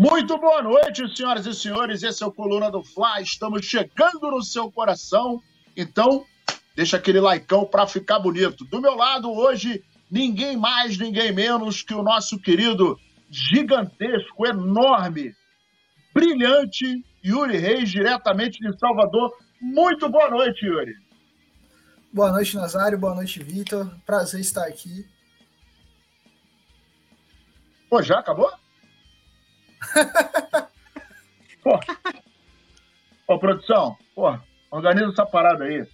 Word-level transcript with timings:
Muito 0.00 0.38
boa 0.38 0.62
noite, 0.62 1.12
senhoras 1.16 1.44
e 1.44 1.52
senhores. 1.52 2.04
Esse 2.04 2.22
é 2.22 2.26
o 2.26 2.30
Coluna 2.30 2.70
do 2.70 2.84
Fly. 2.84 3.20
Estamos 3.20 3.66
chegando 3.66 4.30
no 4.30 4.40
seu 4.44 4.70
coração. 4.70 5.42
Então, 5.76 6.24
deixa 6.76 6.96
aquele 6.96 7.20
likeão 7.20 7.66
para 7.66 7.84
ficar 7.84 8.20
bonito. 8.20 8.64
Do 8.66 8.80
meu 8.80 8.94
lado, 8.94 9.28
hoje, 9.28 9.82
ninguém 10.08 10.56
mais, 10.56 10.96
ninguém 10.96 11.32
menos 11.32 11.82
que 11.82 11.92
o 11.94 12.02
nosso 12.04 12.38
querido, 12.38 12.96
gigantesco, 13.28 14.46
enorme, 14.46 15.34
brilhante 16.14 17.04
Yuri 17.24 17.56
Reis, 17.56 17.90
diretamente 17.90 18.60
de 18.60 18.78
Salvador. 18.78 19.36
Muito 19.60 20.08
boa 20.08 20.30
noite, 20.30 20.64
Yuri. 20.64 20.94
Boa 22.12 22.30
noite, 22.30 22.54
Nazário. 22.54 22.96
Boa 22.96 23.16
noite, 23.16 23.42
Vitor. 23.42 23.92
Prazer 24.06 24.40
estar 24.40 24.64
aqui. 24.64 25.04
Pô, 27.90 28.00
já 28.00 28.20
acabou? 28.20 28.48
Pô. 31.62 31.78
Ô, 33.26 33.38
produção, 33.38 33.96
pô, 34.14 34.38
organiza 34.70 35.12
essa 35.12 35.26
parada 35.26 35.64
aí. 35.64 35.86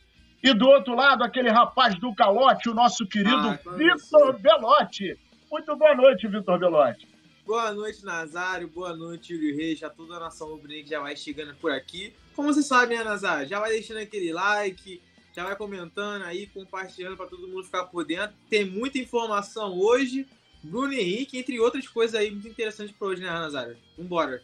E 0.43 0.53
do 0.53 0.69
outro 0.69 0.95
lado, 0.95 1.25
aquele 1.25 1.49
rapaz 1.49 1.99
do 1.99 2.15
calote, 2.15 2.69
o 2.69 2.75
nosso 2.75 3.07
querido 3.07 3.49
ah, 3.49 3.59
Vitor 3.77 4.39
Belotti. 4.39 5.19
Muito 5.51 5.75
boa 5.75 5.95
noite, 5.95 6.29
Vitor 6.29 6.59
Belotti. 6.59 7.09
Boa 7.47 7.73
noite, 7.73 8.05
Nazário. 8.05 8.69
Boa 8.69 8.95
noite, 8.95 9.33
Yuri 9.33 9.55
Reis. 9.55 9.79
Já 9.79 9.91
toda 9.91 10.17
a 10.17 10.21
nação 10.21 10.49
rubro 10.49 10.71
já 10.87 11.01
vai 11.01 11.17
chegando 11.17 11.55
por 11.57 11.73
aqui. 11.73 12.15
Como 12.35 12.53
você 12.53 12.63
sabe, 12.63 12.97
né, 12.97 13.05
Nazário? 13.05 13.49
Já 13.49 13.61
vai 13.61 13.71
deixando 13.71 13.99
aquele 13.99 14.33
like, 14.33 15.01
já 15.35 15.45
vai 15.45 15.57
comentando 15.57 16.23
aí, 16.23 16.47
compartilhando 16.47 17.17
para 17.17 17.27
todo 17.27 17.49
mundo 17.49 17.65
ficar 17.65 17.85
por 17.85 18.05
dentro. 18.05 18.37
Tem 18.49 18.65
muita 18.65 18.99
informação 18.99 19.79
hoje. 19.79 20.27
Bruno 20.65 20.93
Henrique, 20.93 21.39
entre 21.39 21.61
outras 21.61 21.87
coisas 21.87 22.19
aí 22.19 22.31
muito 22.31 22.49
interessantes 22.49 22.95
para 22.97 23.09
hoje, 23.09 23.23
né, 23.23 23.29
Nazário? 23.29 23.77
Vambora. 23.99 24.41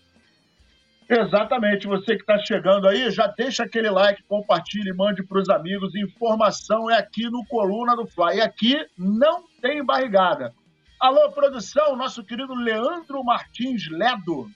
Exatamente. 1.09 1.87
Você 1.87 2.15
que 2.15 2.23
está 2.23 2.38
chegando 2.38 2.87
aí, 2.87 3.10
já 3.10 3.26
deixa 3.26 3.65
aquele 3.65 3.90
like, 3.90 4.23
compartilhe, 4.24 4.93
mande 4.93 5.24
para 5.24 5.41
os 5.41 5.48
amigos. 5.48 5.95
Informação 5.95 6.91
é 6.91 6.98
aqui 6.98 7.29
no 7.29 7.45
Coluna 7.46 7.96
do 7.96 8.07
Fly. 8.07 8.37
E 8.37 8.41
aqui 8.41 8.87
não 8.96 9.45
tem 9.60 9.85
barrigada. 9.85 10.54
Alô, 11.01 11.32
produção, 11.32 11.96
nosso 11.96 12.23
querido 12.23 12.54
Leandro 12.54 13.24
Martins 13.24 13.88
Ledo. 13.88 14.48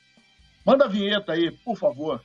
Manda 0.64 0.84
a 0.84 0.88
vinheta 0.88 1.32
aí, 1.32 1.50
por 1.50 1.76
favor. 1.76 2.22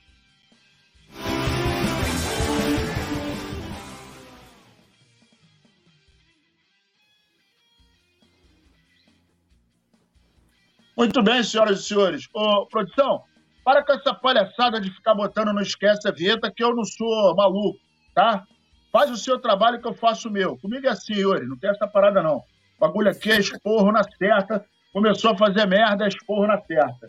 Muito 11.00 11.22
bem, 11.22 11.42
senhoras 11.42 11.80
e 11.80 11.82
senhores. 11.84 12.28
Ô, 12.34 12.66
produção, 12.66 13.22
para 13.64 13.82
com 13.82 13.94
essa 13.94 14.12
palhaçada 14.12 14.78
de 14.78 14.90
ficar 14.90 15.14
botando 15.14 15.50
não 15.50 15.62
esquece 15.62 16.06
a 16.06 16.10
vinheta, 16.10 16.52
que 16.54 16.62
eu 16.62 16.76
não 16.76 16.84
sou 16.84 17.34
maluco, 17.34 17.78
tá? 18.14 18.44
Faz 18.92 19.10
o 19.10 19.16
seu 19.16 19.38
trabalho 19.38 19.80
que 19.80 19.88
eu 19.88 19.94
faço 19.94 20.28
o 20.28 20.30
meu. 20.30 20.58
Comigo 20.58 20.86
é 20.86 20.90
assim, 20.90 21.14
Yuri, 21.14 21.46
não 21.46 21.56
tem 21.56 21.70
essa 21.70 21.88
parada 21.88 22.22
não. 22.22 22.42
Bagulho 22.78 23.10
aqui 23.10 23.32
é 23.32 23.40
esporro 23.40 23.90
na 23.90 24.02
certa. 24.18 24.62
Começou 24.92 25.30
a 25.30 25.38
fazer 25.38 25.64
merda, 25.64 26.06
esporro 26.06 26.46
na 26.46 26.60
certa. 26.60 27.08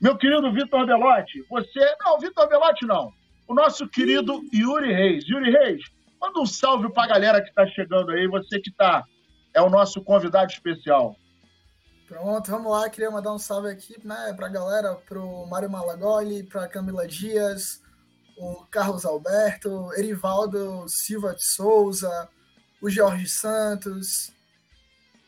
Meu 0.00 0.16
querido 0.16 0.50
Vitor 0.50 0.86
Belotti, 0.86 1.44
você. 1.50 1.94
Não, 2.06 2.18
Vitor 2.18 2.48
Belotti 2.48 2.86
não. 2.86 3.12
O 3.46 3.52
nosso 3.52 3.86
querido 3.86 4.40
Yuri 4.50 4.94
Reis. 4.94 5.28
Yuri 5.28 5.50
Reis, 5.50 5.82
manda 6.18 6.40
um 6.40 6.46
salve 6.46 6.90
pra 6.90 7.06
galera 7.06 7.42
que 7.42 7.52
tá 7.52 7.66
chegando 7.66 8.12
aí, 8.12 8.26
você 8.26 8.58
que 8.58 8.72
tá. 8.72 9.04
É 9.52 9.60
o 9.60 9.68
nosso 9.68 10.02
convidado 10.02 10.50
especial. 10.50 11.14
Pronto, 12.06 12.50
vamos 12.50 12.70
lá. 12.70 12.88
Queria 12.88 13.10
mandar 13.10 13.32
um 13.32 13.38
salve 13.38 13.68
aqui 13.68 13.96
né, 14.06 14.32
para 14.36 14.46
a 14.46 14.50
galera, 14.50 14.94
para 14.94 15.18
o 15.18 15.44
Mário 15.46 15.68
Malagoli, 15.68 16.44
para 16.44 16.68
Camila 16.68 17.06
Dias, 17.06 17.82
o 18.38 18.64
Carlos 18.70 19.04
Alberto, 19.04 19.92
Erivaldo 19.94 20.88
Silva 20.88 21.34
de 21.34 21.44
Souza, 21.44 22.28
o 22.80 22.88
Jorge 22.88 23.28
Santos, 23.28 24.32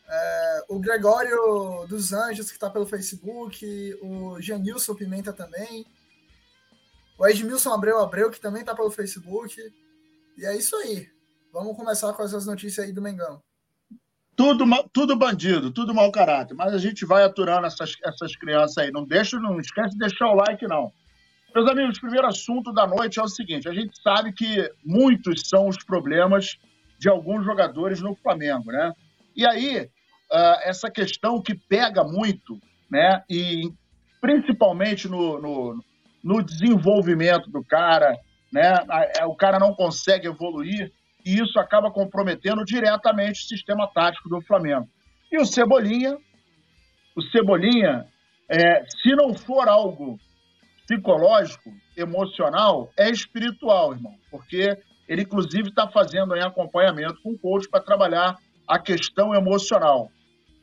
é, 0.09 0.65
o 0.69 0.79
Gregório 0.79 1.85
dos 1.89 2.13
Anjos, 2.13 2.47
que 2.47 2.57
está 2.57 2.71
pelo 2.71 2.87
Facebook, 2.87 3.99
o 4.01 4.41
Janilson 4.41 4.95
Pimenta 4.95 5.33
também, 5.33 5.85
o 7.19 7.27
Edmilson 7.27 7.73
Abreu 7.73 7.99
Abreu, 7.99 8.31
que 8.31 8.41
também 8.41 8.61
está 8.61 8.75
pelo 8.75 8.91
Facebook. 8.93 9.61
E 10.37 10.47
é 10.47 10.57
isso 10.57 10.77
aí. 10.77 11.11
Vamos 11.53 11.77
começar 11.77 12.13
com 12.13 12.23
essas 12.23 12.47
notícias 12.47 12.87
aí 12.87 12.93
do 12.93 13.03
Mengão. 13.03 13.43
Tudo, 14.39 14.65
tudo 14.93 15.17
bandido, 15.17 15.73
tudo 15.73 15.93
mau 15.93 16.13
caráter. 16.13 16.55
Mas 16.55 16.73
a 16.73 16.79
gente 16.79 17.05
vai 17.05 17.25
aturando 17.25 17.67
essas, 17.67 17.97
essas 18.05 18.37
crianças 18.37 18.79
aí. 18.79 18.93
Não 18.93 19.05
deixa, 19.05 19.37
não 19.41 19.59
esquece 19.59 19.95
de 19.95 19.99
deixar 19.99 20.29
o 20.29 20.37
like, 20.37 20.65
não. 20.69 20.93
Meus 21.53 21.69
amigos, 21.69 21.99
o 21.99 22.01
primeiro 22.03 22.29
assunto 22.29 22.73
da 22.73 22.87
noite 22.87 23.19
é 23.19 23.23
o 23.23 23.27
seguinte: 23.27 23.69
a 23.69 23.75
gente 23.75 24.01
sabe 24.01 24.33
que 24.33 24.71
muitos 24.85 25.43
são 25.49 25.67
os 25.67 25.79
problemas 25.79 26.57
de 27.01 27.09
alguns 27.09 27.45
jogadores 27.45 28.01
no 28.01 28.15
Flamengo, 28.15 28.71
né? 28.71 28.93
E 29.35 29.45
aí, 29.45 29.81
uh, 30.31 30.61
essa 30.63 30.89
questão 30.89 31.43
que 31.43 31.57
pega 31.57 32.05
muito, 32.05 32.61
né? 32.89 33.25
E 33.29 33.73
principalmente 34.21 35.09
no, 35.09 35.41
no, 35.41 35.85
no 36.23 36.43
desenvolvimento 36.45 37.51
do 37.51 37.65
cara, 37.65 38.17
né? 38.53 38.73
O 39.27 39.35
cara 39.35 39.59
não 39.59 39.75
consegue 39.75 40.29
evoluir 40.29 40.93
e 41.25 41.41
isso 41.41 41.59
acaba 41.59 41.91
comprometendo 41.91 42.65
diretamente 42.65 43.45
o 43.45 43.49
sistema 43.49 43.87
tático 43.87 44.29
do 44.29 44.41
Flamengo. 44.43 44.89
E 45.31 45.39
o 45.39 45.45
Cebolinha, 45.45 46.17
o 47.17 47.23
Cebolinha, 47.23 48.07
é, 48.49 48.85
se 49.03 49.15
não 49.15 49.35
for 49.35 49.69
algo 49.69 50.19
psicológico, 50.87 51.71
emocional, 51.97 52.91
é 52.97 53.11
espiritual, 53.11 53.93
irmão, 53.93 54.15
porque 54.31 54.79
ele 55.07 55.23
inclusive 55.23 55.69
está 55.69 55.89
fazendo 55.89 56.33
aí 56.33 56.41
acompanhamento 56.41 57.21
com 57.23 57.33
o 57.33 57.39
coach 57.39 57.69
para 57.69 57.83
trabalhar 57.83 58.37
a 58.67 58.79
questão 58.79 59.35
emocional. 59.35 60.11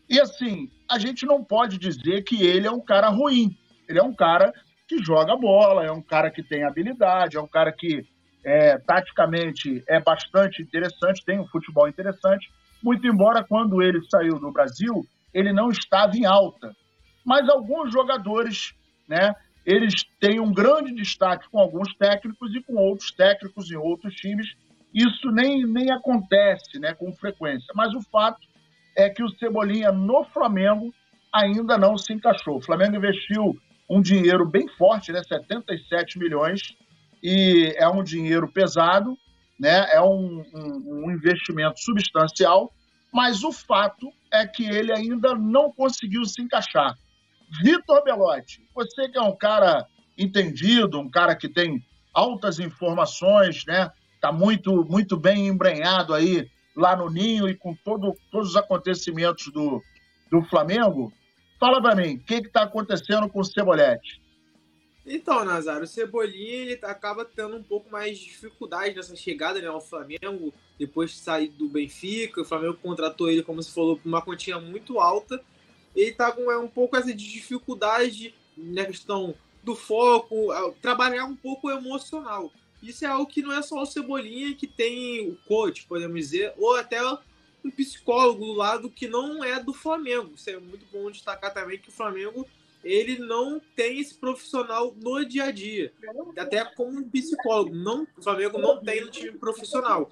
E 0.10 0.20
assim, 0.20 0.70
a 0.90 1.00
gente 1.00 1.26
não 1.26 1.44
pode 1.44 1.78
dizer 1.78 2.24
que 2.24 2.44
ele 2.44 2.68
é 2.68 2.72
um 2.72 2.80
cara 2.80 3.10
ruim. 3.10 3.56
Ele 3.90 4.00
é 4.00 4.04
um 4.04 4.14
cara 4.14 4.54
que 4.88 5.04
joga 5.04 5.36
bola, 5.36 5.84
é 5.84 5.92
um 5.92 6.02
cara 6.02 6.30
que 6.30 6.44
tem 6.44 6.64
habilidade, 6.64 7.38
é 7.38 7.42
um 7.42 7.48
cara 7.48 7.72
que 7.72 8.06
é, 8.46 8.78
taticamente 8.78 9.84
é 9.88 10.00
bastante 10.00 10.62
interessante, 10.62 11.26
tem 11.26 11.40
um 11.40 11.48
futebol 11.48 11.88
interessante, 11.88 12.48
muito 12.82 13.08
embora 13.08 13.44
quando 13.44 13.82
ele 13.82 14.00
saiu 14.08 14.40
do 14.40 14.52
Brasil, 14.52 15.04
ele 15.34 15.52
não 15.52 15.70
estava 15.70 16.16
em 16.16 16.26
alta. 16.26 16.72
Mas 17.26 17.50
alguns 17.50 17.92
jogadores, 17.92 18.76
né, 19.10 19.34
eles 19.66 19.96
têm 20.20 20.40
um 20.40 20.54
grande 20.54 20.94
destaque 20.94 21.50
com 21.50 21.60
alguns 21.60 21.96
técnicos 21.96 22.54
e 22.56 22.62
com 22.62 22.76
outros 22.76 23.12
técnicos 23.12 23.72
em 23.72 23.76
outros 23.76 24.14
times. 24.14 24.56
Isso 24.94 25.32
nem, 25.32 25.66
nem 25.66 25.92
acontece 25.92 26.80
né, 26.80 26.94
com 26.94 27.12
frequência. 27.14 27.74
Mas 27.74 27.96
o 27.96 28.02
fato 28.12 28.40
é 28.96 29.10
que 29.10 29.24
o 29.24 29.30
Cebolinha 29.30 29.92
no 29.92 30.24
Flamengo 30.26 30.94
ainda 31.34 31.78
não 31.78 31.98
se 31.98 32.14
encaixou. 32.14 32.58
O 32.58 32.62
Flamengo 32.62 32.96
investiu 32.96 33.58
um 33.90 34.02
dinheiro 34.02 34.46
bem 34.46 34.68
forte, 34.78 35.12
né, 35.12 35.22
77 35.24 36.20
milhões, 36.20 36.62
e 37.28 37.74
é 37.76 37.90
um 37.90 38.04
dinheiro 38.04 38.48
pesado, 38.48 39.18
né? 39.60 39.88
é 39.92 40.00
um, 40.00 40.46
um, 40.54 41.06
um 41.06 41.12
investimento 41.12 41.80
substancial, 41.80 42.72
mas 43.12 43.44
o 43.44 43.52
fato 43.52 44.12
é 44.32 44.46
que 44.46 44.64
ele 44.64 44.92
ainda 44.92 45.34
não 45.34 45.72
conseguiu 45.72 46.24
se 46.26 46.40
encaixar. 46.40 46.96
Vitor 47.64 48.04
Belotti, 48.04 48.62
você 48.76 49.10
que 49.10 49.18
é 49.18 49.22
um 49.22 49.36
cara 49.36 49.88
entendido, 50.16 51.00
um 51.00 51.10
cara 51.10 51.36
que 51.36 51.50
tem 51.50 51.84
altas 52.14 52.60
informações, 52.60 53.66
né? 53.66 53.90
Está 54.14 54.32
muito, 54.32 54.86
muito 54.86 55.18
bem 55.18 55.48
embrenhado 55.48 56.14
aí 56.14 56.48
lá 56.78 56.96
no 56.96 57.10
Ninho 57.10 57.50
e 57.50 57.56
com 57.56 57.74
todo, 57.74 58.14
todos 58.32 58.50
os 58.50 58.56
acontecimentos 58.56 59.52
do, 59.52 59.82
do 60.30 60.44
Flamengo. 60.44 61.12
Fala 61.60 61.82
para 61.82 61.96
mim, 61.96 62.18
o 62.18 62.20
que 62.20 62.36
está 62.36 62.64
acontecendo 62.64 63.28
com 63.30 63.40
o 63.40 63.46
Cebolete? 63.46 64.22
Então, 65.06 65.46
Nazário, 65.46 65.84
o 65.84 65.88
Cebolinha 65.88 66.54
ele 66.54 66.80
acaba 66.82 67.24
tendo 67.24 67.56
um 67.56 67.64
pouco 67.64 67.92
mais 67.92 68.18
de 68.18 68.26
dificuldade 68.26 68.96
nessa 68.96 69.16
chegada 69.16 69.62
né, 69.62 69.68
ao 69.68 69.80
Flamengo, 69.80 70.52
depois 70.80 71.12
de 71.12 71.18
sair 71.18 71.50
do 71.50 71.70
Benfica. 71.70 72.42
O 72.42 72.46
Flamengo 72.46 72.74
contratou 72.82 73.30
ele, 73.30 73.44
como 73.44 73.62
você 73.62 73.72
falou, 73.72 73.98
por 73.98 74.08
uma 74.08 74.22
quantia 74.22 74.60
muito 74.60 75.00
alta. 75.00 75.40
Ele 75.96 76.10
está 76.10 76.32
com 76.32 76.52
é, 76.52 76.58
um 76.58 76.68
pouco 76.68 76.98
essa 76.98 77.14
dificuldade 77.14 78.34
na 78.58 78.86
questão 78.86 79.36
do 79.64 79.76
foco, 79.76 80.48
trabalhar 80.82 81.26
um 81.26 81.36
pouco 81.36 81.70
emocional. 81.70 82.52
Isso 82.82 83.06
é 83.06 83.08
algo 83.08 83.28
que 83.28 83.42
não 83.42 83.52
é 83.52 83.62
só 83.62 83.82
o 83.82 83.86
Cebolinha 83.86 84.56
que 84.56 84.68
tem 84.68 85.28
o 85.30 85.36
coach, 85.48 85.86
podemos 85.86 86.20
dizer, 86.20 86.54
ou 86.58 86.76
até 86.76 87.02
um 87.64 87.72
psicólogo 87.72 88.46
do 88.46 88.54
lado 88.54 88.90
que 88.90 89.08
não 89.08 89.44
é 89.44 89.62
do 89.62 89.74
Flamengo. 89.74 90.34
Isso 90.36 90.50
é 90.50 90.60
muito 90.60 90.86
bom 90.92 91.10
destacar 91.10 91.54
também 91.54 91.80
que 91.80 91.90
o 91.90 91.92
Flamengo 91.92 92.48
ele 92.86 93.18
não 93.18 93.60
tem 93.76 94.00
esse 94.00 94.14
profissional 94.14 94.96
no 95.02 95.26
dia 95.26 95.46
a 95.46 95.52
dia. 95.52 95.92
Até 96.38 96.64
como 96.64 97.00
um 97.00 97.10
psicólogo. 97.10 97.74
Não, 97.74 98.08
o 98.16 98.22
Flamengo 98.22 98.60
não 98.60 98.80
tem 98.80 99.04
um 99.04 99.10
time 99.10 99.32
profissional. 99.32 100.12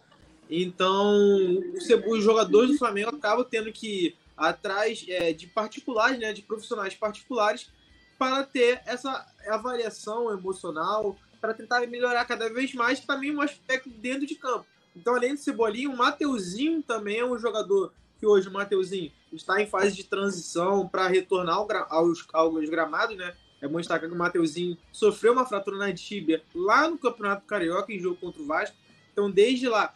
Então, 0.49 1.61
os 2.07 2.23
jogadores 2.23 2.71
do 2.71 2.77
Flamengo 2.79 3.15
acabam 3.15 3.45
tendo 3.47 3.71
que 3.71 4.07
ir 4.07 4.17
atrás 4.35 5.05
é, 5.07 5.31
de 5.31 5.45
particulares, 5.45 6.19
né, 6.19 6.33
de 6.33 6.41
profissionais 6.41 6.95
particulares, 6.95 7.69
para 8.17 8.43
ter 8.43 8.81
essa 8.87 9.23
avaliação 9.47 10.31
emocional, 10.31 11.15
para 11.39 11.53
tentar 11.53 11.85
melhorar 11.85 12.25
cada 12.25 12.51
vez 12.51 12.73
mais 12.73 12.99
também 12.99 13.35
um 13.35 13.41
aspecto 13.41 13.87
dentro 13.89 14.25
de 14.25 14.33
campo. 14.33 14.65
Então, 14.95 15.15
além 15.15 15.35
do 15.35 15.39
Cebolinha, 15.39 15.89
o 15.89 15.97
Mateuzinho 15.97 16.81
também 16.81 17.19
é 17.19 17.25
um 17.25 17.37
jogador 17.37 17.93
que 18.23 18.27
hoje 18.27 18.47
o 18.47 18.53
Mateuzinho 18.53 19.11
está 19.33 19.61
em 19.61 19.67
fase 19.67 19.93
de 19.93 20.05
transição 20.05 20.87
para 20.87 21.09
retornar 21.09 21.57
aos, 21.89 22.25
aos 22.31 22.69
gramados, 22.69 23.17
né? 23.17 23.35
É 23.61 23.67
bom 23.67 23.79
destacar 23.79 24.07
que 24.07 24.15
o 24.15 24.17
Mateuzinho 24.17 24.77
sofreu 24.93 25.33
uma 25.33 25.45
fratura 25.45 25.75
na 25.75 25.93
tíbia 25.93 26.41
lá 26.55 26.89
no 26.89 26.97
Campeonato 26.97 27.45
Carioca, 27.45 27.91
em 27.91 27.99
jogo 27.99 28.15
contra 28.15 28.41
o 28.41 28.45
Vasco. 28.45 28.77
Então, 29.11 29.29
desde 29.29 29.67
lá, 29.67 29.93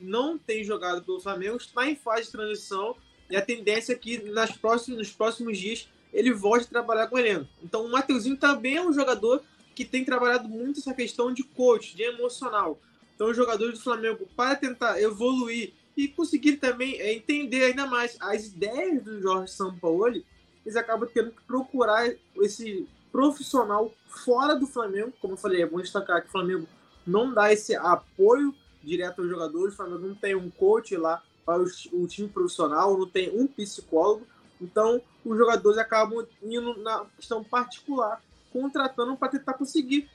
não 0.00 0.36
tem 0.36 0.64
jogado 0.64 1.04
pelo 1.04 1.20
Flamengo, 1.20 1.56
está 1.56 1.88
em 1.88 1.94
fase 1.94 2.24
de 2.24 2.32
transição 2.32 2.96
e 3.30 3.36
a 3.36 3.42
tendência 3.42 3.92
é 3.92 3.96
que 3.96 4.28
nas 4.30 4.50
próximos, 4.56 4.98
nos 4.98 5.12
próximos 5.12 5.56
dias 5.56 5.88
ele 6.12 6.32
volte 6.32 6.64
a 6.64 6.68
trabalhar 6.68 7.06
com 7.06 7.14
o 7.14 7.18
elenco. 7.20 7.46
Então, 7.62 7.84
o 7.84 7.92
Mateuzinho 7.92 8.36
também 8.36 8.76
é 8.76 8.82
um 8.82 8.92
jogador 8.92 9.40
que 9.72 9.84
tem 9.84 10.04
trabalhado 10.04 10.48
muito 10.48 10.80
essa 10.80 10.92
questão 10.92 11.32
de 11.32 11.44
coach, 11.44 11.94
de 11.94 12.02
emocional. 12.02 12.80
Então, 13.14 13.30
os 13.30 13.36
jogadores 13.36 13.74
do 13.74 13.84
Flamengo, 13.84 14.28
para 14.36 14.56
tentar 14.56 15.00
evoluir 15.00 15.74
e 15.98 16.06
conseguir 16.06 16.58
também 16.58 16.94
é, 17.00 17.12
entender 17.12 17.64
ainda 17.64 17.84
mais 17.84 18.16
as 18.20 18.46
ideias 18.46 19.02
do 19.02 19.20
Jorge 19.20 19.52
Sampaoli, 19.52 20.24
eles 20.64 20.76
acabam 20.76 21.08
tendo 21.12 21.32
que 21.32 21.42
procurar 21.42 22.08
esse 22.36 22.86
profissional 23.10 23.92
fora 24.24 24.54
do 24.54 24.64
Flamengo. 24.64 25.12
Como 25.20 25.32
eu 25.32 25.36
falei, 25.36 25.62
é 25.62 25.66
bom 25.66 25.80
destacar 25.80 26.22
que 26.22 26.28
o 26.28 26.30
Flamengo 26.30 26.68
não 27.04 27.34
dá 27.34 27.52
esse 27.52 27.74
apoio 27.74 28.54
direto 28.80 29.22
aos 29.22 29.28
jogadores, 29.28 29.74
o 29.74 29.76
Flamengo 29.76 30.06
não 30.06 30.14
tem 30.14 30.36
um 30.36 30.48
coach 30.48 30.96
lá 30.96 31.20
para 31.44 31.60
o 31.60 32.06
time 32.06 32.28
profissional, 32.28 32.96
não 32.96 33.08
tem 33.08 33.36
um 33.36 33.48
psicólogo. 33.48 34.24
Então, 34.60 35.02
os 35.24 35.36
jogadores 35.36 35.78
acabam 35.78 36.24
indo 36.40 36.78
na 36.78 37.06
questão 37.16 37.42
particular, 37.42 38.22
contratando 38.52 39.16
para 39.16 39.30
tentar 39.30 39.54
conseguir 39.54 40.08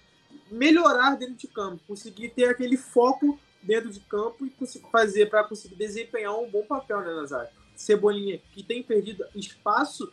melhorar 0.50 1.18
dentro 1.18 1.36
de 1.36 1.47
campo, 1.47 1.83
conseguir 1.86 2.29
ter 2.29 2.45
aquele 2.45 2.77
foco 2.77 3.38
dentro 3.63 3.89
de 3.89 4.00
campo 4.01 4.45
e 4.45 4.54
fazer 4.92 5.30
para 5.30 5.44
conseguir 5.44 5.75
desempenhar 5.75 6.38
um 6.38 6.50
bom 6.50 6.63
papel, 6.63 7.01
né, 7.01 7.13
Nazário? 7.13 7.50
Cebolinha, 7.75 8.39
que 8.51 8.63
tem 8.63 8.83
perdido 8.83 9.25
espaço 9.36 10.12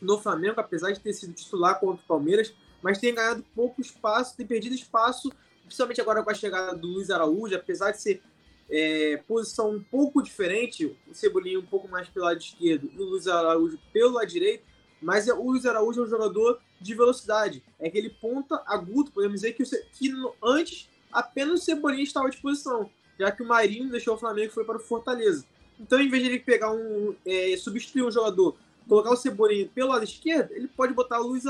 no 0.00 0.18
Flamengo, 0.18 0.60
apesar 0.60 0.90
de 0.90 1.00
ter 1.00 1.12
sido 1.12 1.32
titular 1.32 1.78
contra 1.78 2.02
o 2.02 2.06
Palmeiras, 2.06 2.52
mas 2.82 2.98
tem 2.98 3.14
ganhado 3.14 3.44
pouco 3.54 3.80
espaço, 3.80 4.36
tem 4.36 4.46
perdido 4.46 4.74
espaço, 4.74 5.32
principalmente 5.64 6.00
agora 6.00 6.22
com 6.22 6.30
a 6.30 6.34
chegada 6.34 6.76
do 6.76 6.88
Luiz 6.88 7.08
Araújo, 7.08 7.54
apesar 7.54 7.92
de 7.92 8.02
ser 8.02 8.22
é, 8.68 9.18
posição 9.28 9.70
um 9.70 9.82
pouco 9.82 10.22
diferente, 10.22 10.86
o 11.08 11.14
Cebolinha 11.14 11.58
um 11.58 11.66
pouco 11.66 11.86
mais 11.88 12.08
pelo 12.08 12.24
lado 12.24 12.40
esquerdo 12.40 12.90
e 12.92 12.98
o 12.98 13.04
Luiz 13.04 13.28
Araújo 13.28 13.78
pelo 13.92 14.14
lado 14.14 14.26
direito, 14.26 14.64
mas 15.00 15.28
é, 15.28 15.32
o 15.32 15.50
Luiz 15.50 15.64
Araújo 15.64 16.00
é 16.00 16.04
um 16.04 16.10
jogador 16.10 16.60
de 16.80 16.94
velocidade, 16.94 17.62
é 17.78 17.86
aquele 17.86 18.10
ponta 18.10 18.60
agudo, 18.66 19.12
podemos 19.12 19.40
dizer 19.40 19.52
que, 19.52 19.62
que 19.64 20.12
antes 20.42 20.88
apenas 21.12 21.60
o 21.60 21.64
Cebolinha 21.64 22.02
estava 22.02 22.26
à 22.26 22.30
disposição, 22.30 22.90
já 23.18 23.30
que 23.30 23.42
o 23.42 23.46
Marinho 23.46 23.90
deixou 23.90 24.14
o 24.14 24.18
Flamengo 24.18 24.48
e 24.48 24.54
foi 24.54 24.64
para 24.64 24.76
o 24.76 24.80
Fortaleza. 24.80 25.44
Então, 25.78 26.00
em 26.00 26.08
vez 26.08 26.22
de 26.22 26.28
ele 26.30 26.38
pegar 26.38 26.72
um. 26.72 27.14
É, 27.26 27.56
substituir 27.56 28.04
um 28.04 28.10
jogador, 28.10 28.56
colocar 28.88 29.10
o 29.10 29.16
Cebolinha 29.16 29.68
pelo 29.74 29.90
lado 29.90 30.04
esquerdo, 30.04 30.52
ele 30.52 30.68
pode 30.68 30.92
botar 30.94 31.20
o 31.20 31.26
Luiz, 31.26 31.44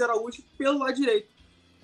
Araújo 0.00 0.42
pelo 0.56 0.78
lado 0.78 0.94
direito 0.94 1.28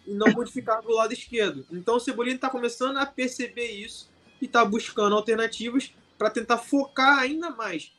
e 0.06 0.12
não 0.12 0.30
modificar 0.32 0.82
do 0.82 0.92
lado 0.92 1.12
esquerdo. 1.12 1.64
Então, 1.70 1.96
o 1.96 2.00
Cebolinha 2.00 2.36
está 2.36 2.50
começando 2.50 2.96
a 2.98 3.06
perceber 3.06 3.70
isso 3.70 4.08
e 4.40 4.46
está 4.46 4.64
buscando 4.64 5.14
alternativas 5.14 5.94
para 6.18 6.30
tentar 6.30 6.58
focar 6.58 7.18
ainda 7.18 7.50
mais 7.50 7.92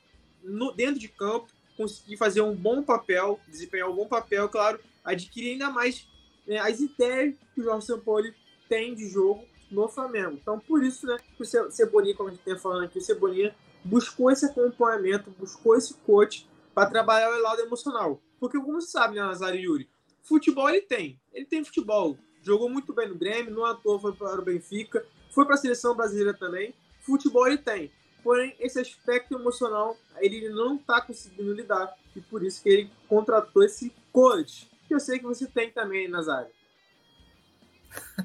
no, 0.44 0.72
dentro 0.72 1.00
de 1.00 1.08
campo, 1.08 1.48
conseguir 1.76 2.18
fazer 2.18 2.42
um 2.42 2.56
bom 2.56 2.84
papel, 2.84 3.40
desempenhar 3.48 3.90
um 3.90 3.96
bom 3.96 4.08
papel, 4.08 4.48
claro, 4.48 4.80
adquirir 5.04 5.52
ainda 5.52 5.70
mais 5.70 6.08
né, 6.48 6.58
as 6.60 6.80
ideias 6.80 7.36
que 7.54 7.62
o 7.62 7.64
Jorge 7.64 7.88
Sampaoli 7.88 8.34
tem 8.68 8.96
de 8.96 9.08
jogo 9.08 9.46
no 9.72 9.88
Flamengo. 9.88 10.38
Então, 10.42 10.60
por 10.60 10.84
isso, 10.84 11.06
né, 11.06 11.18
que 11.36 11.42
o 11.42 11.72
Cebolinha, 11.72 12.16
como 12.16 12.30
a 12.30 12.32
gente 12.32 12.44
tem 12.44 12.58
falando 12.58 12.86
aqui, 12.86 12.98
o 12.98 13.02
Cebolinha 13.02 13.56
buscou 13.84 14.32
esse 14.32 14.46
acompanhamento, 14.46 15.32
buscou 15.32 15.76
esse 15.76 15.94
coach 16.06 16.48
para 16.74 16.90
trabalhar 16.90 17.30
o 17.30 17.42
lado 17.42 17.62
emocional. 17.62 18.22
Porque, 18.40 18.60
como 18.60 18.82
você 18.82 18.88
sabe, 18.88 19.16
né, 19.16 19.22
Nazário 19.22 19.60
Yuri, 19.60 19.90
futebol 20.24 20.70
ele 20.70 20.82
tem. 20.82 21.20
Ele 21.34 21.46
tem 21.46 21.64
futebol. 21.64 22.18
Jogou 22.42 22.70
muito 22.70 22.94
bem 22.94 23.10
no 23.10 23.16
Grêmio, 23.16 23.54
no 23.54 23.66
ator 23.66 24.00
foi 24.00 24.14
para 24.14 24.40
o 24.40 24.46
Benfica, 24.46 25.06
foi 25.32 25.46
para 25.46 25.56
a 25.56 25.58
seleção 25.58 25.96
brasileira 25.96 26.34
também. 26.34 26.74
Futebol 27.02 27.48
ele 27.48 27.58
tem. 27.58 27.92
Porém, 28.24 28.56
esse 28.60 28.80
aspecto 28.80 29.36
emocional 29.36 29.96
ele 30.18 30.50
não 30.50 30.76
está 30.76 31.02
conseguindo 31.02 31.54
lidar. 31.54 31.96
E 32.16 32.22
por 32.22 32.44
isso 32.44 32.62
que 32.62 32.70
ele 32.70 32.92
contratou 33.08 33.64
esse 33.64 33.94
coach. 34.12 34.70
Que 34.88 34.96
eu 34.96 35.00
sei 35.00 35.20
que 35.20 35.26
você 35.26 35.48
tem 35.48 35.72
também, 35.72 36.08
Nazário. 36.08 36.50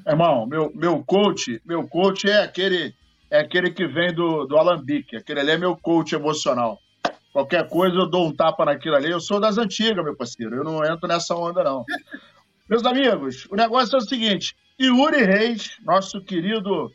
Irmão, 0.06 0.46
meu, 0.46 0.72
meu 0.75 1.02
coach, 1.05 1.61
meu 1.64 1.87
coach 1.87 2.28
é 2.28 2.43
aquele, 2.43 2.94
é 3.31 3.40
aquele 3.40 3.70
que 3.70 3.87
vem 3.87 4.14
do, 4.14 4.46
do 4.46 4.56
Alambique. 4.56 5.17
Aquele 5.17 5.40
ali 5.40 5.50
é 5.52 5.58
meu 5.58 5.76
coach 5.76 6.14
emocional. 6.14 6.78
Qualquer 7.32 7.69
coisa 7.69 7.96
eu 7.96 8.06
dou 8.06 8.26
um 8.26 8.34
tapa 8.34 8.64
naquilo 8.64 8.96
ali. 8.96 9.11
Eu 9.11 9.20
sou 9.20 9.40
das 9.40 9.58
antigas, 9.58 10.05
meu 10.05 10.17
parceiro. 10.17 10.56
Eu 10.56 10.64
não 10.64 10.84
entro 10.84 11.06
nessa 11.06 11.34
onda, 11.34 11.62
não. 11.62 11.84
Meus 12.69 12.84
amigos, 12.84 13.46
o 13.50 13.56
negócio 13.56 13.96
é 13.96 13.99
o 13.99 14.02
seguinte: 14.02 14.56
Yuri 14.81 15.25
Reis, 15.25 15.76
nosso 15.84 16.20
querido, 16.20 16.90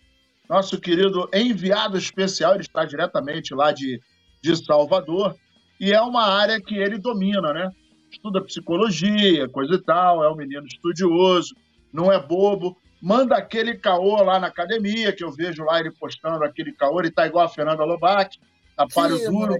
nosso 0.49 0.79
querido 0.79 1.29
enviado 1.33 1.97
especial, 1.97 2.53
ele 2.53 2.61
está 2.61 2.85
diretamente 2.85 3.53
lá 3.53 3.71
de, 3.71 4.01
de 4.41 4.55
Salvador, 4.55 5.35
e 5.79 5.91
é 5.91 6.01
uma 6.01 6.25
área 6.25 6.61
que 6.61 6.75
ele 6.75 6.97
domina, 6.97 7.53
né? 7.53 7.69
Estuda 8.11 8.41
psicologia, 8.41 9.49
coisa 9.49 9.75
e 9.75 9.81
tal, 9.81 10.23
é 10.23 10.31
um 10.31 10.35
menino 10.35 10.65
estudioso 10.65 11.53
não 11.95 12.11
é 12.11 12.19
bobo. 12.19 12.77
Manda 13.01 13.35
aquele 13.35 13.75
caô 13.75 14.21
lá 14.21 14.39
na 14.39 14.47
academia, 14.47 15.13
que 15.13 15.23
eu 15.23 15.31
vejo 15.31 15.63
lá 15.63 15.79
ele 15.79 15.91
postando 15.91 16.43
aquele 16.43 16.73
caô, 16.73 16.99
ele 16.99 17.11
tá 17.11 17.25
igual 17.25 17.45
a 17.45 17.49
Fernanda 17.49 17.83
Lobac, 17.83 18.37
a 18.77 18.85
Páreo 18.87 19.17
Duro. 19.29 19.55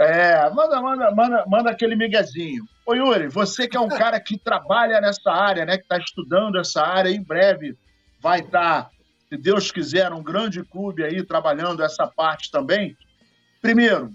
É, 0.00 0.48
manda, 0.50 0.80
manda, 0.80 1.10
manda, 1.10 1.44
manda 1.46 1.70
aquele 1.70 1.96
miguezinho. 1.96 2.64
Ô 2.86 2.94
Yuri, 2.94 3.26
você 3.26 3.66
que 3.66 3.76
é 3.76 3.80
um 3.80 3.88
cara 3.88 4.18
que 4.20 4.38
trabalha 4.38 5.00
nessa 5.00 5.30
área, 5.30 5.64
né, 5.64 5.76
que 5.76 5.82
está 5.82 5.98
estudando 5.98 6.58
essa 6.58 6.82
área, 6.82 7.10
em 7.10 7.22
breve 7.22 7.76
vai 8.20 8.40
estar, 8.40 8.84
tá, 8.84 8.90
se 9.28 9.36
Deus 9.36 9.72
quiser, 9.72 10.12
um 10.12 10.22
grande 10.22 10.62
clube 10.62 11.04
aí 11.04 11.22
trabalhando 11.24 11.82
essa 11.82 12.06
parte 12.06 12.50
também. 12.50 12.96
Primeiro, 13.60 14.12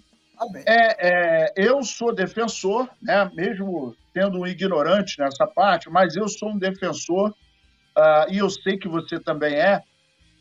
é, 0.66 1.08
é, 1.08 1.54
eu 1.58 1.84
sou 1.84 2.16
defensor, 2.16 2.90
né, 3.02 3.30
mesmo 3.36 3.94
tendo 4.14 4.40
um 4.40 4.48
ignorante 4.48 5.20
nessa 5.20 5.48
parte, 5.48 5.90
mas 5.90 6.16
eu 6.16 6.28
sou 6.28 6.52
um 6.52 6.58
defensor, 6.58 7.30
uh, 7.30 8.32
e 8.32 8.38
eu 8.38 8.50
sei 8.50 8.78
que 8.78 8.88
você 8.88 9.20
também 9.20 9.56
é, 9.56 9.82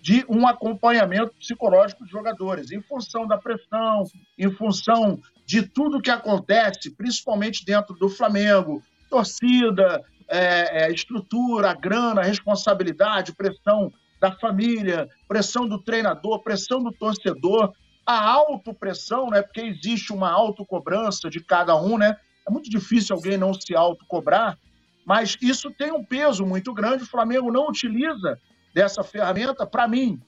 de 0.00 0.24
um 0.28 0.46
acompanhamento 0.46 1.32
psicológico 1.38 2.02
dos 2.02 2.10
jogadores, 2.10 2.72
em 2.72 2.82
função 2.82 3.26
da 3.26 3.38
pressão, 3.38 4.04
em 4.36 4.50
função 4.50 5.20
de 5.46 5.62
tudo 5.62 6.02
que 6.02 6.10
acontece, 6.10 6.90
principalmente 6.90 7.64
dentro 7.64 7.94
do 7.94 8.08
Flamengo, 8.08 8.82
torcida, 9.08 10.02
é, 10.28 10.84
é, 10.84 10.92
estrutura, 10.92 11.74
grana, 11.74 12.22
responsabilidade, 12.22 13.34
pressão 13.34 13.92
da 14.20 14.32
família, 14.32 15.08
pressão 15.28 15.68
do 15.68 15.78
treinador, 15.78 16.42
pressão 16.42 16.82
do 16.82 16.90
torcedor, 16.90 17.72
a 18.06 18.30
autopressão, 18.30 19.28
né? 19.30 19.42
Porque 19.42 19.60
existe 19.60 20.12
uma 20.12 20.30
autocobrança 20.30 21.28
de 21.28 21.40
cada 21.40 21.76
um, 21.76 21.98
né? 21.98 22.16
É 22.46 22.50
muito 22.50 22.68
difícil 22.70 23.14
alguém 23.14 23.36
não 23.36 23.54
se 23.54 23.74
autocobrar, 23.74 24.58
mas 25.04 25.36
isso 25.40 25.70
tem 25.70 25.92
um 25.92 26.04
peso 26.04 26.44
muito 26.44 26.72
grande. 26.72 27.04
O 27.04 27.08
Flamengo 27.08 27.50
não 27.50 27.68
utiliza 27.68 28.38
dessa 28.74 29.02
ferramenta. 29.02 29.66
Para 29.66 29.86
mim, 29.88 30.20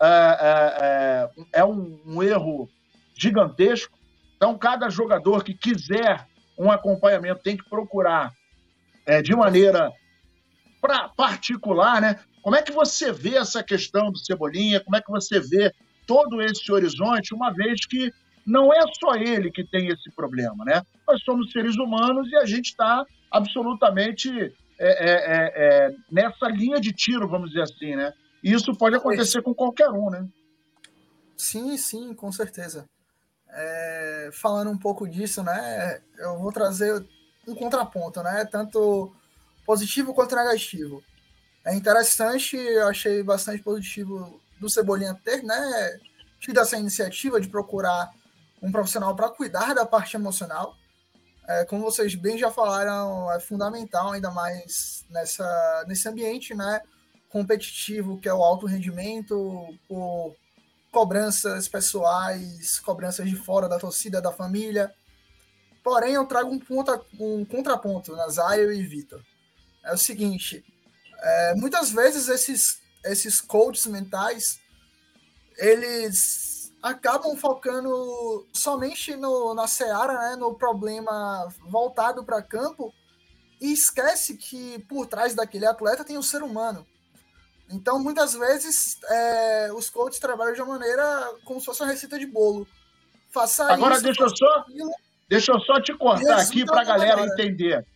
é, 0.00 0.06
é, 0.06 0.76
é, 1.54 1.60
é 1.60 1.64
um, 1.64 2.00
um, 2.06 2.22
erro 2.22 2.68
gigantesco. 3.14 3.96
Então, 4.36 4.56
cada 4.58 4.88
jogador 4.88 5.44
que 5.44 5.54
quiser 5.54 6.26
um 6.58 6.70
acompanhamento 6.70 7.42
tem 7.42 7.56
que 7.56 7.68
procurar 7.68 8.32
é, 9.06 9.22
de 9.22 9.34
maneira 9.34 9.90
pra, 10.80 11.08
particular, 11.08 12.00
né? 12.00 12.18
Como 12.42 12.56
é 12.56 12.62
que 12.62 12.72
você 12.72 13.12
vê 13.12 13.36
essa 13.36 13.62
questão 13.62 14.10
do 14.10 14.18
Cebolinha? 14.18 14.80
Como 14.80 14.96
é 14.96 15.00
que 15.00 15.10
você 15.10 15.38
vê 15.38 15.72
todo 16.06 16.42
esse 16.42 16.70
horizonte, 16.72 17.32
uma 17.32 17.52
vez 17.52 17.86
que 17.86 18.12
não 18.46 18.72
é 18.72 18.80
só 18.98 19.14
ele 19.14 19.50
que 19.50 19.64
tem 19.64 19.88
esse 19.88 20.10
problema, 20.10 20.64
né? 20.64 20.82
Nós 21.06 21.22
somos 21.22 21.50
seres 21.52 21.76
humanos 21.76 22.28
e 22.30 22.36
a 22.36 22.44
gente 22.44 22.66
está 22.66 23.04
absolutamente 23.30 24.52
é, 24.78 24.88
é, 24.88 25.10
é, 25.10 25.52
é, 25.54 25.94
nessa 26.10 26.48
linha 26.48 26.80
de 26.80 26.92
tiro, 26.92 27.28
vamos 27.28 27.50
dizer 27.50 27.62
assim, 27.62 27.94
né? 27.94 28.12
E 28.42 28.52
isso 28.52 28.74
pode 28.74 28.96
acontecer 28.96 29.40
com 29.42 29.54
qualquer 29.54 29.88
um, 29.90 30.10
né? 30.10 30.26
Sim, 31.36 31.76
sim, 31.76 32.12
com 32.14 32.32
certeza. 32.32 32.88
É, 33.48 34.30
falando 34.32 34.70
um 34.70 34.78
pouco 34.78 35.08
disso, 35.08 35.42
né? 35.42 36.00
Eu 36.18 36.38
vou 36.38 36.52
trazer 36.52 37.04
um 37.46 37.54
contraponto, 37.54 38.22
né? 38.22 38.44
Tanto 38.50 39.12
positivo 39.64 40.14
quanto 40.14 40.34
negativo. 40.34 41.02
É 41.64 41.74
interessante, 41.74 42.56
eu 42.56 42.88
achei 42.88 43.22
bastante 43.22 43.62
positivo 43.62 44.40
do 44.58 44.68
Cebolinha 44.68 45.16
ter, 45.24 45.42
né? 45.44 46.00
Tido 46.40 46.58
essa 46.58 46.76
iniciativa 46.76 47.40
de 47.40 47.48
procurar 47.48 48.10
um 48.62 48.70
profissional 48.70 49.14
para 49.16 49.28
cuidar 49.28 49.74
da 49.74 49.84
parte 49.84 50.16
emocional, 50.16 50.76
é, 51.48 51.64
como 51.64 51.82
vocês 51.82 52.14
bem 52.14 52.38
já 52.38 52.50
falaram, 52.50 53.30
é 53.32 53.40
fundamental, 53.40 54.12
ainda 54.12 54.30
mais 54.30 55.04
nessa, 55.10 55.84
nesse 55.88 56.08
ambiente 56.08 56.54
né, 56.54 56.80
competitivo 57.28 58.20
que 58.20 58.28
é 58.28 58.34
o 58.34 58.42
alto 58.42 58.66
rendimento, 58.66 59.66
por 59.88 60.36
cobranças 60.92 61.66
pessoais, 61.66 62.78
cobranças 62.80 63.28
de 63.28 63.34
fora 63.34 63.68
da 63.68 63.78
torcida, 63.78 64.20
da 64.20 64.30
família. 64.30 64.94
Porém, 65.82 66.14
eu 66.14 66.26
trago 66.26 66.50
um, 66.50 66.60
ponto, 66.60 67.04
um 67.18 67.44
contraponto, 67.44 68.14
Nazário 68.14 68.72
e 68.72 68.86
Vitor. 68.86 69.20
É 69.84 69.92
o 69.92 69.98
seguinte, 69.98 70.64
é, 71.18 71.54
muitas 71.56 71.90
vezes 71.90 72.28
esses, 72.28 72.80
esses 73.04 73.40
coaches 73.40 73.86
mentais, 73.86 74.60
eles 75.58 76.41
acabam 76.82 77.36
focando 77.36 78.46
somente 78.52 79.14
no, 79.14 79.54
na 79.54 79.66
seara, 79.68 80.30
né, 80.30 80.36
no 80.36 80.54
problema 80.54 81.48
voltado 81.68 82.24
para 82.24 82.42
campo, 82.42 82.92
e 83.60 83.72
esquece 83.72 84.36
que 84.36 84.80
por 84.88 85.06
trás 85.06 85.34
daquele 85.34 85.64
atleta 85.64 86.04
tem 86.04 86.16
o 86.16 86.20
um 86.20 86.22
ser 86.22 86.42
humano. 86.42 86.84
Então, 87.70 87.98
muitas 87.98 88.34
vezes, 88.34 89.00
é, 89.08 89.72
os 89.72 89.88
coaches 89.88 90.18
trabalham 90.18 90.52
de 90.52 90.60
uma 90.60 90.78
maneira 90.78 91.32
como 91.44 91.60
se 91.60 91.66
fosse 91.66 91.80
uma 91.82 91.90
receita 91.90 92.18
de 92.18 92.26
bolo. 92.26 92.66
Faça 93.30 93.72
Agora, 93.72 93.94
isso, 93.94 94.02
deixa, 94.02 94.22
eu 94.24 94.36
só, 94.36 94.64
deixa 95.28 95.52
eu 95.52 95.60
só 95.60 95.80
te 95.80 95.94
cortar 95.94 96.38
aqui 96.38 96.66
para 96.66 96.80
a 96.82 96.84
galera 96.84 97.24
entender. 97.24 97.86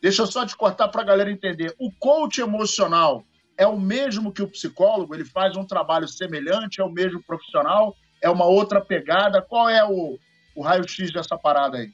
Deixa 0.00 0.22
eu 0.22 0.26
só 0.26 0.46
te 0.46 0.56
cortar 0.56 0.88
para 0.88 1.02
a 1.02 1.04
galera 1.04 1.30
entender. 1.30 1.74
O 1.78 1.92
coach 1.92 2.40
emocional 2.40 3.24
é 3.58 3.66
o 3.66 3.78
mesmo 3.78 4.32
que 4.32 4.42
o 4.42 4.48
psicólogo? 4.48 5.14
Ele 5.14 5.24
faz 5.24 5.54
um 5.54 5.66
trabalho 5.66 6.08
semelhante? 6.08 6.80
É 6.80 6.84
o 6.84 6.88
mesmo 6.88 7.22
profissional? 7.22 7.94
É 8.20 8.28
uma 8.28 8.44
outra 8.44 8.80
pegada? 8.80 9.42
Qual 9.42 9.68
é 9.68 9.84
o, 9.84 10.18
o 10.54 10.62
raio-x 10.62 11.12
dessa 11.12 11.38
parada 11.38 11.78
aí? 11.78 11.92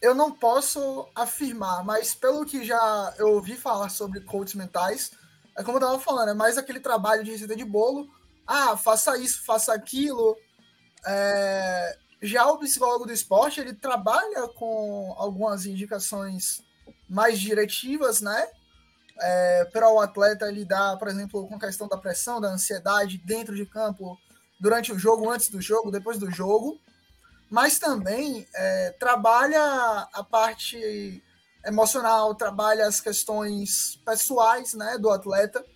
Eu 0.00 0.14
não 0.14 0.32
posso 0.32 1.08
afirmar, 1.14 1.84
mas 1.84 2.14
pelo 2.14 2.44
que 2.44 2.64
já 2.64 3.14
eu 3.18 3.34
ouvi 3.34 3.56
falar 3.56 3.88
sobre 3.88 4.20
coaches 4.20 4.54
mentais, 4.54 5.12
é 5.56 5.62
como 5.62 5.78
eu 5.78 5.82
estava 5.82 5.98
falando, 5.98 6.30
é 6.30 6.34
mais 6.34 6.58
aquele 6.58 6.80
trabalho 6.80 7.22
de 7.22 7.30
receita 7.30 7.54
de 7.54 7.64
bolo. 7.64 8.08
Ah, 8.46 8.76
faça 8.76 9.16
isso, 9.18 9.44
faça 9.44 9.72
aquilo. 9.72 10.36
É... 11.06 11.98
Já 12.20 12.46
o 12.46 12.58
psicólogo 12.58 13.06
do 13.06 13.12
esporte, 13.12 13.60
ele 13.60 13.74
trabalha 13.74 14.48
com 14.48 15.14
algumas 15.18 15.66
indicações 15.66 16.62
mais 17.08 17.38
diretivas, 17.40 18.20
né? 18.20 18.48
É, 19.20 19.64
para 19.66 19.92
o 19.92 20.00
atleta 20.00 20.50
lidar, 20.50 20.96
por 20.98 21.08
exemplo, 21.08 21.46
com 21.46 21.56
a 21.56 21.60
questão 21.60 21.86
da 21.86 21.98
pressão, 21.98 22.40
da 22.40 22.48
ansiedade 22.48 23.18
dentro 23.18 23.54
de 23.54 23.66
campo, 23.66 24.18
durante 24.62 24.92
o 24.92 24.98
jogo, 24.98 25.28
antes 25.28 25.48
do 25.48 25.60
jogo, 25.60 25.90
depois 25.90 26.18
do 26.18 26.30
jogo, 26.30 26.80
mas 27.50 27.80
também 27.80 28.46
é, 28.54 28.92
trabalha 28.92 29.60
a 30.12 30.22
parte 30.22 31.20
emocional, 31.66 32.32
trabalha 32.36 32.86
as 32.86 33.00
questões 33.00 33.96
pessoais 34.06 34.72
né, 34.74 34.96
do 34.98 35.10
atleta, 35.10 35.66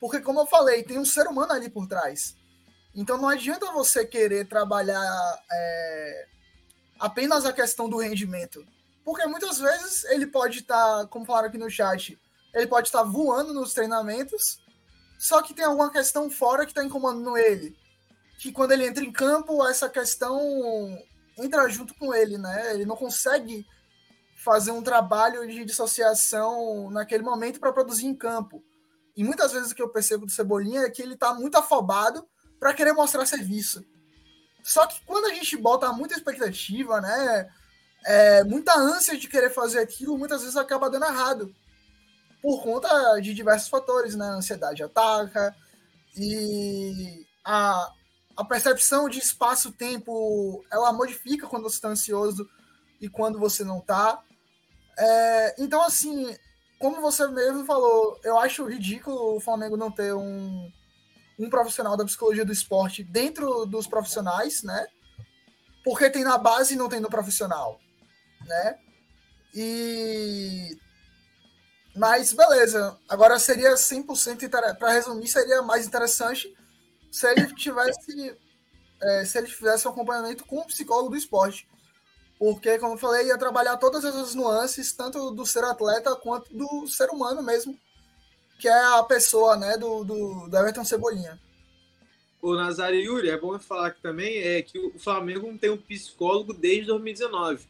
porque, 0.00 0.18
como 0.18 0.40
eu 0.40 0.46
falei, 0.46 0.82
tem 0.82 0.98
um 0.98 1.04
ser 1.04 1.28
humano 1.28 1.52
ali 1.52 1.70
por 1.70 1.86
trás. 1.86 2.34
Então 2.92 3.16
não 3.16 3.28
adianta 3.28 3.70
você 3.70 4.04
querer 4.04 4.48
trabalhar 4.48 5.38
é, 5.52 6.26
apenas 6.98 7.46
a 7.46 7.52
questão 7.52 7.88
do 7.88 7.98
rendimento, 7.98 8.66
porque 9.04 9.24
muitas 9.24 9.58
vezes 9.58 10.02
ele 10.06 10.26
pode 10.26 10.58
estar, 10.58 11.02
tá, 11.02 11.06
como 11.06 11.24
falaram 11.24 11.46
aqui 11.46 11.58
no 11.58 11.70
chat, 11.70 12.18
ele 12.52 12.66
pode 12.66 12.88
estar 12.88 13.04
tá 13.04 13.08
voando 13.08 13.54
nos 13.54 13.72
treinamentos, 13.72 14.58
só 15.16 15.40
que 15.42 15.54
tem 15.54 15.64
alguma 15.64 15.92
questão 15.92 16.28
fora 16.28 16.64
que 16.64 16.72
está 16.72 16.82
incomodando 16.82 17.38
ele 17.38 17.80
que 18.38 18.52
quando 18.52 18.72
ele 18.72 18.86
entra 18.86 19.04
em 19.04 19.12
campo, 19.12 19.66
essa 19.66 19.88
questão 19.88 20.38
entra 21.38 21.68
junto 21.68 21.94
com 21.94 22.14
ele, 22.14 22.38
né? 22.38 22.74
Ele 22.74 22.84
não 22.84 22.96
consegue 22.96 23.66
fazer 24.36 24.72
um 24.72 24.82
trabalho 24.82 25.46
de 25.46 25.64
dissociação 25.64 26.90
naquele 26.90 27.22
momento 27.22 27.60
para 27.60 27.72
produzir 27.72 28.06
em 28.06 28.14
campo. 28.14 28.62
E 29.16 29.22
muitas 29.22 29.52
vezes 29.52 29.70
o 29.70 29.74
que 29.74 29.82
eu 29.82 29.88
percebo 29.88 30.26
do 30.26 30.32
Cebolinha 30.32 30.82
é 30.82 30.90
que 30.90 31.02
ele 31.02 31.14
está 31.14 31.32
muito 31.34 31.56
afobado 31.56 32.26
para 32.58 32.74
querer 32.74 32.92
mostrar 32.92 33.24
serviço. 33.26 33.84
Só 34.62 34.86
que 34.86 35.04
quando 35.04 35.26
a 35.26 35.34
gente 35.34 35.56
bota 35.56 35.92
muita 35.92 36.14
expectativa, 36.14 37.00
né? 37.00 37.48
É, 38.04 38.44
muita 38.44 38.76
ânsia 38.76 39.16
de 39.16 39.28
querer 39.28 39.50
fazer 39.50 39.78
aquilo, 39.78 40.18
muitas 40.18 40.40
vezes 40.42 40.56
acaba 40.56 40.90
dando 40.90 41.04
errado. 41.04 41.54
Por 42.40 42.62
conta 42.62 43.20
de 43.20 43.32
diversos 43.34 43.68
fatores, 43.68 44.16
né? 44.16 44.26
A 44.26 44.34
ansiedade 44.34 44.82
ataca 44.82 45.54
e 46.16 47.24
a, 47.44 47.92
a 48.36 48.44
percepção 48.44 49.08
de 49.08 49.18
espaço-tempo 49.18 50.64
ela 50.70 50.92
modifica 50.92 51.46
quando 51.46 51.64
você 51.64 51.76
está 51.76 51.88
ansioso 51.88 52.48
e 53.00 53.08
quando 53.08 53.38
você 53.38 53.64
não 53.64 53.78
está. 53.78 54.22
É, 54.98 55.54
então, 55.58 55.82
assim, 55.82 56.34
como 56.78 57.00
você 57.00 57.26
mesmo 57.28 57.64
falou, 57.64 58.18
eu 58.24 58.38
acho 58.38 58.66
ridículo 58.66 59.36
o 59.36 59.40
Flamengo 59.40 59.76
não 59.76 59.90
ter 59.90 60.14
um, 60.14 60.70
um 61.38 61.50
profissional 61.50 61.96
da 61.96 62.04
psicologia 62.04 62.44
do 62.44 62.52
esporte 62.52 63.02
dentro 63.04 63.66
dos 63.66 63.86
profissionais, 63.86 64.62
né? 64.62 64.86
Porque 65.84 66.10
tem 66.10 66.24
na 66.24 66.38
base 66.38 66.74
e 66.74 66.76
não 66.76 66.88
tem 66.88 67.00
no 67.00 67.10
profissional, 67.10 67.78
né? 68.46 68.78
E. 69.54 70.78
Mas 71.94 72.32
beleza, 72.32 72.98
agora 73.06 73.38
seria 73.38 73.74
100% 73.74 74.48
para 74.78 74.92
resumir, 74.92 75.28
seria 75.28 75.60
mais 75.60 75.86
interessante 75.86 76.56
se 77.12 77.30
ele 77.30 77.54
tivesse 77.54 78.36
é, 79.02 79.24
se 79.24 79.36
ele 79.38 79.48
fizesse 79.48 79.86
um 79.86 79.90
acompanhamento 79.90 80.44
com 80.44 80.58
o 80.58 80.66
psicólogo 80.66 81.10
do 81.10 81.16
esporte. 81.16 81.68
Porque, 82.38 82.78
como 82.78 82.94
eu 82.94 82.98
falei, 82.98 83.26
ia 83.26 83.38
trabalhar 83.38 83.76
todas 83.76 84.04
essas 84.04 84.34
nuances, 84.34 84.92
tanto 84.92 85.30
do 85.30 85.44
ser 85.44 85.62
atleta 85.64 86.16
quanto 86.16 86.52
do 86.52 86.86
ser 86.86 87.08
humano 87.10 87.42
mesmo, 87.42 87.78
que 88.58 88.66
é 88.66 88.84
a 88.98 89.02
pessoa 89.02 89.56
né, 89.56 89.76
do, 89.76 90.02
do, 90.02 90.48
do 90.48 90.56
Everton 90.56 90.84
Cebolinha. 90.84 91.40
O 92.40 92.54
Nazário 92.56 93.00
Yuri, 93.00 93.30
é 93.30 93.38
bom 93.38 93.56
falar 93.60 93.88
aqui 93.88 94.00
também, 94.00 94.38
é 94.38 94.60
que 94.62 94.76
o 94.76 94.98
Flamengo 94.98 95.46
não 95.46 95.56
tem 95.56 95.70
um 95.70 95.76
psicólogo 95.76 96.52
desde 96.52 96.86
2019. 96.86 97.64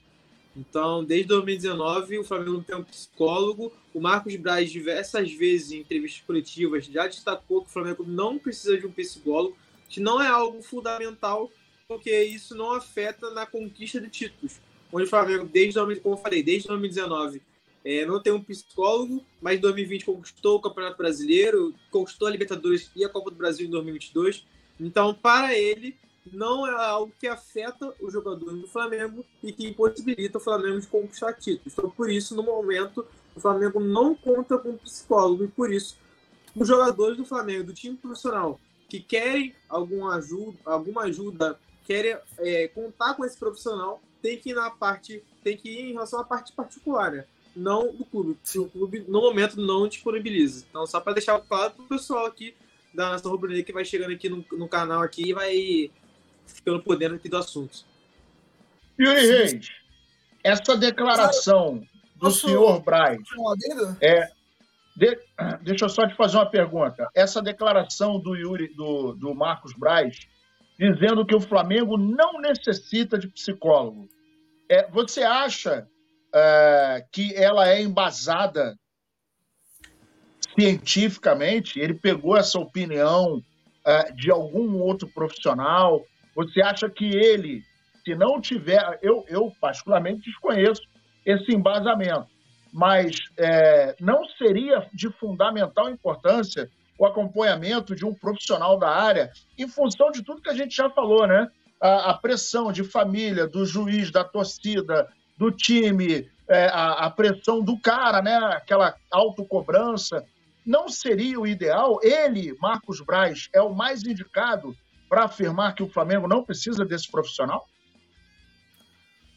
Então, 0.57 1.03
desde 1.03 1.29
2019, 1.29 2.19
o 2.19 2.25
Flamengo 2.25 2.53
não 2.53 2.63
tem 2.63 2.77
um 2.77 2.85
psicólogo. 2.85 3.73
O 3.95 4.01
Marcos 4.01 4.37
Braz, 4.37 4.71
diversas 4.71 5.33
vezes 5.33 5.73
em 5.73 5.81
entrevistas 5.81 6.23
coletivas, 6.27 6.87
já 6.87 7.07
destacou 7.07 7.63
que 7.63 7.69
o 7.69 7.73
Flamengo 7.73 8.05
não 8.07 8.39
precisa 8.39 8.77
de 8.77 8.87
um 8.87 8.93
psicólogo, 8.93 9.57
que 9.89 10.01
não 10.01 10.21
é 10.21 10.29
algo 10.29 10.63
fundamental, 10.63 11.51
porque 11.89 12.23
isso 12.25 12.55
não 12.55 12.73
afeta 12.73 13.31
na 13.31 13.47
conquista 13.47 14.01
de 14.01 14.09
títulos. 14.09 14.61
Onde 14.93 15.05
o 15.05 15.09
Flamengo, 15.09 15.49
desde, 15.51 15.79
como 16.01 16.17
eu 16.17 16.19
falei, 16.19 16.43
desde 16.43 16.69
2019, 16.69 17.41
é, 17.85 18.05
não 18.05 18.23
tem 18.23 18.33
um 18.33 18.43
psicólogo, 18.43 19.25
mas 19.41 19.57
em 19.57 19.61
2020 19.61 20.05
conquistou 20.05 20.59
o 20.59 20.61
Campeonato 20.61 20.99
Brasileiro, 20.99 21.75
conquistou 21.91 22.29
a 22.29 22.31
Libertadores 22.31 22.91
e 22.95 23.05
a 23.05 23.09
Copa 23.09 23.31
do 23.31 23.37
Brasil 23.37 23.67
em 23.67 23.71
2022. 23.71 24.47
Então, 24.79 25.15
para 25.15 25.57
ele, 25.57 25.97
não 26.31 26.67
é 26.67 26.73
algo 26.73 27.13
que 27.19 27.27
afeta 27.27 27.93
o 28.01 28.11
jogador 28.11 28.53
do 28.53 28.69
Flamengo 28.69 29.25
e 29.43 29.53
que 29.53 29.69
impossibilita 29.69 30.39
o 30.39 30.41
Flamengo 30.41 30.81
de 30.81 30.87
conquistar 30.87 31.33
títulos. 31.35 31.73
Então, 31.73 31.91
por 31.91 32.11
isso, 32.11 32.35
no 32.37 32.43
momento, 32.43 33.07
o 33.35 33.41
Flamengo 33.41 33.81
não 33.81 34.15
conta 34.15 34.59
com 34.59 34.77
psicólogo 34.77 35.45
e 35.45 35.49
por 35.49 35.73
isso, 35.73 35.97
os 36.55 36.69
jogadores 36.69 37.17
do 37.17 37.25
Flamengo, 37.25 37.65
do 37.65 37.75
time 37.75 37.97
profissional, 37.97 38.61
que 38.89 39.01
querem 39.01 39.55
alguma 39.69 40.17
ajuda, 40.17 40.59
alguma 40.65 41.03
ajuda 41.05 41.59
querem 41.85 42.17
é, 42.39 42.69
contar 42.69 43.15
com 43.15 43.25
esse 43.25 43.37
profissional, 43.37 44.01
tem 44.21 44.39
que 44.39 44.51
ir 44.51 44.55
na 44.55 44.71
parte, 44.71 45.23
tem 45.43 45.57
que 45.57 45.69
ir 45.69 45.91
em 45.91 45.93
relação 45.93 46.21
à 46.21 46.25
parte 46.25 46.53
particular, 46.53 47.11
né? 47.11 47.25
Não 47.55 47.93
do 47.93 48.05
clube. 48.05 48.39
O 48.57 48.69
clube, 48.69 49.05
no 49.09 49.21
momento, 49.21 49.61
não 49.61 49.89
disponibiliza. 49.89 50.65
Então, 50.71 50.87
só 50.87 51.01
para 51.01 51.15
deixar 51.15 51.39
claro 51.41 51.73
para 51.73 51.85
o 51.85 51.89
pessoal 51.89 52.27
aqui 52.27 52.55
da 52.95 53.11
nossa 53.11 53.29
rubro 53.29 53.65
que 53.65 53.73
vai 53.73 53.85
chegando 53.85 54.13
aqui 54.13 54.29
no, 54.29 54.45
no 54.53 54.69
canal 54.69 55.03
aqui 55.03 55.31
e 55.31 55.33
vai 55.33 55.91
ficando 56.53 56.83
por 56.83 56.97
dentro 56.97 57.17
aqui 57.17 57.29
do 57.29 57.37
assunto. 57.37 57.85
Yuri 58.99 59.27
Reis, 59.27 59.71
essa 60.45 60.77
declaração 60.77 61.83
do 62.17 62.27
Posso 62.27 62.47
senhor 62.47 62.83
Braz. 62.83 63.19
É, 64.01 64.29
de, 64.97 65.19
deixa 65.63 65.87
eu 65.87 65.89
só 65.89 66.07
te 66.07 66.15
fazer 66.15 66.37
uma 66.37 66.51
pergunta. 66.51 67.09
Essa 67.15 67.41
declaração 67.41 68.19
do 68.19 68.37
Yuri, 68.37 68.69
do, 68.75 69.15
do 69.15 69.35
Marcos 69.35 69.73
Braz, 69.73 70.19
dizendo 70.79 71.25
que 71.25 71.35
o 71.35 71.41
Flamengo 71.41 71.97
não 71.97 72.41
necessita 72.41 73.19
de 73.19 73.29
psicólogo. 73.29 74.09
É, 74.69 74.89
você 74.91 75.23
acha 75.23 75.87
é, 76.35 77.05
que 77.11 77.35
ela 77.35 77.69
é 77.69 77.83
embasada 77.83 78.79
cientificamente? 80.55 81.81
Ele 81.81 81.95
pegou 81.95 82.37
essa 82.37 82.59
opinião 82.59 83.43
é, 83.85 84.13
de 84.13 84.31
algum 84.31 84.81
outro 84.81 85.09
profissional? 85.09 86.03
Você 86.35 86.63
acha 86.63 86.89
que 86.89 87.05
ele, 87.05 87.63
se 88.05 88.15
não 88.15 88.41
tiver. 88.41 88.99
Eu, 89.03 89.25
eu 89.29 89.53
particularmente, 89.61 90.31
desconheço 90.31 90.83
esse 91.25 91.55
embasamento, 91.55 92.27
mas 92.73 93.17
é, 93.37 93.95
não 94.01 94.25
seria 94.39 94.89
de 94.93 95.11
fundamental 95.11 95.91
importância 95.91 96.69
o 96.99 97.07
acompanhamento 97.07 97.95
de 97.95 98.05
um 98.05 98.15
profissional 98.15 98.79
da 98.79 98.89
área, 98.89 99.31
em 99.59 99.67
função 99.67 100.11
de 100.11 100.23
tudo 100.23 100.43
que 100.43 100.51
a 100.51 100.55
gente 100.55 100.75
já 100.75 100.89
falou, 100.91 101.27
né? 101.27 101.49
A, 101.81 102.11
a 102.11 102.15
pressão 102.15 102.71
de 102.71 102.85
família, 102.85 103.47
do 103.47 103.67
juiz, 103.67 104.11
da 104.11 104.23
torcida, 104.23 105.09
do 105.37 105.51
time, 105.51 106.31
é, 106.49 106.67
a, 106.67 107.07
a, 107.07 107.11
pressão 107.11 107.61
do 107.61 107.79
cara, 107.81 108.23
né? 108.23 108.37
aquela 108.37 108.95
autocobrança. 109.11 110.25
Não 110.65 110.89
seria 110.89 111.41
o 111.41 111.47
ideal? 111.47 111.99
Ele, 112.03 112.57
Marcos 112.61 113.01
Braz, 113.01 113.49
é 113.53 113.61
o 113.61 113.75
mais 113.75 114.05
indicado 114.05 114.77
para 115.13 115.27
afirmar 115.27 115.75
que 115.75 115.83
o 115.83 115.91
Flamengo 115.91 116.27
não 116.27 116.43
precisa 116.43 116.87
desse 116.87 117.11
profissional? 117.11 117.69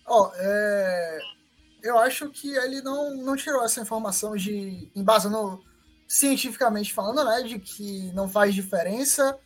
Ó, 0.07 0.21
oh, 0.21 0.31
é... 0.33 1.19
eu 1.83 1.99
acho 1.99 2.29
que 2.29 2.55
ele 2.55 2.81
não, 2.81 3.13
não 3.17 3.35
tirou 3.35 3.61
essa 3.61 3.81
informação 3.81 4.37
de 4.37 4.89
embasando 4.95 5.61
cientificamente 6.07 6.93
falando, 6.93 7.25
né, 7.25 7.43
de 7.43 7.59
que 7.59 8.09
não 8.13 8.29
faz 8.29 8.55
diferença. 8.55 9.37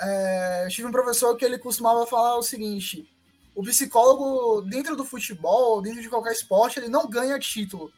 É... 0.00 0.66
tive 0.70 0.88
um 0.88 0.92
professor 0.92 1.36
que 1.36 1.44
ele 1.44 1.58
costumava 1.58 2.06
falar 2.06 2.38
o 2.38 2.42
seguinte: 2.42 3.06
o 3.54 3.62
psicólogo 3.62 4.62
dentro 4.62 4.96
do 4.96 5.04
futebol, 5.04 5.82
dentro 5.82 6.00
de 6.00 6.08
qualquer 6.08 6.32
esporte, 6.32 6.78
ele 6.78 6.88
não 6.88 7.06
ganha 7.06 7.38
título, 7.38 7.92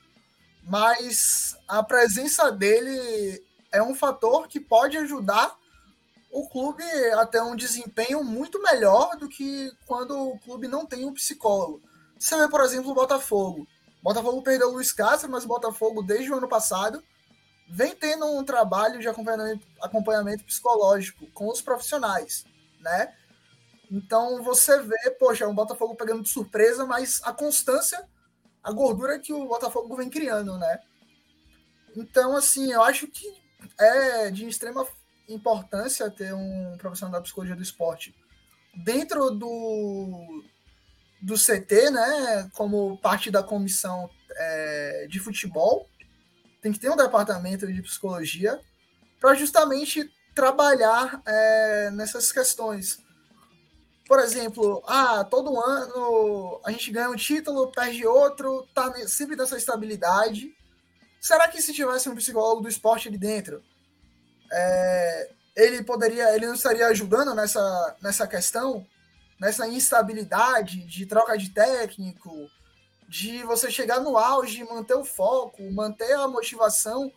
mas 0.64 1.56
a 1.68 1.80
presença 1.80 2.50
dele 2.50 3.40
é 3.70 3.80
um 3.80 3.94
fator 3.94 4.48
que 4.48 4.58
pode 4.58 4.96
ajudar 4.96 5.61
o 6.32 6.48
clube 6.48 6.82
a 7.14 7.26
ter 7.26 7.42
um 7.42 7.54
desempenho 7.54 8.24
muito 8.24 8.60
melhor 8.62 9.16
do 9.18 9.28
que 9.28 9.70
quando 9.86 10.18
o 10.18 10.38
clube 10.40 10.66
não 10.66 10.86
tem 10.86 11.04
um 11.04 11.12
psicólogo. 11.12 11.82
Você 12.18 12.36
vê, 12.38 12.48
por 12.48 12.62
exemplo, 12.62 12.90
o 12.90 12.94
Botafogo. 12.94 13.68
O 14.00 14.02
Botafogo 14.02 14.42
perdeu 14.42 14.68
o 14.68 14.72
Luiz 14.72 14.92
Castro, 14.92 15.30
mas 15.30 15.44
o 15.44 15.48
Botafogo, 15.48 16.02
desde 16.02 16.32
o 16.32 16.36
ano 16.36 16.48
passado, 16.48 17.04
vem 17.68 17.94
tendo 17.94 18.24
um 18.24 18.42
trabalho 18.42 18.98
de 18.98 19.06
acompanhamento, 19.06 19.66
acompanhamento 19.82 20.44
psicológico 20.44 21.30
com 21.32 21.48
os 21.48 21.60
profissionais, 21.60 22.46
né? 22.80 23.14
Então 23.90 24.42
você 24.42 24.80
vê, 24.80 25.10
poxa, 25.18 25.46
o 25.46 25.52
Botafogo 25.52 25.94
pegando 25.94 26.22
de 26.22 26.30
surpresa, 26.30 26.86
mas 26.86 27.20
a 27.24 27.32
constância, 27.34 28.02
a 28.62 28.72
gordura 28.72 29.18
que 29.18 29.34
o 29.34 29.46
Botafogo 29.46 29.94
vem 29.96 30.08
criando, 30.08 30.56
né? 30.56 30.80
Então, 31.94 32.34
assim, 32.34 32.72
eu 32.72 32.82
acho 32.82 33.06
que 33.06 33.26
é 33.78 34.30
de 34.30 34.46
extrema 34.46 34.86
importância 35.28 36.10
ter 36.10 36.34
um 36.34 36.76
profissional 36.78 37.12
da 37.12 37.20
psicologia 37.20 37.56
do 37.56 37.62
esporte 37.62 38.14
dentro 38.74 39.30
do, 39.30 40.44
do 41.20 41.34
CT, 41.34 41.90
né? 41.90 42.50
Como 42.54 42.98
parte 42.98 43.30
da 43.30 43.42
comissão 43.42 44.08
é, 44.30 45.06
de 45.08 45.18
futebol, 45.18 45.88
tem 46.60 46.72
que 46.72 46.78
ter 46.78 46.90
um 46.90 46.96
departamento 46.96 47.70
de 47.70 47.82
psicologia 47.82 48.60
para 49.20 49.34
justamente 49.34 50.10
trabalhar 50.34 51.22
é, 51.26 51.90
nessas 51.90 52.32
questões 52.32 53.02
por 54.12 54.18
exemplo, 54.18 54.82
ah, 54.86 55.24
todo 55.24 55.58
ano 55.58 56.60
a 56.66 56.70
gente 56.70 56.90
ganha 56.90 57.08
um 57.08 57.16
título, 57.16 57.72
perde 57.72 58.06
outro, 58.06 58.68
tá 58.74 58.92
sempre 59.06 59.36
nessa 59.36 59.56
estabilidade. 59.56 60.54
Será 61.18 61.48
que 61.48 61.62
se 61.62 61.72
tivesse 61.72 62.10
um 62.10 62.14
psicólogo 62.14 62.60
do 62.60 62.68
esporte 62.68 63.08
ali 63.08 63.16
dentro, 63.16 63.62
é, 64.52 65.30
ele 65.56 65.82
poderia, 65.82 66.34
ele 66.34 66.46
não 66.46 66.54
estaria 66.54 66.86
ajudando 66.86 67.34
nessa, 67.34 67.96
nessa 68.02 68.26
questão, 68.26 68.86
nessa 69.40 69.66
instabilidade 69.66 70.84
de 70.84 71.06
troca 71.06 71.36
de 71.36 71.50
técnico, 71.50 72.48
de 73.08 73.42
você 73.42 73.70
chegar 73.70 74.00
no 74.00 74.16
auge, 74.16 74.64
manter 74.64 74.94
o 74.94 75.04
foco, 75.04 75.62
manter 75.72 76.12
a 76.12 76.28
motivação 76.28 77.10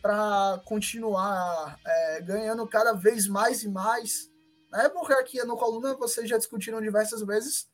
para 0.00 0.60
continuar 0.64 1.78
é, 1.84 2.20
ganhando 2.22 2.66
cada 2.66 2.92
vez 2.92 3.26
mais 3.26 3.62
e 3.62 3.68
mais 3.68 4.28
né? 4.70 4.88
Porque 4.88 5.12
aqui 5.12 5.42
no 5.44 5.56
Coluna 5.56 5.94
vocês 5.94 6.28
já 6.28 6.36
discutiram 6.36 6.80
diversas 6.80 7.22
vezes 7.22 7.66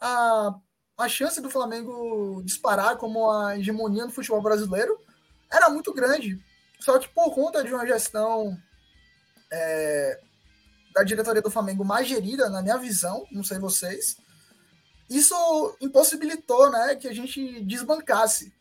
a, 0.00 0.54
a 0.96 1.08
chance 1.08 1.40
do 1.40 1.50
Flamengo 1.50 2.42
disparar 2.44 2.96
como 2.96 3.30
a 3.30 3.58
hegemonia 3.58 4.04
no 4.04 4.12
futebol 4.12 4.42
brasileiro 4.42 4.98
era 5.50 5.68
muito 5.70 5.92
grande. 5.92 6.38
Só 6.80 6.98
que 6.98 7.08
por 7.08 7.34
conta 7.34 7.64
de 7.64 7.72
uma 7.72 7.86
gestão 7.86 8.56
é, 9.52 10.20
da 10.94 11.02
diretoria 11.02 11.42
do 11.42 11.50
Flamengo 11.50 11.84
mais 11.84 12.06
gerida, 12.06 12.48
na 12.48 12.62
minha 12.62 12.76
visão, 12.76 13.26
não 13.30 13.42
sei 13.42 13.58
vocês, 13.58 14.16
isso 15.08 15.76
impossibilitou 15.80 16.70
né, 16.70 16.96
que 16.96 17.08
a 17.08 17.14
gente 17.14 17.60
desbancasse. 17.62 18.52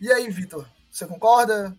E 0.00 0.10
aí, 0.12 0.28
Vitor, 0.28 0.68
você 0.90 1.06
concorda? 1.06 1.76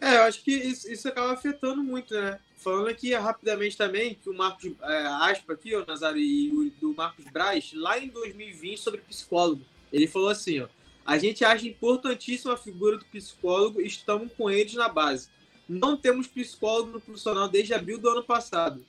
É, 0.00 0.16
eu 0.16 0.22
acho 0.22 0.42
que 0.42 0.52
isso, 0.52 0.90
isso 0.90 1.08
acaba 1.08 1.32
afetando 1.32 1.82
muito, 1.82 2.12
né? 2.12 2.40
Falando 2.56 2.88
aqui 2.88 3.14
rapidamente 3.14 3.76
também, 3.76 4.14
que 4.14 4.28
o 4.28 4.34
Marcos, 4.34 4.72
é, 4.82 5.06
aspa 5.06 5.52
aqui, 5.52 5.74
o 5.74 5.86
Nazário, 5.86 6.20
e 6.20 6.50
o 6.50 6.70
do 6.80 6.94
Marcos 6.94 7.24
Braz, 7.26 7.72
lá 7.72 7.98
em 7.98 8.08
2020, 8.08 8.78
sobre 8.78 9.00
psicólogo, 9.00 9.64
ele 9.92 10.06
falou 10.06 10.28
assim, 10.28 10.60
ó, 10.60 10.68
a 11.04 11.18
gente 11.18 11.44
acha 11.44 11.66
importantíssima 11.66 12.54
a 12.54 12.56
figura 12.56 12.96
do 12.96 13.04
psicólogo 13.06 13.80
e 13.80 13.86
estamos 13.86 14.30
com 14.36 14.50
eles 14.50 14.74
na 14.74 14.88
base. 14.88 15.28
Não 15.68 15.96
temos 15.96 16.26
psicólogo 16.26 16.92
no 16.92 17.00
profissional 17.00 17.48
desde 17.48 17.74
abril 17.74 17.98
do 17.98 18.08
ano 18.08 18.22
passado, 18.22 18.84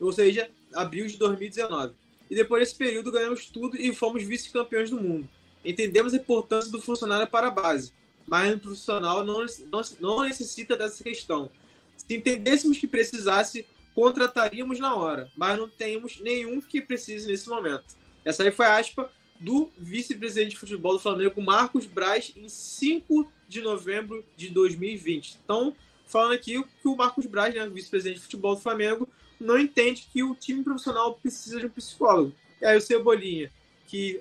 ou 0.00 0.12
seja, 0.12 0.50
abril 0.74 1.06
de 1.06 1.16
2019. 1.16 1.94
E 2.30 2.34
depois 2.34 2.62
desse 2.62 2.74
período 2.74 3.10
ganhamos 3.12 3.46
tudo 3.46 3.76
e 3.76 3.94
fomos 3.94 4.22
vice-campeões 4.22 4.90
do 4.90 5.00
mundo. 5.00 5.28
Entendemos 5.64 6.14
a 6.14 6.16
importância 6.16 6.70
do 6.70 6.80
funcionário 6.80 7.26
para 7.26 7.48
a 7.48 7.50
base, 7.50 7.92
mas 8.26 8.54
o 8.54 8.58
profissional 8.58 9.24
não, 9.24 9.44
não, 9.70 9.82
não 10.00 10.22
necessita 10.22 10.76
dessa 10.76 11.02
questão. 11.02 11.50
Se 11.96 12.14
entendêssemos 12.14 12.78
que 12.78 12.86
precisasse, 12.86 13.66
contrataríamos 13.94 14.78
na 14.78 14.94
hora, 14.94 15.30
mas 15.36 15.58
não 15.58 15.68
temos 15.68 16.20
nenhum 16.20 16.60
que 16.60 16.80
precise 16.80 17.26
nesse 17.26 17.48
momento. 17.48 17.96
Essa 18.24 18.42
aí 18.42 18.52
foi 18.52 18.66
a 18.66 18.78
aspa 18.78 19.10
do 19.40 19.70
vice-presidente 19.78 20.50
de 20.50 20.58
futebol 20.58 20.92
do 20.92 20.98
Flamengo, 20.98 21.40
Marcos 21.40 21.86
Braz, 21.86 22.32
em 22.36 22.48
5 22.48 23.30
de 23.48 23.60
novembro 23.60 24.24
de 24.36 24.48
2020. 24.48 25.38
Então, 25.44 25.74
falando 26.06 26.32
aqui 26.32 26.62
que 26.82 26.88
o 26.88 26.96
Marcos 26.96 27.26
Braz, 27.26 27.54
né, 27.54 27.68
vice-presidente 27.68 28.16
de 28.16 28.22
futebol 28.22 28.54
do 28.54 28.60
Flamengo, 28.60 29.08
não 29.40 29.58
entende 29.58 30.08
que 30.12 30.22
o 30.22 30.34
time 30.34 30.64
profissional 30.64 31.14
precisa 31.14 31.60
de 31.60 31.66
um 31.66 31.70
psicólogo. 31.70 32.34
E 32.60 32.66
aí 32.66 32.76
o 32.76 32.80
Cebolinha, 32.80 33.52
que, 33.86 34.20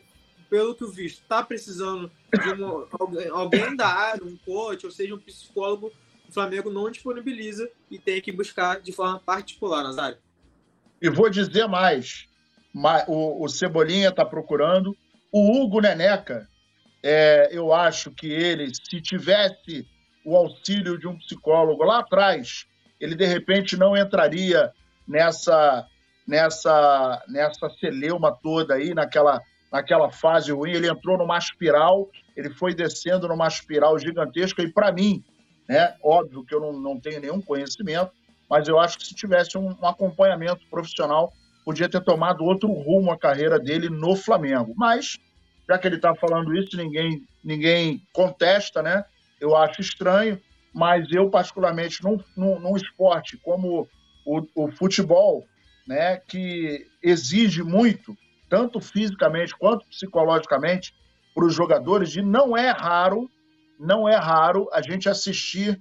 pelo 0.50 0.76
que 0.76 0.84
eu 0.84 0.92
visto, 0.92 1.22
está 1.22 1.42
precisando 1.42 2.12
de 2.32 2.50
uma, 2.52 2.88
alguém 3.32 3.76
da 3.76 3.88
área, 3.88 4.24
um 4.24 4.38
coach, 4.38 4.86
ou 4.86 4.92
seja, 4.92 5.16
um 5.16 5.20
psicólogo 5.20 5.92
o 6.28 6.32
Flamengo 6.32 6.70
não 6.70 6.92
disponibiliza 6.92 7.70
e 7.90 7.98
tem 7.98 8.22
que 8.22 8.32
buscar 8.32 8.82
de 8.82 8.92
forma 8.92 9.20
particular, 9.20 9.84
Nazário. 9.84 10.18
E 11.02 11.10
vou 11.10 11.30
dizer 11.30 11.68
mais: 11.68 12.28
o, 13.08 13.44
o 13.44 13.48
Cebolinha 13.48 14.10
está 14.10 14.26
procurando, 14.26 14.96
o 15.32 15.52
Hugo 15.52 15.82
Neneca, 15.82 16.48
é, 17.04 17.50
eu 17.52 17.74
acho 17.74 18.12
que 18.12 18.28
ele, 18.28 18.72
se 18.74 19.02
tivesse 19.02 19.88
o 20.26 20.36
auxílio 20.36 20.98
de 20.98 21.08
um 21.08 21.18
psicólogo 21.18 21.84
lá 21.84 22.00
atrás, 22.00 22.66
ele 23.00 23.16
de 23.16 23.26
repente 23.26 23.78
não 23.78 23.96
entraria 23.96 24.72
nessa 25.08 25.88
nessa 26.28 27.24
nessa 27.30 27.70
celeuma 27.80 28.32
toda 28.32 28.74
aí, 28.74 28.94
naquela 28.94 29.42
naquela 29.72 30.12
fase 30.12 30.52
ruim. 30.52 30.72
Ele 30.72 30.90
entrou 30.90 31.18
numa 31.18 31.38
espiral, 31.38 32.10
ele 32.36 32.50
foi 32.50 32.74
descendo 32.74 33.28
numa 33.28 33.48
espiral 33.48 33.98
gigantesca 33.98 34.62
e 34.62 34.72
para 34.72 34.92
mim 34.92 35.24
né? 35.68 35.96
Óbvio 36.02 36.46
que 36.46 36.56
eu 36.56 36.60
não, 36.60 36.74
não 36.74 37.00
tenho 37.00 37.20
nenhum 37.20 37.42
conhecimento, 37.42 38.12
mas 38.50 38.68
eu 38.68 38.80
acho 38.80 38.98
que 38.98 39.06
se 39.06 39.14
tivesse 39.14 39.58
um, 39.58 39.76
um 39.82 39.88
acompanhamento 39.88 40.66
profissional, 40.70 41.34
podia 41.68 41.90
ter 41.90 42.02
tomado 42.02 42.46
outro 42.46 42.72
rumo 42.72 43.12
a 43.12 43.20
carreira 43.20 43.60
dele 43.60 43.90
no 43.90 44.16
Flamengo. 44.16 44.74
Mas, 44.78 45.20
já 45.68 45.78
que 45.78 45.86
ele 45.86 45.98
está 45.98 46.16
falando 46.16 46.56
isso, 46.56 46.78
ninguém, 46.78 47.22
ninguém 47.44 48.02
contesta, 48.14 48.82
né? 48.82 49.04
Eu 49.38 49.54
acho 49.54 49.82
estranho, 49.82 50.40
mas 50.74 51.12
eu, 51.12 51.30
particularmente, 51.30 52.02
num, 52.02 52.24
num, 52.38 52.58
num 52.58 52.78
esporte 52.78 53.36
como 53.44 53.86
o, 54.26 54.48
o 54.56 54.72
futebol, 54.72 55.46
né, 55.86 56.16
que 56.16 56.88
exige 57.04 57.62
muito, 57.64 58.16
tanto 58.50 58.80
fisicamente 58.80 59.54
quanto 59.54 59.86
psicologicamente, 59.90 60.94
para 61.36 61.46
os 61.46 61.54
jogadores, 61.54 62.16
e 62.16 62.22
não 62.22 62.56
é 62.56 62.72
raro 62.72 63.30
não 63.78 64.10
é 64.10 64.16
raro 64.16 64.68
a 64.74 64.82
gente 64.82 65.08
assistir 65.08 65.80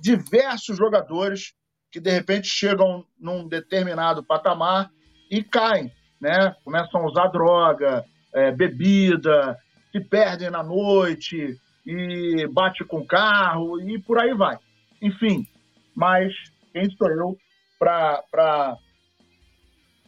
diversos 0.00 0.76
jogadores 0.76 1.54
que 1.90 1.98
de 1.98 2.10
repente 2.10 2.46
chegam 2.46 3.04
num 3.18 3.48
determinado 3.48 4.22
patamar 4.22 4.88
e 5.30 5.42
caem, 5.42 5.90
né? 6.20 6.54
Começam 6.64 7.00
a 7.00 7.06
usar 7.06 7.28
droga, 7.28 8.04
é, 8.34 8.50
bebida, 8.52 9.56
se 9.92 10.00
perdem 10.00 10.50
na 10.50 10.62
noite 10.62 11.56
e 11.86 12.46
bate 12.48 12.84
com 12.84 13.06
carro 13.06 13.80
e 13.80 14.00
por 14.00 14.18
aí 14.18 14.34
vai. 14.34 14.58
Enfim, 15.00 15.46
mas 15.94 16.32
quem 16.72 16.90
sou 16.90 17.10
eu 17.10 17.36
para 17.78 18.22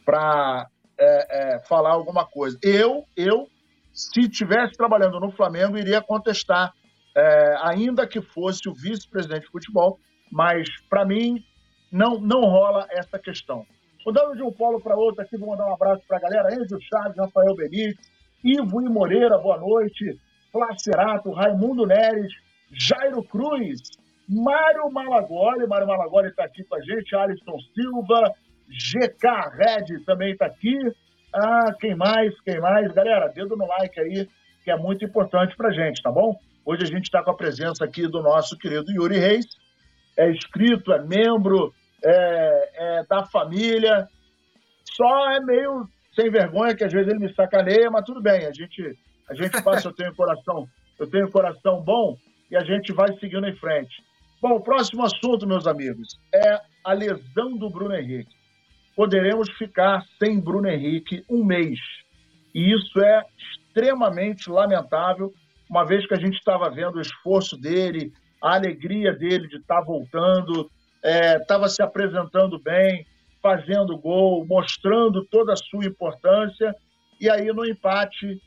para 0.05 0.67
é, 0.99 1.55
é, 1.55 1.59
falar 1.67 1.91
alguma 1.91 2.25
coisa? 2.25 2.57
Eu 2.61 3.05
eu 3.15 3.47
se 3.93 4.21
estivesse 4.21 4.75
trabalhando 4.75 5.19
no 5.19 5.31
Flamengo 5.31 5.77
iria 5.77 6.01
contestar 6.01 6.73
é, 7.15 7.55
ainda 7.63 8.05
que 8.05 8.21
fosse 8.21 8.69
o 8.69 8.73
vice-presidente 8.73 9.45
de 9.45 9.51
futebol, 9.51 9.99
mas 10.31 10.69
para 10.87 11.03
mim 11.03 11.43
não, 11.91 12.19
não 12.19 12.41
rola 12.41 12.85
essa 12.91 13.17
questão. 13.17 13.65
Mudando 14.07 14.37
de 14.37 14.41
um 14.41 14.53
polo 14.53 14.79
para 14.79 14.95
outro 14.95 15.21
aqui, 15.21 15.35
vou 15.35 15.49
mandar 15.49 15.67
um 15.67 15.73
abraço 15.73 16.01
para 16.07 16.15
a 16.15 16.21
galera, 16.21 16.55
Enzo 16.55 16.79
Chaves, 16.79 17.17
Rafael 17.17 17.53
Benítez, 17.53 18.09
Ivo 18.41 18.81
e 18.81 18.87
Moreira, 18.87 19.37
boa 19.37 19.57
noite. 19.57 20.17
Flacerato, 20.49 21.29
Raimundo 21.33 21.85
Neres, 21.85 22.31
Jairo 22.71 23.21
Cruz, 23.21 23.81
Mário 24.25 24.89
Malagoli, 24.89 25.67
Mário 25.67 25.85
Malagoli 25.85 26.29
está 26.29 26.45
aqui 26.45 26.63
com 26.63 26.75
a 26.75 26.79
gente, 26.79 27.13
Alisson 27.17 27.57
Silva, 27.75 28.33
GK 28.69 29.27
Red 29.57 30.05
também 30.05 30.31
está 30.31 30.45
aqui. 30.45 30.79
Ah, 31.33 31.73
quem 31.77 31.93
mais? 31.93 32.33
Quem 32.45 32.61
mais? 32.61 32.89
Galera, 32.93 33.27
dedo 33.27 33.57
no 33.57 33.67
like 33.67 33.99
aí, 33.99 34.25
que 34.63 34.71
é 34.71 34.77
muito 34.77 35.03
importante 35.03 35.53
para 35.57 35.73
gente, 35.73 36.01
tá 36.01 36.09
bom? 36.09 36.33
Hoje 36.65 36.83
a 36.83 36.87
gente 36.87 37.07
está 37.07 37.21
com 37.21 37.31
a 37.31 37.35
presença 37.35 37.83
aqui 37.83 38.07
do 38.07 38.21
nosso 38.21 38.57
querido 38.57 38.89
Yuri 38.89 39.17
Reis, 39.17 39.47
é 40.15 40.31
inscrito, 40.31 40.93
é 40.93 41.03
membro 41.03 41.73
é, 42.03 42.71
é 42.75 43.03
da 43.05 43.25
família, 43.25 44.07
só 44.95 45.31
é 45.31 45.39
meio 45.39 45.87
sem 46.15 46.29
vergonha 46.31 46.75
que 46.75 46.83
às 46.83 46.91
vezes 46.91 47.09
ele 47.09 47.19
me 47.19 47.33
sacaneia, 47.33 47.91
mas 47.91 48.03
tudo 48.03 48.21
bem, 48.21 48.45
a 48.45 48.51
gente, 48.51 48.97
a 49.29 49.35
gente 49.35 49.61
passa, 49.61 49.87
eu 49.87 49.93
tenho 49.93 50.15
coração, 50.15 50.67
eu 50.99 51.07
tenho 51.07 51.29
coração 51.29 51.81
bom 51.81 52.17
e 52.49 52.57
a 52.57 52.63
gente 52.63 52.91
vai 52.91 53.15
seguindo 53.19 53.47
em 53.47 53.55
frente. 53.55 54.03
Bom, 54.41 54.55
o 54.55 54.61
próximo 54.61 55.03
assunto, 55.03 55.47
meus 55.47 55.67
amigos, 55.67 56.19
é 56.33 56.59
a 56.83 56.93
lesão 56.93 57.57
do 57.57 57.69
Bruno 57.69 57.95
Henrique. 57.95 58.35
Poderemos 58.95 59.49
ficar 59.57 60.03
sem 60.17 60.39
Bruno 60.39 60.67
Henrique 60.67 61.23
um 61.29 61.43
mês. 61.43 61.79
E 62.53 62.71
isso 62.71 62.99
é 62.99 63.23
extremamente 63.37 64.49
lamentável, 64.49 65.31
uma 65.69 65.85
vez 65.85 66.07
que 66.07 66.13
a 66.13 66.19
gente 66.19 66.35
estava 66.35 66.69
vendo 66.69 66.95
o 66.95 67.01
esforço 67.01 67.57
dele, 67.57 68.11
a 68.41 68.55
alegria 68.55 69.13
dele 69.13 69.47
de 69.47 69.57
estar 69.57 69.79
tá 69.79 69.81
voltando, 69.81 70.69
estava 71.03 71.65
é, 71.65 71.69
se 71.69 71.81
apresentando 71.81 72.59
bem, 72.59 73.05
fazendo 73.41 73.97
gol, 73.97 74.45
mostrando 74.45 75.25
toda 75.25 75.53
a 75.53 75.57
sua 75.57 75.85
importância. 75.85 76.75
E 77.19 77.29
aí, 77.29 77.47
no 77.47 77.65
empate 77.65 78.41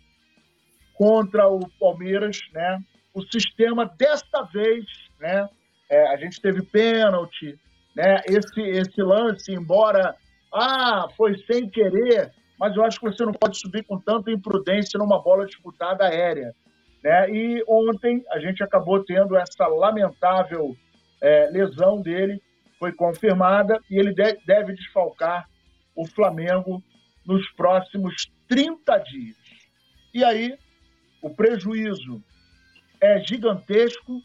contra 0.95 1.49
o 1.49 1.61
Palmeiras, 1.79 2.39
né, 2.53 2.79
o 3.15 3.23
sistema 3.23 3.87
desta 3.99 4.43
vez, 4.43 4.85
né, 5.19 5.49
é, 5.91 6.09
a 6.09 6.17
gente 6.17 6.41
teve 6.41 6.63
pênalti, 6.63 7.59
né, 7.97 8.21
esse, 8.27 8.61
esse 8.61 9.03
lance, 9.03 9.53
embora 9.53 10.15
ah, 10.53 11.09
foi 11.17 11.37
sem 11.51 11.69
querer, 11.69 12.31
mas 12.59 12.77
eu 12.77 12.85
acho 12.85 13.01
que 13.01 13.07
você 13.07 13.25
não 13.25 13.33
pode 13.33 13.59
subir 13.59 13.85
com 13.85 13.99
tanta 13.99 14.31
imprudência 14.31 14.99
numa 14.99 15.23
bola 15.23 15.47
disputada 15.47 16.05
aérea. 16.05 16.55
Né? 17.03 17.31
E 17.31 17.65
ontem 17.67 18.23
a 18.31 18.39
gente 18.39 18.63
acabou 18.63 19.03
tendo 19.03 19.37
essa 19.37 19.67
lamentável 19.67 20.77
é, 21.21 21.49
lesão 21.51 22.01
dele, 22.01 22.41
foi 22.79 22.93
confirmada, 22.93 23.79
e 23.91 23.99
ele 23.99 24.13
de 24.13 24.39
deve 24.47 24.73
desfalcar 24.73 25.49
o 25.95 26.07
Flamengo 26.07 26.83
nos 27.27 27.49
próximos 27.53 28.31
30 28.49 28.99
dias. 28.99 29.37
E 30.15 30.25
aí, 30.25 30.57
o 31.23 31.31
prejuízo 31.31 32.23
é 33.01 33.21
gigantesco, 33.21 34.23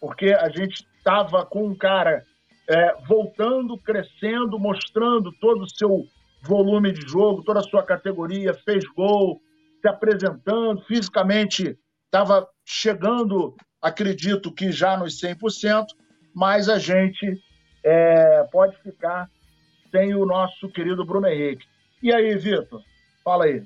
porque 0.00 0.32
a 0.32 0.48
gente 0.48 0.86
estava 0.96 1.44
com 1.44 1.66
um 1.66 1.74
cara 1.74 2.24
é, 2.68 2.94
voltando, 3.06 3.78
crescendo, 3.78 4.58
mostrando 4.58 5.32
todo 5.40 5.62
o 5.62 5.68
seu 5.68 6.06
volume 6.42 6.92
de 6.92 7.06
jogo, 7.06 7.42
toda 7.42 7.60
a 7.60 7.64
sua 7.64 7.82
categoria, 7.82 8.54
fez 8.54 8.84
gol, 8.84 9.40
se 9.80 9.88
apresentando, 9.88 10.82
fisicamente 10.82 11.78
estava 12.04 12.48
chegando, 12.64 13.54
acredito 13.80 14.52
que 14.52 14.72
já 14.72 14.96
nos 14.96 15.20
100%, 15.20 15.86
mas 16.38 16.68
a 16.68 16.78
gente 16.78 17.42
é, 17.82 18.44
pode 18.52 18.80
ficar 18.80 19.28
sem 19.90 20.14
o 20.14 20.24
nosso 20.24 20.68
querido 20.68 21.04
Bruno 21.04 21.26
Henrique. 21.26 21.66
E 22.00 22.12
aí, 22.12 22.36
Vitor? 22.36 22.80
Fala 23.24 23.46
aí. 23.46 23.64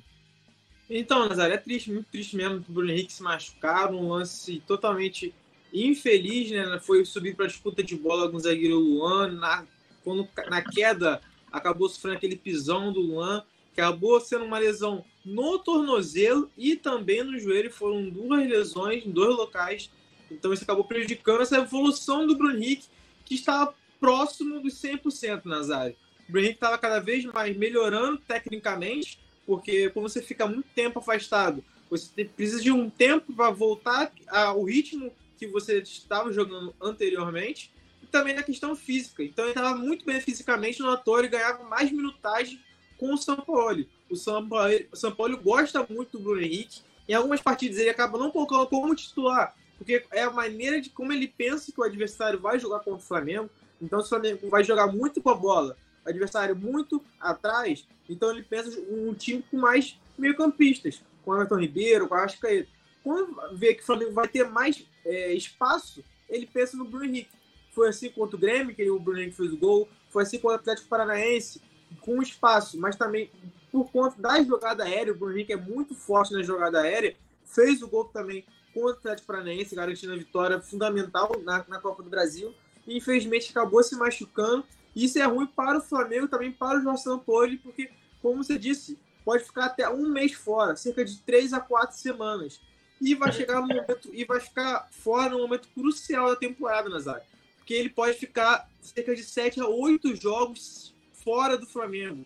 Então, 0.88 1.28
Nazário, 1.28 1.52
é 1.52 1.58
triste, 1.58 1.92
muito 1.92 2.06
triste 2.10 2.34
mesmo 2.34 2.64
o 2.66 2.72
Bruno 2.72 2.90
Henrique 2.90 3.12
se 3.12 3.22
machucar, 3.22 3.92
um 3.92 4.08
lance 4.08 4.62
totalmente 4.66 5.34
infeliz, 5.70 6.50
né? 6.50 6.80
Foi 6.80 7.04
subir 7.04 7.36
para 7.36 7.44
a 7.44 7.48
disputa 7.48 7.82
de 7.82 7.94
bola 7.94 8.30
com 8.30 8.38
o 8.38 8.40
zagueiro 8.40 8.78
Luan, 8.78 9.32
na, 9.32 9.66
quando, 10.02 10.26
na 10.48 10.62
queda 10.62 11.20
acabou 11.52 11.90
sofrendo 11.90 12.16
aquele 12.16 12.36
pisão 12.36 12.90
do 12.90 13.00
Luan, 13.00 13.44
acabou 13.70 14.18
sendo 14.18 14.46
uma 14.46 14.58
lesão 14.58 15.04
no 15.22 15.58
tornozelo 15.58 16.50
e 16.56 16.74
também 16.74 17.22
no 17.22 17.38
joelho. 17.38 17.70
Foram 17.70 18.08
duas 18.08 18.48
lesões 18.48 19.04
em 19.04 19.10
dois 19.10 19.36
locais. 19.36 19.90
Então 20.32 20.52
isso 20.52 20.64
acabou 20.64 20.84
prejudicando 20.84 21.42
essa 21.42 21.58
evolução 21.58 22.26
do 22.26 22.36
Bruno 22.36 22.56
Henrique, 22.56 22.86
que 23.24 23.34
estava 23.34 23.74
próximo 24.00 24.60
dos 24.60 24.74
100% 24.74 25.44
Nazário. 25.44 25.96
O 26.28 26.32
Bruno 26.32 26.46
Henrique 26.46 26.56
estava 26.56 26.78
cada 26.78 27.00
vez 27.00 27.24
mais 27.24 27.56
melhorando 27.56 28.18
tecnicamente, 28.18 29.18
porque 29.46 29.90
quando 29.90 30.08
você 30.08 30.22
fica 30.22 30.46
muito 30.46 30.68
tempo 30.74 30.98
afastado, 30.98 31.64
você 31.90 32.24
precisa 32.24 32.60
de 32.60 32.72
um 32.72 32.88
tempo 32.88 33.32
para 33.32 33.50
voltar 33.50 34.10
ao 34.28 34.64
ritmo 34.64 35.12
que 35.38 35.46
você 35.46 35.78
estava 35.78 36.32
jogando 36.32 36.74
anteriormente, 36.80 37.72
e 38.02 38.06
também 38.06 38.34
na 38.34 38.42
questão 38.42 38.74
física. 38.74 39.22
Então 39.22 39.44
ele 39.44 39.52
estava 39.52 39.76
muito 39.76 40.04
bem 40.04 40.20
fisicamente 40.20 40.80
no 40.80 40.90
ator 40.90 41.24
e 41.24 41.28
ganhava 41.28 41.64
mais 41.64 41.90
minutagem 41.90 42.60
com 42.96 43.12
o 43.12 43.18
São 43.18 43.36
Paulo. 43.36 43.84
O 44.08 44.16
São 44.16 44.48
Paulo, 44.48 44.74
o 44.92 44.96
São 44.96 45.12
Paulo 45.12 45.36
gosta 45.38 45.84
muito 45.90 46.18
do 46.18 46.20
Bruno 46.24 46.40
Henrique. 46.40 46.80
Em 47.08 47.14
algumas 47.14 47.40
partidas 47.40 47.78
ele 47.78 47.90
acaba 47.90 48.16
não 48.16 48.30
colocando 48.30 48.66
como 48.68 48.94
titular, 48.94 49.54
porque 49.82 50.04
é 50.12 50.22
a 50.22 50.30
maneira 50.30 50.80
de 50.80 50.90
como 50.90 51.12
ele 51.12 51.26
pensa 51.26 51.72
que 51.72 51.80
o 51.80 51.82
adversário 51.82 52.38
vai 52.38 52.56
jogar 52.56 52.78
contra 52.78 53.00
o 53.00 53.00
Flamengo. 53.00 53.50
Então, 53.80 54.00
se 54.00 54.06
o 54.06 54.08
Flamengo 54.10 54.48
vai 54.48 54.62
jogar 54.62 54.86
muito 54.86 55.20
com 55.20 55.28
a 55.28 55.34
bola, 55.34 55.76
o 56.06 56.08
adversário 56.08 56.54
muito 56.54 57.04
atrás, 57.18 57.84
então 58.08 58.30
ele 58.30 58.44
pensa 58.44 58.80
um 58.88 59.12
time 59.12 59.44
com 59.50 59.56
mais 59.56 59.98
meio-campistas, 60.16 61.02
com 61.24 61.32
o 61.32 61.34
Everton 61.34 61.58
Ribeiro, 61.58 62.06
com 62.06 62.14
a 62.14 62.18
Arrascaeta. 62.18 62.68
Quando 63.02 63.36
vê 63.56 63.74
que 63.74 63.82
o 63.82 63.86
Flamengo 63.86 64.12
vai 64.12 64.28
ter 64.28 64.48
mais 64.48 64.86
é, 65.04 65.32
espaço, 65.32 66.04
ele 66.28 66.46
pensa 66.46 66.76
no 66.76 66.84
Bruno 66.84 67.06
Henrique. 67.06 67.30
Foi 67.72 67.88
assim 67.88 68.08
contra 68.08 68.36
o 68.36 68.38
Grêmio, 68.38 68.76
que 68.76 68.88
o 68.88 69.00
Bruno 69.00 69.18
Henrique 69.18 69.36
fez 69.36 69.52
o 69.52 69.56
gol. 69.56 69.88
Foi 70.10 70.22
assim 70.22 70.38
contra 70.38 70.58
o 70.58 70.60
Atlético 70.60 70.88
Paranaense, 70.88 71.60
com 72.02 72.22
espaço, 72.22 72.78
mas 72.78 72.94
também 72.94 73.28
por 73.72 73.90
conta 73.90 74.20
da 74.22 74.40
jogada 74.44 74.84
aérea. 74.84 75.12
O 75.12 75.16
Bruno 75.16 75.34
Henrique 75.34 75.52
é 75.52 75.56
muito 75.56 75.92
forte 75.96 76.32
na 76.32 76.42
jogada 76.42 76.82
aérea. 76.82 77.16
Fez 77.44 77.82
o 77.82 77.88
gol 77.88 78.04
também 78.04 78.44
contra 78.72 78.90
o 78.90 78.98
Atlético 78.98 79.26
Paranaense, 79.26 79.74
garantindo 79.74 80.12
a 80.12 80.16
vitória 80.16 80.60
fundamental 80.60 81.32
na, 81.44 81.64
na 81.68 81.78
Copa 81.78 82.02
do 82.02 82.10
Brasil. 82.10 82.54
E 82.86 82.96
infelizmente 82.96 83.50
acabou 83.50 83.82
se 83.82 83.96
machucando. 83.96 84.64
Isso 84.94 85.18
é 85.18 85.24
ruim 85.24 85.46
para 85.46 85.78
o 85.78 85.82
Flamengo 85.82 86.28
também 86.28 86.52
para 86.52 86.78
o 86.78 86.82
Jorge 86.82 87.02
Sampaoli, 87.02 87.56
porque, 87.58 87.90
como 88.20 88.42
você 88.42 88.58
disse, 88.58 88.98
pode 89.24 89.44
ficar 89.44 89.66
até 89.66 89.88
um 89.88 90.08
mês 90.08 90.32
fora, 90.32 90.76
cerca 90.76 91.04
de 91.04 91.18
três 91.18 91.52
a 91.52 91.60
quatro 91.60 91.96
semanas 91.96 92.60
e 93.02 93.16
vai 93.16 93.32
chegar 93.32 93.60
no 93.60 93.66
momento 93.66 94.10
e 94.12 94.24
vai 94.24 94.38
ficar 94.38 94.88
fora 94.92 95.30
no 95.30 95.40
momento 95.40 95.68
crucial 95.74 96.28
da 96.28 96.36
temporada, 96.36 96.88
Nazário. 96.88 97.24
Porque 97.56 97.74
ele 97.74 97.88
pode 97.88 98.16
ficar 98.16 98.68
cerca 98.80 99.14
de 99.14 99.24
7 99.24 99.60
a 99.60 99.66
8 99.66 100.14
jogos 100.14 100.94
fora 101.12 101.58
do 101.58 101.66
Flamengo. 101.66 102.24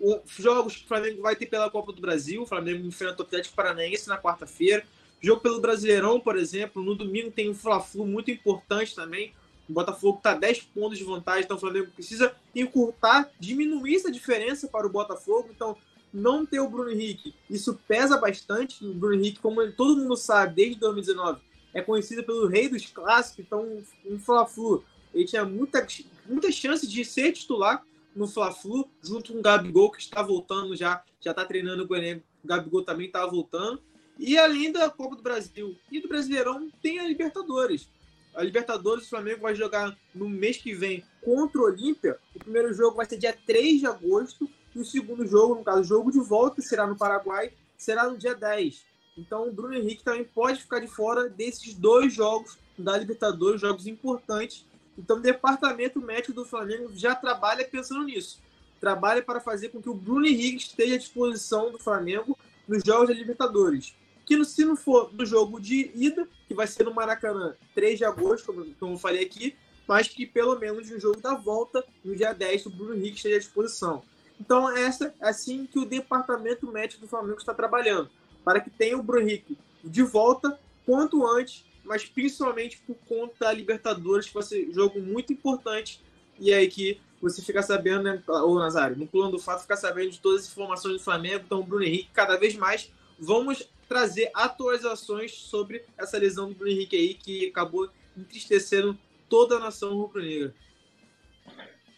Os 0.00 0.32
jogos 0.36 0.76
que 0.76 0.84
o 0.84 0.88
Flamengo 0.88 1.22
vai 1.22 1.34
ter 1.34 1.46
pela 1.46 1.70
Copa 1.70 1.92
do 1.92 2.00
Brasil, 2.00 2.42
o 2.42 2.46
Flamengo 2.46 2.86
enfrenta 2.86 3.22
o 3.22 3.26
Atlético 3.26 3.56
Paranaense 3.56 4.08
na 4.08 4.16
quarta-feira. 4.16 4.84
Jogo 5.22 5.40
pelo 5.40 5.60
Brasileirão, 5.60 6.18
por 6.18 6.36
exemplo, 6.36 6.82
no 6.82 6.96
domingo 6.96 7.30
tem 7.30 7.48
um 7.48 7.54
Fla-Flu 7.54 8.04
muito 8.04 8.30
importante 8.30 8.94
também. 8.94 9.32
O 9.68 9.72
Botafogo 9.72 10.18
está 10.18 10.34
10 10.34 10.62
pontos 10.74 10.98
de 10.98 11.04
vantagem, 11.04 11.44
então 11.44 11.56
o 11.56 11.60
Flamengo 11.60 11.92
precisa 11.94 12.34
encurtar, 12.54 13.30
diminuir 13.38 13.94
essa 13.94 14.10
diferença 14.10 14.66
para 14.66 14.86
o 14.86 14.90
Botafogo. 14.90 15.50
Então, 15.54 15.76
não 16.12 16.44
ter 16.44 16.60
o 16.60 16.68
Bruno 16.68 16.90
Henrique, 16.90 17.34
isso 17.48 17.78
pesa 17.86 18.18
bastante. 18.18 18.84
O 18.84 18.92
Bruno 18.92 19.14
Henrique, 19.14 19.38
como 19.38 19.70
todo 19.72 19.96
mundo 19.96 20.16
sabe, 20.16 20.56
desde 20.56 20.80
2019, 20.80 21.40
é 21.72 21.80
conhecido 21.80 22.22
pelo 22.24 22.48
rei 22.48 22.68
dos 22.68 22.84
clássicos, 22.86 23.44
então 23.46 23.82
um 24.04 24.18
Fla-Flu, 24.18 24.84
ele 25.14 25.24
tinha 25.24 25.44
muita, 25.44 25.86
muita 26.26 26.50
chance 26.50 26.86
de 26.86 27.04
ser 27.04 27.32
titular 27.32 27.82
no 28.14 28.26
Fla-Flu, 28.26 28.88
junto 29.02 29.32
com 29.32 29.38
o 29.38 29.42
Gabigol, 29.42 29.90
que 29.90 30.00
está 30.00 30.20
voltando 30.22 30.76
já, 30.76 31.02
já 31.20 31.30
está 31.30 31.44
treinando 31.44 31.86
com 31.86 31.94
o 31.94 31.96
elenco. 31.96 32.24
O 32.44 32.46
Gabigol 32.46 32.82
também 32.82 33.06
está 33.06 33.24
voltando. 33.24 33.80
E 34.24 34.38
além 34.38 34.70
da 34.70 34.88
Copa 34.88 35.16
do 35.16 35.22
Brasil 35.22 35.76
e 35.90 36.00
do 36.00 36.06
Brasileirão, 36.06 36.70
tem 36.80 37.00
a 37.00 37.08
Libertadores. 37.08 37.88
A 38.32 38.40
Libertadores, 38.40 39.04
o 39.04 39.10
Flamengo 39.10 39.40
vai 39.40 39.52
jogar 39.52 39.98
no 40.14 40.28
mês 40.28 40.58
que 40.58 40.72
vem 40.72 41.04
contra 41.20 41.60
o 41.60 41.64
Olímpia. 41.64 42.16
O 42.32 42.38
primeiro 42.38 42.72
jogo 42.72 42.96
vai 42.96 43.04
ser 43.04 43.16
dia 43.16 43.36
3 43.44 43.80
de 43.80 43.86
agosto 43.88 44.48
e 44.76 44.78
o 44.78 44.84
segundo 44.84 45.26
jogo, 45.26 45.56
no 45.56 45.64
caso, 45.64 45.80
o 45.80 45.84
jogo 45.84 46.12
de 46.12 46.20
volta, 46.20 46.62
será 46.62 46.86
no 46.86 46.96
Paraguai, 46.96 47.52
será 47.76 48.08
no 48.08 48.16
dia 48.16 48.32
10. 48.32 48.84
Então 49.18 49.48
o 49.48 49.52
Bruno 49.52 49.74
Henrique 49.74 50.04
também 50.04 50.22
pode 50.22 50.62
ficar 50.62 50.78
de 50.78 50.86
fora 50.86 51.28
desses 51.28 51.74
dois 51.74 52.14
jogos 52.14 52.56
da 52.78 52.96
Libertadores, 52.96 53.60
jogos 53.60 53.88
importantes. 53.88 54.64
Então 54.96 55.16
o 55.16 55.20
departamento 55.20 56.00
médico 56.00 56.32
do 56.32 56.44
Flamengo 56.44 56.92
já 56.94 57.12
trabalha 57.12 57.64
pensando 57.64 58.04
nisso. 58.04 58.40
Trabalha 58.78 59.20
para 59.20 59.40
fazer 59.40 59.70
com 59.70 59.82
que 59.82 59.90
o 59.90 59.94
Bruno 59.94 60.26
Henrique 60.26 60.62
esteja 60.62 60.94
à 60.94 60.98
disposição 60.98 61.72
do 61.72 61.78
Flamengo 61.80 62.38
nos 62.68 62.84
jogos 62.84 63.08
da 63.08 63.14
Libertadores. 63.14 64.00
Que 64.24 64.44
se 64.44 64.64
não 64.64 64.76
for 64.76 65.10
do 65.12 65.26
jogo 65.26 65.60
de 65.60 65.90
ida, 65.94 66.28
que 66.46 66.54
vai 66.54 66.66
ser 66.66 66.84
no 66.84 66.94
Maracanã 66.94 67.56
3 67.74 67.98
de 67.98 68.04
agosto, 68.04 68.46
como, 68.46 68.64
como 68.74 68.94
eu 68.94 68.98
falei 68.98 69.24
aqui, 69.24 69.56
mas 69.86 70.08
que 70.08 70.26
pelo 70.26 70.58
menos 70.58 70.90
no 70.90 70.98
jogo 70.98 71.20
da 71.20 71.34
volta, 71.34 71.84
no 72.04 72.14
dia 72.14 72.32
10, 72.32 72.66
o 72.66 72.70
Bruno 72.70 72.94
Henrique 72.94 73.16
esteja 73.16 73.36
à 73.36 73.40
disposição. 73.40 74.02
Então, 74.40 74.68
essa 74.76 75.14
é 75.20 75.28
assim 75.28 75.66
que 75.66 75.78
o 75.78 75.84
departamento 75.84 76.70
médico 76.70 77.02
do 77.02 77.08
Flamengo 77.08 77.38
está 77.38 77.54
trabalhando. 77.54 78.10
para 78.44 78.60
que 78.60 78.70
tenha 78.70 78.98
o 78.98 79.02
Bruno 79.02 79.22
Henrique 79.22 79.56
de 79.84 80.02
volta 80.02 80.58
quanto 80.84 81.24
antes, 81.24 81.64
mas 81.84 82.04
principalmente 82.04 82.82
por 82.84 82.96
conta 83.08 83.34
da 83.38 83.52
Libertadores, 83.52 84.26
que 84.26 84.34
vai 84.34 84.42
ser 84.42 84.68
um 84.68 84.74
jogo 84.74 84.98
muito 84.98 85.32
importante. 85.32 86.00
E 86.40 86.52
aí 86.52 86.66
que 86.66 87.00
você 87.20 87.40
fica 87.40 87.62
sabendo, 87.62 88.02
né, 88.02 88.22
ô 88.26 88.58
Nazário, 88.58 88.96
no 88.96 89.06
plano 89.06 89.30
do 89.30 89.38
fato, 89.38 89.62
ficar 89.62 89.76
sabendo 89.76 90.10
de 90.10 90.18
todas 90.18 90.42
as 90.42 90.50
informações 90.50 90.94
do 90.94 91.00
Flamengo. 91.04 91.44
Então, 91.46 91.60
o 91.60 91.64
Bruno 91.64 91.84
Henrique, 91.84 92.10
cada 92.12 92.36
vez 92.36 92.56
mais, 92.56 92.90
vamos 93.16 93.68
trazer 93.92 94.30
atualizações 94.34 95.32
sobre 95.32 95.84
essa 95.98 96.16
lesão 96.16 96.48
do 96.48 96.54
Bruno 96.54 96.72
Henrique 96.72 96.96
aí, 96.96 97.12
que 97.12 97.46
acabou 97.50 97.90
entristecendo 98.16 98.96
toda 99.28 99.56
a 99.56 99.60
nação 99.60 99.94
rubro-negra. 99.94 100.54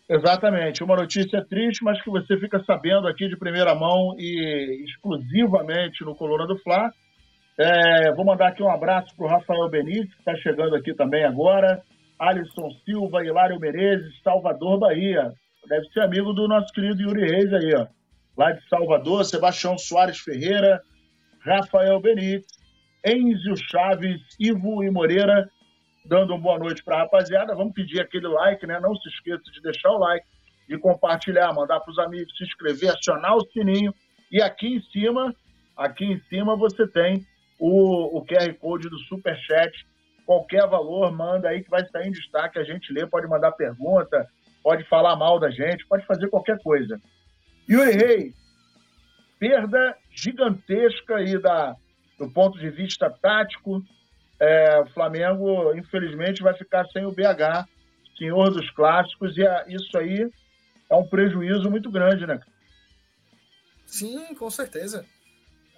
Exatamente. 0.09 0.83
Uma 0.83 0.97
notícia 0.97 1.45
triste, 1.49 1.85
mas 1.85 2.03
que 2.03 2.11
você 2.11 2.37
fica 2.37 2.63
sabendo 2.65 3.07
aqui 3.07 3.29
de 3.29 3.37
primeira 3.37 3.77
mão 3.77 4.17
e 4.19 4.85
exclusivamente 4.85 6.05
no 6.05 6.17
Coluna 6.17 6.49
do 6.49 6.59
Fla. 6.59 6.93
É, 7.57 8.13
vou 8.13 8.25
mandar 8.25 8.49
aqui 8.49 8.63
um 8.63 8.71
abraço 8.71 9.15
para 9.15 9.27
o 9.27 9.29
Rafael 9.29 9.69
Benítez, 9.71 10.13
que 10.13 10.19
está 10.19 10.35
chegando 10.37 10.75
aqui 10.75 10.93
também 10.95 11.25
agora. 11.25 11.81
Alisson 12.19 12.71
Silva, 12.85 13.25
Hilário 13.25 13.61
Menezes, 13.61 14.21
Salvador, 14.23 14.81
Bahia. 14.81 15.33
Deve 15.69 15.87
ser 15.91 16.01
amigo 16.01 16.33
do 16.33 16.49
nosso 16.49 16.73
querido 16.73 17.01
Yuri 17.01 17.31
Reis 17.31 17.53
aí, 17.53 17.73
ó. 17.77 17.87
Lá 18.37 18.51
de 18.51 18.69
Salvador, 18.69 19.25
Sebastião 19.25 19.79
Soares 19.79 20.19
Ferreira, 20.19 20.83
Rafael 21.45 22.01
Benítez, 22.01 22.47
Enzio 23.05 23.57
Chaves, 23.57 24.21
Ivo 24.41 24.83
e 24.83 24.91
Moreira, 24.91 25.49
dando 26.07 26.35
uma 26.35 26.41
boa 26.41 26.59
noite 26.59 26.83
para 26.83 26.97
a 26.97 26.99
rapaziada. 27.01 27.55
Vamos 27.55 27.75
pedir 27.75 28.01
aquele 28.01 28.29
like, 28.29 28.67
né? 28.67 28.81
Não 28.81 28.95
se 28.97 29.09
esqueça 29.09 29.45
de 29.53 29.61
deixar 29.61 29.91
o 29.91 29.99
like, 29.99 30.27
de 30.69 30.79
compartilhar, 30.79 31.53
mandar 31.53 31.81
para 31.81 31.91
os 31.93 31.99
amigos, 31.99 32.37
se 32.37 32.45
inscrever, 32.45 32.91
acionar 32.91 33.37
o 33.37 33.47
sininho. 33.53 33.95
E 34.31 34.41
aqui 34.41 34.77
em 34.77 34.83
cima, 34.91 35.35
aqui 35.77 36.05
em 36.05 36.21
cima 36.29 36.57
você 36.57 36.87
tem 36.87 37.27
o, 37.59 38.19
o 38.19 38.25
QR 38.25 38.53
Code 38.55 38.89
do 38.89 38.99
Superchat 39.01 39.73
qualquer 40.25 40.67
valor, 40.67 41.13
manda 41.13 41.49
aí 41.49 41.63
que 41.63 41.71
vai 41.71 41.83
estar 41.83 42.07
em 42.07 42.11
destaque, 42.11 42.59
a 42.59 42.65
gente 42.65 42.93
lê, 42.93 43.07
pode 43.07 43.27
mandar 43.27 43.53
pergunta, 43.53 44.27
pode 44.63 44.85
falar 44.85 45.17
mal 45.17 45.39
da 45.39 45.51
gente, 45.51 45.87
pode 45.87 46.05
fazer 46.07 46.29
qualquer 46.29 46.59
coisa. 46.63 47.01
Yuri 47.69 47.93
Reis, 47.93 48.35
perda 49.39 49.97
gigantesca 50.15 51.17
aí 51.17 51.41
da, 51.41 51.75
do 52.19 52.31
ponto 52.31 52.59
de 52.59 52.71
vista 52.71 53.11
tático. 53.11 53.83
É, 54.41 54.81
o 54.81 54.87
Flamengo, 54.87 55.75
infelizmente, 55.75 56.43
vai 56.43 56.55
ficar 56.55 56.87
sem 56.89 57.05
o 57.05 57.13
BH, 57.13 57.67
senhor 58.17 58.51
dos 58.51 58.71
clássicos, 58.71 59.37
e 59.37 59.43
é, 59.43 59.65
isso 59.69 59.97
aí 59.99 60.31
é 60.91 60.95
um 60.95 61.07
prejuízo 61.07 61.71
muito 61.71 61.91
grande, 61.91 62.27
né? 62.27 62.41
Sim, 63.87 64.35
com 64.35 64.51
certeza. 64.51 65.05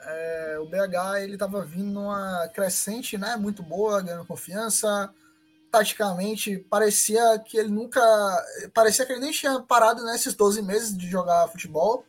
É, 0.01 0.59
o 0.61 0.67
BH 0.67 1.23
ele 1.23 1.35
estava 1.35 1.65
vindo 1.65 1.91
numa 1.91 2.49
crescente, 2.49 3.19
né, 3.19 3.37
muito 3.37 3.63
boa, 3.63 4.03
ganhando 4.03 4.27
confiança. 4.27 5.13
Taticamente, 5.71 6.59
parecia 6.71 7.39
que 7.41 7.59
ele 7.59 7.69
nunca. 7.69 8.01
Parecia 8.73 9.05
que 9.05 9.13
ele 9.13 9.21
nem 9.21 9.33
tinha 9.33 9.61
parado 9.61 10.05
nesses 10.05 10.35
12 10.35 10.63
meses 10.63 10.97
de 10.97 11.09
jogar 11.09 11.49
futebol. 11.49 12.07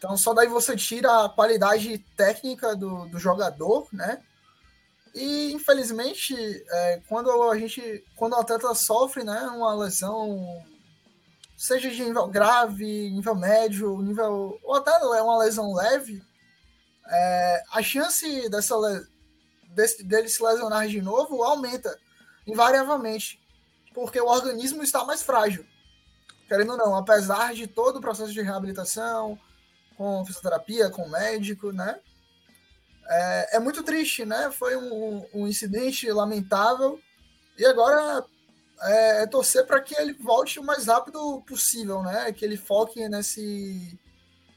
Então, 0.00 0.16
só 0.16 0.32
daí 0.32 0.48
você 0.48 0.74
tira 0.74 1.26
a 1.26 1.28
qualidade 1.28 1.98
técnica 2.16 2.74
do, 2.74 3.04
do 3.06 3.18
jogador, 3.18 3.86
né? 3.92 4.22
E, 5.14 5.52
infelizmente, 5.52 6.34
é, 6.34 7.02
quando 7.06 7.30
a 7.50 7.58
gente. 7.58 8.02
Quando 8.16 8.32
o 8.32 8.36
atleta 8.36 8.74
sofre 8.74 9.24
né, 9.24 9.40
uma 9.54 9.74
lesão, 9.74 10.64
seja 11.54 11.90
de 11.90 12.02
nível 12.02 12.28
grave, 12.28 13.10
nível 13.10 13.34
médio, 13.34 14.00
nível. 14.00 14.58
ou 14.62 14.74
até 14.74 14.90
é 14.90 15.22
uma 15.22 15.38
lesão 15.38 15.74
leve 15.74 16.22
é, 17.10 17.62
a 17.72 17.82
chance 17.82 18.48
dessa, 18.48 18.74
desse, 19.74 20.02
dele 20.04 20.28
se 20.28 20.42
lesionar 20.42 20.86
de 20.86 21.02
novo 21.02 21.42
aumenta 21.42 21.98
invariavelmente, 22.46 23.40
porque 23.92 24.20
o 24.20 24.28
organismo 24.28 24.82
está 24.82 25.04
mais 25.04 25.22
frágil. 25.22 25.66
Querendo 26.46 26.72
ou 26.72 26.78
não, 26.78 26.94
apesar 26.94 27.52
de 27.54 27.66
todo 27.66 27.96
o 27.96 28.00
processo 28.00 28.32
de 28.32 28.40
reabilitação, 28.40 29.38
com 30.00 30.24
fisioterapia, 30.24 30.88
com 30.88 31.06
médico, 31.10 31.72
né? 31.72 32.00
É, 33.06 33.56
é 33.56 33.60
muito 33.60 33.82
triste, 33.82 34.24
né? 34.24 34.50
Foi 34.50 34.74
um, 34.74 35.26
um 35.34 35.46
incidente 35.46 36.10
lamentável 36.10 36.98
e 37.58 37.66
agora 37.66 38.24
é, 38.80 39.22
é 39.24 39.26
torcer 39.26 39.66
para 39.66 39.78
que 39.78 39.94
ele 39.94 40.14
volte 40.14 40.58
o 40.58 40.64
mais 40.64 40.86
rápido 40.86 41.42
possível, 41.46 42.02
né? 42.02 42.32
Que 42.32 42.46
ele 42.46 42.56
foque 42.56 43.06
nesse, 43.10 44.00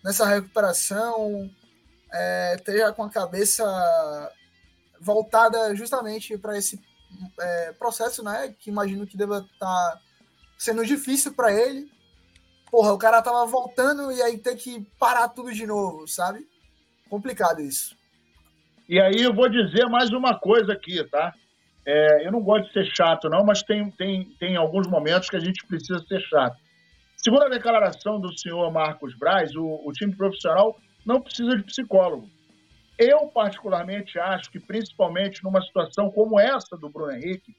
nessa 0.01 0.25
recuperação, 0.25 1.51
é, 2.13 2.55
esteja 2.55 2.93
com 2.93 3.03
a 3.03 3.09
cabeça 3.09 3.65
voltada 5.01 5.75
justamente 5.75 6.37
para 6.37 6.57
esse 6.57 6.79
é, 7.37 7.73
processo, 7.73 8.23
né? 8.23 8.55
Que 8.57 8.69
imagino 8.69 9.05
que 9.05 9.17
deva 9.17 9.39
estar 9.39 9.59
tá 9.59 9.99
sendo 10.57 10.85
difícil 10.85 11.33
para 11.33 11.51
ele. 11.51 11.91
Porra, 12.73 12.91
o 12.91 12.97
cara 12.97 13.21
tava 13.21 13.45
voltando 13.45 14.11
e 14.11 14.19
aí 14.23 14.35
ter 14.35 14.55
que 14.55 14.81
parar 14.97 15.29
tudo 15.29 15.53
de 15.53 15.63
novo, 15.67 16.07
sabe? 16.07 16.39
Complicado 17.07 17.61
isso. 17.61 17.95
E 18.89 18.99
aí 18.99 19.21
eu 19.21 19.31
vou 19.31 19.47
dizer 19.47 19.85
mais 19.85 20.09
uma 20.09 20.39
coisa 20.39 20.73
aqui, 20.73 21.03
tá? 21.03 21.35
É, 21.85 22.25
eu 22.25 22.31
não 22.31 22.41
gosto 22.41 22.65
de 22.65 22.73
ser 22.73 22.85
chato, 22.95 23.29
não, 23.29 23.45
mas 23.45 23.61
tem, 23.61 23.91
tem, 23.91 24.25
tem 24.39 24.55
alguns 24.55 24.87
momentos 24.87 25.29
que 25.29 25.35
a 25.35 25.39
gente 25.39 25.63
precisa 25.67 26.03
ser 26.07 26.19
chato. 26.21 26.57
Segundo 27.15 27.43
a 27.43 27.49
declaração 27.49 28.19
do 28.19 28.35
senhor 28.35 28.71
Marcos 28.71 29.15
Braz, 29.19 29.55
o, 29.55 29.79
o 29.85 29.91
time 29.91 30.15
profissional 30.15 30.75
não 31.05 31.21
precisa 31.21 31.55
de 31.55 31.61
psicólogo. 31.61 32.27
Eu, 32.97 33.27
particularmente, 33.27 34.17
acho 34.17 34.49
que, 34.49 34.59
principalmente 34.59 35.43
numa 35.43 35.61
situação 35.61 36.09
como 36.09 36.39
essa 36.39 36.75
do 36.75 36.89
Bruno 36.89 37.11
Henrique, 37.11 37.55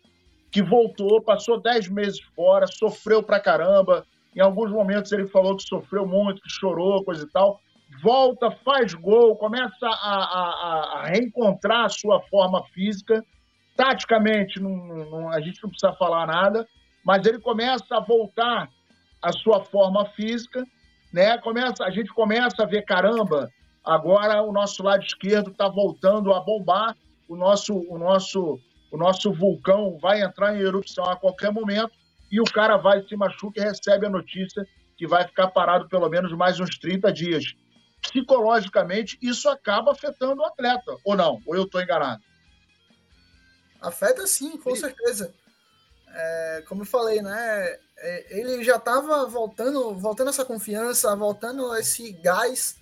que 0.51 0.61
voltou, 0.61 1.23
passou 1.23 1.63
10 1.63 1.87
meses 1.87 2.21
fora, 2.35 2.67
sofreu 2.67 3.23
pra 3.23 3.39
caramba. 3.39 4.05
Em 4.35 4.41
alguns 4.41 4.71
momentos 4.71 5.13
ele 5.13 5.27
falou 5.27 5.57
que 5.57 5.63
sofreu 5.63 6.07
muito, 6.07 6.43
que 6.43 6.51
chorou, 6.51 7.05
coisa 7.05 7.25
e 7.25 7.31
tal. 7.31 7.61
Volta, 8.03 8.51
faz 8.51 8.95
gol, 8.95 9.37
começa 9.37 9.87
a, 9.87 9.89
a, 9.89 11.01
a 11.01 11.07
reencontrar 11.07 11.85
a 11.85 11.89
sua 11.89 12.21
forma 12.23 12.65
física. 12.73 13.25
Taticamente, 13.77 14.61
não, 14.61 14.71
não, 14.71 15.31
a 15.31 15.41
gente 15.41 15.63
não 15.63 15.71
precisa 15.71 15.93
falar 15.95 16.27
nada, 16.27 16.67
mas 17.05 17.25
ele 17.27 17.39
começa 17.39 17.97
a 17.97 18.01
voltar 18.01 18.69
à 19.23 19.33
sua 19.33 19.65
forma 19.65 20.05
física 20.07 20.65
né? 21.15 21.39
Começa, 21.39 21.85
a 21.85 21.91
gente 21.91 22.13
começa 22.13 22.65
a 22.65 22.67
ver, 22.67 22.83
caramba, 22.83 23.49
agora 23.85 24.43
o 24.43 24.53
nosso 24.53 24.83
lado 24.83 25.05
esquerdo 25.05 25.53
está 25.53 25.69
voltando 25.69 26.35
a 26.35 26.41
bombar, 26.41 26.97
o 27.29 27.37
nosso, 27.37 27.73
o, 27.89 27.97
nosso, 27.97 28.59
o 28.91 28.97
nosso 28.99 29.33
vulcão 29.33 29.97
vai 30.03 30.23
entrar 30.23 30.57
em 30.57 30.61
erupção 30.61 31.05
a 31.05 31.15
qualquer 31.15 31.53
momento 31.53 31.93
e 32.35 32.41
o 32.41 32.45
cara 32.45 32.77
vai 32.77 33.01
se 33.07 33.15
machuca 33.15 33.61
e 33.61 33.63
recebe 33.63 34.07
a 34.07 34.11
notícia 34.11 34.67
que 34.97 35.07
vai 35.07 35.25
ficar 35.25 35.47
parado 35.53 35.89
pelo 35.89 36.09
menos 36.09 36.33
mais 36.33 36.59
uns 36.59 36.77
30 36.77 37.13
dias. 37.13 37.45
Psicologicamente, 38.03 39.17
isso 39.23 39.49
acaba 39.49 39.93
afetando 39.93 40.43
o 40.43 40.45
atleta, 40.45 40.97
ou 41.05 41.15
não? 41.17 41.41
Ou 41.47 41.55
eu 41.55 41.63
estou 41.63 41.81
enganado? 41.81 42.21
Afeta 43.81 44.27
sim, 44.27 44.57
com 44.57 44.75
certeza. 44.75 45.33
É, 46.09 46.65
como 46.67 46.83
eu 46.83 46.87
falei, 46.87 47.23
né? 47.23 47.79
É, 47.99 48.41
ele 48.41 48.65
já 48.65 48.79
estava 48.79 49.27
voltando, 49.27 49.95
voltando 49.95 50.31
essa 50.31 50.45
confiança, 50.45 51.15
voltando 51.15 51.73
esse 51.77 52.11
gás, 52.15 52.75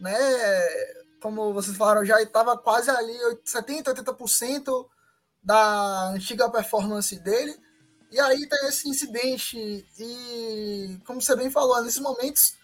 né? 0.00 0.18
Como 1.20 1.52
vocês 1.52 1.76
falaram, 1.76 2.04
já 2.04 2.20
estava 2.20 2.58
quase 2.58 2.90
ali 2.90 3.16
70, 3.44 3.94
80% 3.94 4.88
da 5.40 6.08
antiga 6.08 6.50
performance 6.50 7.16
dele. 7.20 7.54
E 8.12 8.20
aí 8.20 8.46
tem 8.46 8.68
esse 8.68 8.86
incidente 8.86 9.56
e, 9.98 11.00
como 11.06 11.20
você 11.20 11.34
bem 11.34 11.50
falou, 11.50 11.82
nesses 11.82 11.98
momentos 11.98 12.54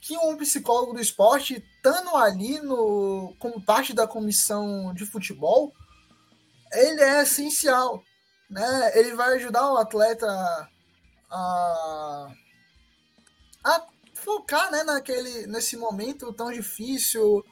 que 0.00 0.16
um 0.16 0.36
psicólogo 0.36 0.92
do 0.92 1.00
esporte, 1.00 1.54
estando 1.54 2.14
ali 2.14 2.60
no, 2.60 3.34
como 3.40 3.60
parte 3.60 3.92
da 3.92 4.06
comissão 4.06 4.94
de 4.94 5.04
futebol, 5.04 5.74
ele 6.72 7.02
é 7.02 7.22
essencial. 7.24 8.00
Né? 8.48 8.92
Ele 8.94 9.16
vai 9.16 9.34
ajudar 9.34 9.72
o 9.72 9.76
atleta 9.76 10.24
a, 11.28 12.28
a 13.64 13.86
focar 14.14 14.70
né, 14.70 14.84
naquele, 14.84 15.48
nesse 15.48 15.76
momento 15.76 16.32
tão 16.32 16.52
difícil. 16.52 17.44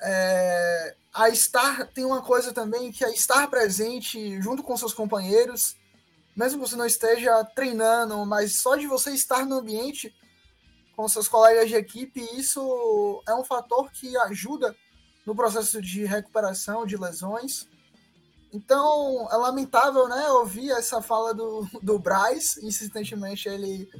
É, 0.00 0.96
a 1.12 1.28
estar 1.28 1.86
tem 1.88 2.06
uma 2.06 2.22
coisa 2.22 2.54
também 2.54 2.90
que 2.90 3.04
é 3.04 3.12
estar 3.12 3.48
presente 3.48 4.40
junto 4.40 4.62
com 4.62 4.76
seus 4.76 4.94
companheiros, 4.94 5.76
mesmo 6.38 6.62
que 6.62 6.70
você 6.70 6.76
não 6.76 6.86
esteja 6.86 7.44
treinando, 7.46 8.24
mas 8.24 8.60
só 8.60 8.76
de 8.76 8.86
você 8.86 9.10
estar 9.10 9.44
no 9.44 9.56
ambiente 9.56 10.14
com 10.96 11.08
seus 11.08 11.26
colegas 11.26 11.68
de 11.68 11.74
equipe, 11.74 12.20
isso 12.38 13.20
é 13.26 13.34
um 13.34 13.42
fator 13.42 13.90
que 13.90 14.16
ajuda 14.18 14.74
no 15.26 15.34
processo 15.34 15.82
de 15.82 16.04
recuperação 16.04 16.86
de 16.86 16.96
lesões. 16.96 17.66
Então, 18.52 19.28
é 19.32 19.36
lamentável, 19.36 20.06
né, 20.08 20.28
ouvir 20.28 20.70
essa 20.70 21.02
fala 21.02 21.34
do, 21.34 21.66
do 21.82 21.98
Braz, 21.98 22.56
insistentemente 22.58 23.48
ele, 23.48 23.90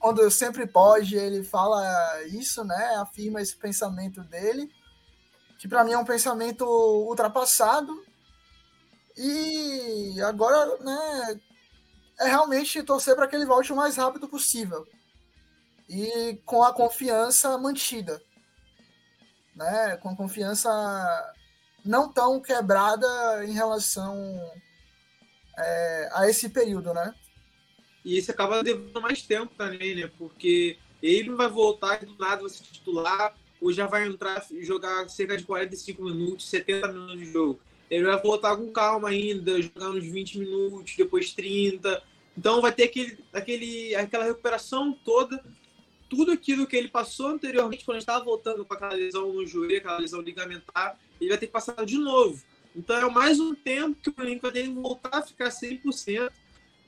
quando 0.00 0.28
sempre 0.32 0.66
pode, 0.66 1.14
ele 1.14 1.44
fala 1.44 1.80
isso, 2.24 2.64
né, 2.64 2.96
afirma 2.96 3.40
esse 3.40 3.56
pensamento 3.56 4.20
dele, 4.24 4.68
que 5.60 5.68
para 5.68 5.84
mim 5.84 5.92
é 5.92 5.98
um 5.98 6.04
pensamento 6.04 6.64
ultrapassado. 6.64 8.04
E 9.16 10.20
agora, 10.22 10.76
né, 10.80 11.40
é 12.20 12.26
realmente 12.26 12.82
torcer 12.82 13.14
para 13.14 13.26
que 13.26 13.36
ele 13.36 13.46
volte 13.46 13.72
o 13.72 13.76
mais 13.76 13.96
rápido 13.96 14.28
possível. 14.28 14.86
E 15.88 16.40
com 16.44 16.62
a 16.62 16.72
confiança 16.72 17.56
mantida. 17.58 18.22
Né, 19.54 19.96
com 19.98 20.08
a 20.08 20.16
confiança 20.16 20.68
não 21.84 22.12
tão 22.12 22.40
quebrada 22.40 23.44
em 23.44 23.52
relação 23.52 24.16
é, 25.56 26.08
a 26.12 26.28
esse 26.28 26.48
período, 26.48 26.92
né? 26.92 27.14
E 28.04 28.18
isso 28.18 28.30
acaba 28.30 28.60
levando 28.60 29.00
mais 29.00 29.22
tempo 29.22 29.54
também, 29.54 29.94
né? 29.94 30.10
Porque 30.18 30.76
ele 31.02 31.30
vai 31.34 31.48
voltar 31.48 32.04
do 32.04 32.16
nada 32.18 32.42
você 32.42 32.62
titular, 32.64 33.34
ou 33.60 33.72
já 33.72 33.86
vai 33.86 34.06
entrar 34.06 34.44
e 34.50 34.64
jogar 34.64 35.08
cerca 35.08 35.36
de 35.36 35.44
45 35.44 36.02
minutos, 36.02 36.48
70 36.48 36.88
minutos 36.88 37.18
de 37.18 37.24
jogo. 37.26 37.60
Ele 37.90 38.04
vai 38.04 38.20
voltar 38.20 38.56
com 38.56 38.72
calma 38.72 39.10
ainda, 39.10 39.60
jogar 39.60 39.90
uns 39.90 40.04
20 40.04 40.38
minutos, 40.38 40.94
depois 40.96 41.32
30. 41.32 42.02
Então 42.36 42.60
vai 42.60 42.72
ter 42.72 42.84
aquele, 42.84 43.18
aquele, 43.32 43.94
aquela 43.94 44.24
recuperação 44.24 44.92
toda. 45.04 45.44
Tudo 46.08 46.32
aquilo 46.32 46.66
que 46.66 46.76
ele 46.76 46.88
passou 46.88 47.28
anteriormente, 47.28 47.84
quando 47.84 47.98
estava 47.98 48.24
voltando 48.24 48.64
com 48.64 48.74
aquela 48.74 48.94
lesão 48.94 49.32
no 49.32 49.46
joelho, 49.46 49.78
aquela 49.78 49.98
lesão 49.98 50.20
ligamentar, 50.20 50.98
ele 51.20 51.30
vai 51.30 51.38
ter 51.38 51.46
que 51.46 51.52
passar 51.52 51.84
de 51.84 51.98
novo. 51.98 52.42
Então 52.74 52.96
é 52.96 53.10
mais 53.10 53.38
um 53.38 53.54
tempo 53.54 54.00
que 54.02 54.10
o 54.10 54.12
Flamengo 54.12 54.42
vai 54.42 54.52
ter 54.52 54.64
que 54.64 54.70
voltar 54.70 55.18
a 55.18 55.22
ficar 55.22 55.48
100% 55.48 56.30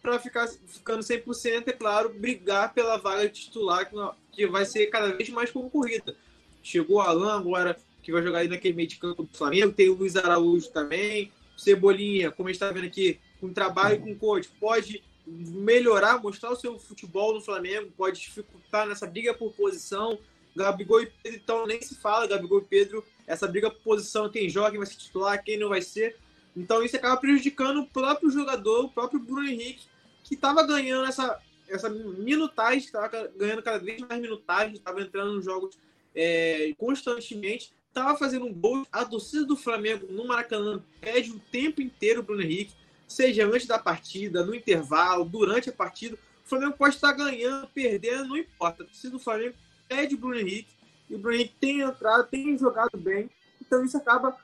para 0.03 0.19
ficar 0.21 0.47
ficando 0.49 1.01
100%, 1.01 1.67
é 1.67 1.73
claro, 1.73 2.11
brigar 2.11 2.73
pela 2.73 2.97
vaga 2.97 3.29
titular 3.29 3.91
que 4.31 4.47
vai 4.47 4.65
ser 4.65 4.87
cada 4.87 5.13
vez 5.13 5.29
mais 5.31 5.51
concorrida. 5.51 6.17
Chegou 6.63 6.97
o 6.97 7.01
Alan 7.01 7.37
agora, 7.37 7.77
que 8.07 8.13
vai 8.13 8.23
jogar 8.23 8.39
aí 8.39 8.49
naquele 8.49 8.73
meio 8.73 8.87
de 8.87 8.99
campo 8.99 9.25
do 9.25 9.37
Flamengo, 9.37 9.73
tem 9.73 9.89
o 9.89 9.95
Luiz 9.95 10.15
Araújo 10.15 10.71
também, 10.71 11.33
Cebolinha, 11.57 12.31
como 12.31 12.49
a 12.49 12.53
gente 12.53 12.63
está 12.63 12.71
vendo 12.71 12.87
aqui, 12.87 13.19
com 13.41 13.53
trabalho 13.53 14.01
com 14.01 14.15
coach, 14.15 14.49
pode 14.61 15.03
melhorar, 15.27 16.23
mostrar 16.23 16.53
o 16.53 16.57
seu 16.57 16.79
futebol 16.79 17.35
no 17.35 17.41
Flamengo, 17.41 17.91
pode 17.97 18.21
dificultar 18.21 18.87
nessa 18.87 19.09
briga 19.09 19.35
por 19.35 19.53
posição. 19.55 20.17
Gabigol 20.55 21.03
e 21.03 21.07
Pedro, 21.07 21.41
então, 21.43 21.67
nem 21.67 21.83
se 21.83 21.97
fala, 21.97 22.29
Gabigol 22.29 22.61
e 22.61 22.65
Pedro, 22.65 23.05
essa 23.27 23.49
briga 23.49 23.73
por 23.73 23.81
posição, 23.81 24.31
quem 24.31 24.49
joga, 24.49 24.71
quem 24.71 24.79
vai 24.79 24.87
ser 24.87 24.97
titular, 24.97 25.43
quem 25.43 25.59
não 25.59 25.69
vai 25.69 25.83
ser. 25.83 26.17
Então 26.57 26.85
isso 26.85 26.95
acaba 26.95 27.17
prejudicando 27.17 27.81
o 27.81 27.87
próprio 27.89 28.31
jogador, 28.31 28.85
o 28.85 28.89
próprio 28.89 29.19
Bruno 29.19 29.49
Henrique, 29.49 29.89
que 30.23 30.37
estava 30.37 30.63
ganhando 30.63 31.09
essa, 31.09 31.41
essa 31.69 31.91
minutagem, 31.91 32.79
estava 32.79 33.09
ganhando 33.37 33.63
cada 33.65 33.79
vez 33.79 34.01
mais 34.01 34.21
minutagem, 34.21 34.77
estava 34.77 35.03
entrando 35.03 35.35
nos 35.35 35.45
jogos 35.45 35.77
é, 36.15 36.73
constantemente, 36.79 37.75
estava 37.97 38.17
fazendo 38.19 38.45
um 38.45 38.53
gol. 38.53 38.87
A 38.93 39.05
torcida 39.05 39.45
do 39.47 39.57
Flamengo 39.57 40.07
no 40.11 40.27
Maracanã 40.27 40.83
pede 41.01 41.31
o 41.31 41.39
tempo 41.39 41.81
inteiro 41.81 42.21
o 42.21 42.23
Bruno 42.23 42.43
Henrique, 42.43 42.75
seja 43.09 43.47
antes 43.47 43.67
da 43.67 43.79
partida, 43.79 44.45
no 44.45 44.55
intervalo, 44.55 45.25
durante 45.25 45.71
a 45.71 45.73
partida. 45.73 46.17
O 46.45 46.49
Flamengo 46.49 46.77
pode 46.77 46.95
estar 46.95 47.13
ganhando, 47.13 47.67
perdendo, 47.69 48.29
não 48.29 48.37
importa. 48.37 48.83
A 48.83 48.87
torcida 48.87 49.13
do 49.13 49.19
Flamengo 49.19 49.55
pede 49.89 50.15
o 50.15 50.19
Bruno 50.19 50.37
Henrique, 50.37 50.69
e 51.09 51.15
o 51.15 51.19
Bruno 51.19 51.37
Henrique 51.37 51.55
tem 51.59 51.81
entrado, 51.81 52.29
tem 52.29 52.59
jogado 52.59 52.99
bem, 52.99 53.31
então 53.61 53.85
isso 53.85 53.97
acaba 53.97 54.37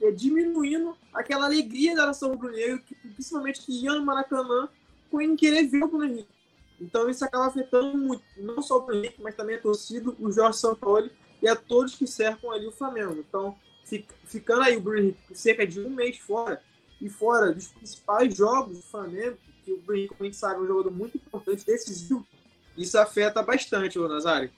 é, 0.00 0.10
diminuindo 0.10 0.96
aquela 1.12 1.46
alegria 1.46 1.96
da 1.96 2.06
nação 2.06 2.30
rubro-negra, 2.30 2.80
principalmente 3.14 3.62
que 3.62 3.72
ia 3.82 3.94
no 3.94 4.04
Maracanã 4.04 4.68
em 5.14 5.36
querer 5.36 5.66
ver 5.66 5.82
o 5.84 5.88
Bruno 5.88 6.04
Henrique. 6.04 6.28
Então 6.80 7.08
isso 7.08 7.24
acaba 7.24 7.46
afetando 7.46 7.96
muito, 7.96 8.22
não 8.36 8.62
só 8.62 8.78
o 8.78 8.82
Bruno 8.82 9.00
Henrique, 9.00 9.22
mas 9.22 9.34
também 9.34 9.56
a 9.56 9.60
torcida, 9.60 10.14
o 10.18 10.30
Jorge 10.30 10.58
Sampaoli 10.58 11.10
e 11.42 11.48
a 11.48 11.56
todos 11.56 11.96
que 11.96 12.06
cercam 12.06 12.50
ali 12.52 12.66
o 12.66 12.72
Flamengo. 12.72 13.16
Então, 13.18 13.56
ficando 14.24 14.62
aí 14.62 14.76
o 14.76 14.80
Bruno 14.80 14.98
Henrique 15.00 15.34
cerca 15.34 15.66
de 15.66 15.80
um 15.80 15.90
mês 15.90 16.18
fora, 16.18 16.62
e 17.00 17.08
fora 17.08 17.52
dos 17.52 17.66
principais 17.68 18.36
jogos 18.36 18.76
do 18.76 18.82
Flamengo, 18.84 19.36
que 19.64 19.72
o 19.72 19.78
Bruno 19.78 19.98
Henrique, 19.98 20.14
como 20.14 20.22
a 20.22 20.24
gente 20.26 20.36
sabe, 20.36 20.54
é 20.54 20.58
um 20.60 20.66
jogador 20.66 20.92
muito 20.92 21.16
importante, 21.16 21.66
decisivo, 21.66 22.24
isso 22.76 22.96
afeta 22.96 23.42
bastante 23.42 23.98
o 23.98 24.08
Nazário. 24.08 24.50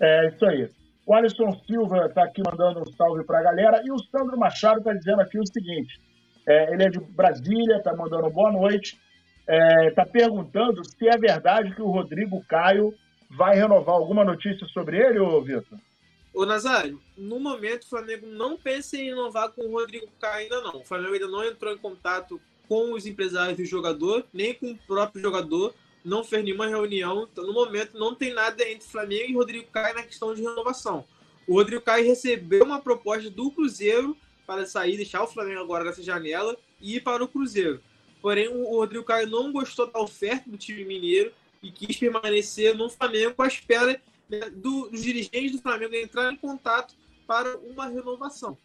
É 0.00 0.28
isso 0.28 0.44
aí. 0.46 0.68
O 1.06 1.14
Alisson 1.14 1.52
Silva 1.66 2.06
está 2.06 2.24
aqui 2.24 2.42
mandando 2.42 2.80
um 2.80 2.92
salve 2.94 3.24
para 3.24 3.38
a 3.38 3.42
galera. 3.42 3.82
E 3.84 3.92
o 3.92 3.98
Sandro 3.98 4.38
Machado 4.38 4.78
está 4.78 4.92
dizendo 4.92 5.20
aqui 5.20 5.38
o 5.38 5.46
seguinte: 5.46 6.00
é, 6.46 6.72
ele 6.72 6.84
é 6.84 6.88
de 6.88 6.98
Brasília, 6.98 7.76
está 7.76 7.94
mandando 7.94 8.28
boa 8.30 8.50
noite. 8.50 8.98
Está 9.46 9.52
é, 9.54 9.90
tá 9.90 10.06
perguntando 10.06 10.82
se 10.84 11.06
é 11.06 11.16
verdade 11.18 11.74
que 11.74 11.82
o 11.82 11.90
Rodrigo 11.90 12.42
Caio 12.48 12.94
vai 13.36 13.56
renovar 13.56 13.94
alguma 13.94 14.24
notícia 14.24 14.66
sobre 14.68 14.98
ele, 14.98 15.18
ô 15.18 15.40
Vitor? 15.42 15.78
Ô 16.32 16.44
Nazário, 16.44 17.00
no 17.16 17.38
momento 17.38 17.84
o 17.84 17.88
Flamengo 17.88 18.26
não 18.26 18.56
pensa 18.56 18.96
em 18.96 19.04
renovar 19.04 19.50
com 19.50 19.62
o 19.62 19.72
Rodrigo 19.72 20.08
Caio 20.20 20.44
ainda 20.44 20.60
não. 20.62 20.80
O 20.80 20.84
Flamengo 20.84 21.14
ainda 21.14 21.28
não 21.28 21.44
entrou 21.44 21.72
em 21.72 21.78
contato 21.78 22.40
com 22.68 22.92
os 22.92 23.06
empresários 23.06 23.56
do 23.56 23.64
jogador, 23.64 24.24
nem 24.32 24.54
com 24.54 24.72
o 24.72 24.78
próprio 24.78 25.22
jogador 25.22 25.74
não 26.04 26.22
fez 26.22 26.44
nenhuma 26.44 26.66
reunião. 26.66 27.26
Então, 27.32 27.46
no 27.46 27.52
momento, 27.52 27.98
não 27.98 28.14
tem 28.14 28.34
nada 28.34 28.68
entre 28.68 28.86
Flamengo 28.86 29.30
e 29.30 29.34
Rodrigo 29.34 29.70
Caio 29.70 29.94
na 29.94 30.02
questão 30.02 30.34
de 30.34 30.42
renovação. 30.42 31.04
O 31.46 31.54
Rodrigo 31.54 31.82
Caio 31.82 32.04
recebeu 32.04 32.62
uma 32.64 32.80
proposta 32.80 33.30
do 33.30 33.50
Cruzeiro 33.50 34.16
para 34.46 34.66
sair, 34.66 34.96
deixar 34.96 35.22
o 35.22 35.26
Flamengo 35.26 35.60
agora 35.60 35.84
nessa 35.84 36.02
janela 36.02 36.56
e 36.80 36.96
ir 36.96 37.00
para 37.00 37.24
o 37.24 37.28
Cruzeiro. 37.28 37.80
Porém, 38.20 38.48
o 38.48 38.76
Rodrigo 38.76 39.04
Caio 39.04 39.28
não 39.28 39.50
gostou 39.50 39.86
da 39.86 40.00
oferta 40.00 40.48
do 40.48 40.58
time 40.58 40.84
mineiro 40.84 41.32
e 41.64 41.72
quis 41.72 41.96
permanecer 41.96 42.76
no 42.76 42.88
Flamengo 42.88 43.42
à 43.42 43.46
espera 43.46 44.00
né, 44.28 44.50
do, 44.50 44.88
dos 44.90 45.02
dirigentes 45.02 45.52
do 45.52 45.62
Flamengo 45.62 45.94
entrar 45.94 46.32
em 46.32 46.36
contato 46.36 46.94
para 47.26 47.56
uma 47.58 47.88
renovação. 47.88 48.56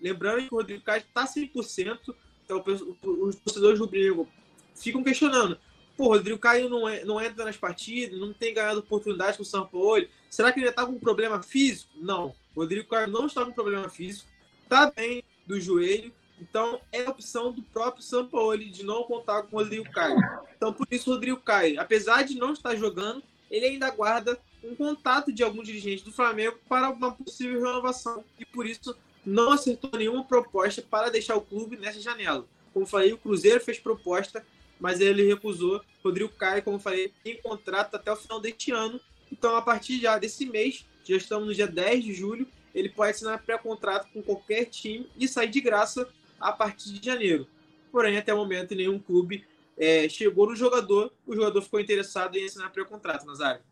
Lembrando 0.00 0.46
que 0.46 0.54
o 0.54 0.58
Rodrigo 0.58 0.84
Caio 0.84 1.02
está 1.02 1.24
100%, 1.24 2.14
então 2.44 2.62
os 3.02 3.36
torcedores 3.36 3.78
do 3.78 3.88
Flamengo 3.88 4.28
ficam 4.74 5.02
questionando 5.02 5.58
Pô, 5.96 6.08
Rodrigo 6.08 6.38
Caio 6.38 6.68
não, 6.68 6.88
é, 6.88 7.04
não 7.04 7.20
entra 7.20 7.44
nas 7.44 7.56
partidas, 7.56 8.18
não 8.18 8.32
tem 8.32 8.54
ganhado 8.54 8.80
oportunidade 8.80 9.36
com 9.36 9.42
o 9.42 9.46
São 9.46 9.66
Paulo. 9.66 10.06
Será 10.30 10.50
que 10.52 10.60
ele 10.60 10.68
está 10.68 10.86
com 10.86 10.92
um 10.92 10.98
problema 10.98 11.42
físico? 11.42 11.90
Não. 11.96 12.34
Rodrigo 12.56 12.88
Caio 12.88 13.08
não 13.08 13.26
está 13.26 13.44
com 13.44 13.52
problema 13.52 13.88
físico. 13.88 14.28
Está 14.62 14.90
bem 14.90 15.22
do 15.46 15.60
joelho. 15.60 16.12
Então, 16.42 16.80
é 16.90 17.04
a 17.04 17.10
opção 17.10 17.52
do 17.52 17.62
próprio 17.62 18.02
São 18.02 18.26
Paulo 18.26 18.58
de 18.58 18.84
não 18.84 19.04
contar 19.04 19.42
com 19.44 19.56
o 19.56 19.60
Rodrigo 19.60 19.88
Caio. 19.92 20.18
Então, 20.56 20.72
por 20.72 20.86
isso, 20.90 21.10
o 21.10 21.14
Rodrigo 21.14 21.40
Caio, 21.40 21.80
apesar 21.80 22.22
de 22.22 22.36
não 22.36 22.52
estar 22.52 22.74
jogando, 22.74 23.22
ele 23.50 23.66
ainda 23.66 23.90
guarda 23.90 24.38
um 24.64 24.74
contato 24.74 25.32
de 25.32 25.42
algum 25.42 25.62
dirigente 25.62 26.04
do 26.04 26.12
Flamengo 26.12 26.58
para 26.68 26.90
uma 26.90 27.12
possível 27.12 27.62
renovação. 27.62 28.24
E 28.38 28.44
por 28.44 28.66
isso, 28.66 28.96
não 29.24 29.52
acertou 29.52 29.90
nenhuma 29.96 30.24
proposta 30.24 30.82
para 30.82 31.10
deixar 31.10 31.36
o 31.36 31.42
clube 31.42 31.76
nessa 31.76 32.00
janela. 32.00 32.44
Como 32.74 32.86
falei, 32.86 33.12
o 33.12 33.18
Cruzeiro 33.18 33.60
fez 33.60 33.78
proposta 33.78 34.44
mas 34.82 35.00
ele 35.00 35.22
recusou. 35.22 35.80
Rodrigo 36.02 36.30
Caio, 36.30 36.64
como 36.64 36.80
falei, 36.80 37.12
tem 37.22 37.40
contrato 37.40 37.94
até 37.94 38.10
o 38.10 38.16
final 38.16 38.40
deste 38.40 38.72
ano. 38.72 39.00
Então, 39.30 39.54
a 39.54 39.62
partir 39.62 40.00
já 40.00 40.18
desse 40.18 40.44
mês, 40.44 40.84
já 41.04 41.16
estamos 41.16 41.46
no 41.46 41.54
dia 41.54 41.68
10 41.68 42.04
de 42.04 42.12
julho, 42.12 42.48
ele 42.74 42.88
pode 42.88 43.12
assinar 43.12 43.40
pré-contrato 43.44 44.08
com 44.12 44.20
qualquer 44.20 44.64
time 44.64 45.08
e 45.16 45.28
sair 45.28 45.48
de 45.48 45.60
graça 45.60 46.08
a 46.42 46.52
partir 46.52 46.92
de 46.92 47.04
janeiro. 47.04 47.46
Porém, 47.90 48.16
até 48.16 48.34
o 48.34 48.38
momento, 48.38 48.74
nenhum 48.74 48.98
clube 48.98 49.44
é, 49.78 50.08
chegou 50.08 50.48
no 50.48 50.56
jogador, 50.56 51.12
o 51.26 51.34
jogador 51.34 51.62
ficou 51.62 51.80
interessado 51.80 52.36
em 52.36 52.44
assinar 52.44 52.70
pré-contrato, 52.70 53.26
Nazário. 53.26 53.62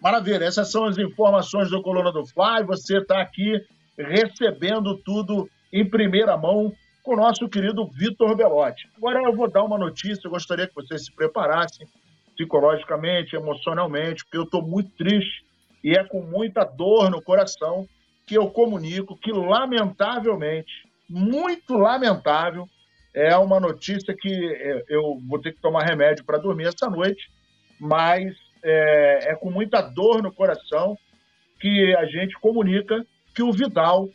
Maravilha, 0.00 0.44
essas 0.44 0.70
são 0.70 0.84
as 0.84 0.98
informações 0.98 1.70
do 1.70 1.80
Coluna 1.80 2.12
do 2.12 2.26
Fly. 2.26 2.64
Você 2.66 2.98
está 2.98 3.22
aqui 3.22 3.64
recebendo 3.96 4.96
tudo 4.98 5.48
em 5.72 5.88
primeira 5.88 6.36
mão 6.36 6.74
com 7.02 7.14
o 7.14 7.16
nosso 7.16 7.48
querido 7.48 7.86
Vitor 7.86 8.36
Belotti. 8.36 8.88
Agora 8.96 9.22
eu 9.22 9.34
vou 9.34 9.48
dar 9.48 9.62
uma 9.62 9.78
notícia, 9.78 10.26
eu 10.26 10.30
gostaria 10.30 10.66
que 10.66 10.74
vocês 10.74 11.06
se 11.06 11.12
preparassem 11.12 11.86
psicologicamente, 12.36 13.36
emocionalmente, 13.36 14.24
porque 14.24 14.38
eu 14.38 14.42
estou 14.42 14.62
muito 14.62 14.90
triste 14.96 15.44
e 15.82 15.92
é 15.92 16.04
com 16.04 16.22
muita 16.22 16.64
dor 16.64 17.10
no 17.10 17.22
coração 17.22 17.86
que 18.26 18.36
eu 18.36 18.50
comunico 18.50 19.16
que, 19.16 19.32
lamentavelmente, 19.32 20.83
muito 21.08 21.74
lamentável, 21.74 22.66
é 23.14 23.36
uma 23.36 23.60
notícia 23.60 24.14
que 24.14 24.28
é, 24.28 24.84
eu 24.88 25.20
vou 25.28 25.40
ter 25.40 25.52
que 25.52 25.60
tomar 25.60 25.84
remédio 25.84 26.24
para 26.24 26.38
dormir 26.38 26.66
essa 26.66 26.90
noite, 26.90 27.30
mas 27.78 28.34
é, 28.62 29.30
é 29.30 29.34
com 29.36 29.50
muita 29.50 29.80
dor 29.80 30.22
no 30.22 30.32
coração 30.32 30.96
que 31.60 31.94
a 31.94 32.04
gente 32.06 32.34
comunica 32.40 33.06
que 33.34 33.42
o 33.42 33.52
Vidal 33.52 34.08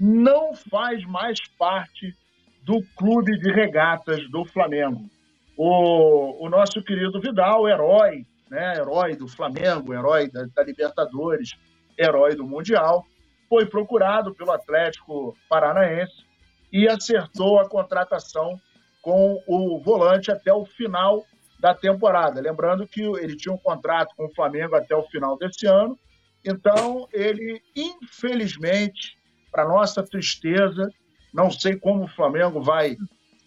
não 0.00 0.54
faz 0.54 1.04
mais 1.04 1.38
parte 1.58 2.16
do 2.62 2.82
Clube 2.96 3.38
de 3.38 3.52
Regatas 3.52 4.28
do 4.30 4.44
Flamengo. 4.44 5.08
O, 5.56 6.46
o 6.46 6.48
nosso 6.48 6.82
querido 6.82 7.20
Vidal, 7.20 7.68
herói, 7.68 8.24
né, 8.50 8.76
herói 8.76 9.16
do 9.16 9.26
Flamengo, 9.28 9.92
herói 9.92 10.30
da, 10.30 10.46
da 10.54 10.62
Libertadores, 10.62 11.50
herói 11.98 12.34
do 12.34 12.46
Mundial, 12.46 13.04
foi 13.48 13.66
procurado 13.66 14.34
pelo 14.34 14.52
Atlético 14.52 15.36
Paranaense 15.48 16.27
e 16.72 16.88
acertou 16.88 17.58
a 17.58 17.68
contratação 17.68 18.60
com 19.02 19.42
o 19.46 19.80
volante 19.80 20.30
até 20.30 20.52
o 20.52 20.64
final 20.64 21.24
da 21.58 21.74
temporada. 21.74 22.40
Lembrando 22.40 22.86
que 22.86 23.02
ele 23.02 23.36
tinha 23.36 23.54
um 23.54 23.58
contrato 23.58 24.14
com 24.16 24.26
o 24.26 24.34
Flamengo 24.34 24.76
até 24.76 24.94
o 24.94 25.04
final 25.04 25.36
desse 25.36 25.66
ano 25.66 25.98
Então, 26.44 27.08
ele, 27.12 27.60
infelizmente, 27.74 29.18
para 29.50 29.66
nossa 29.66 30.02
tristeza, 30.02 30.88
não 31.34 31.50
sei 31.50 31.76
como 31.76 32.04
o 32.04 32.08
Flamengo 32.08 32.62
vai 32.62 32.96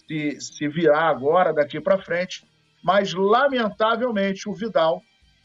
se, 0.08 0.42
se 0.42 0.68
virar 0.68 1.08
agora, 1.08 1.54
daqui 1.54 1.80
para 1.80 2.02
frente, 2.02 2.44
mas, 2.84 3.14
lamentavelmente, 3.14 4.50
o 4.50 4.54
Vidal 4.54 5.02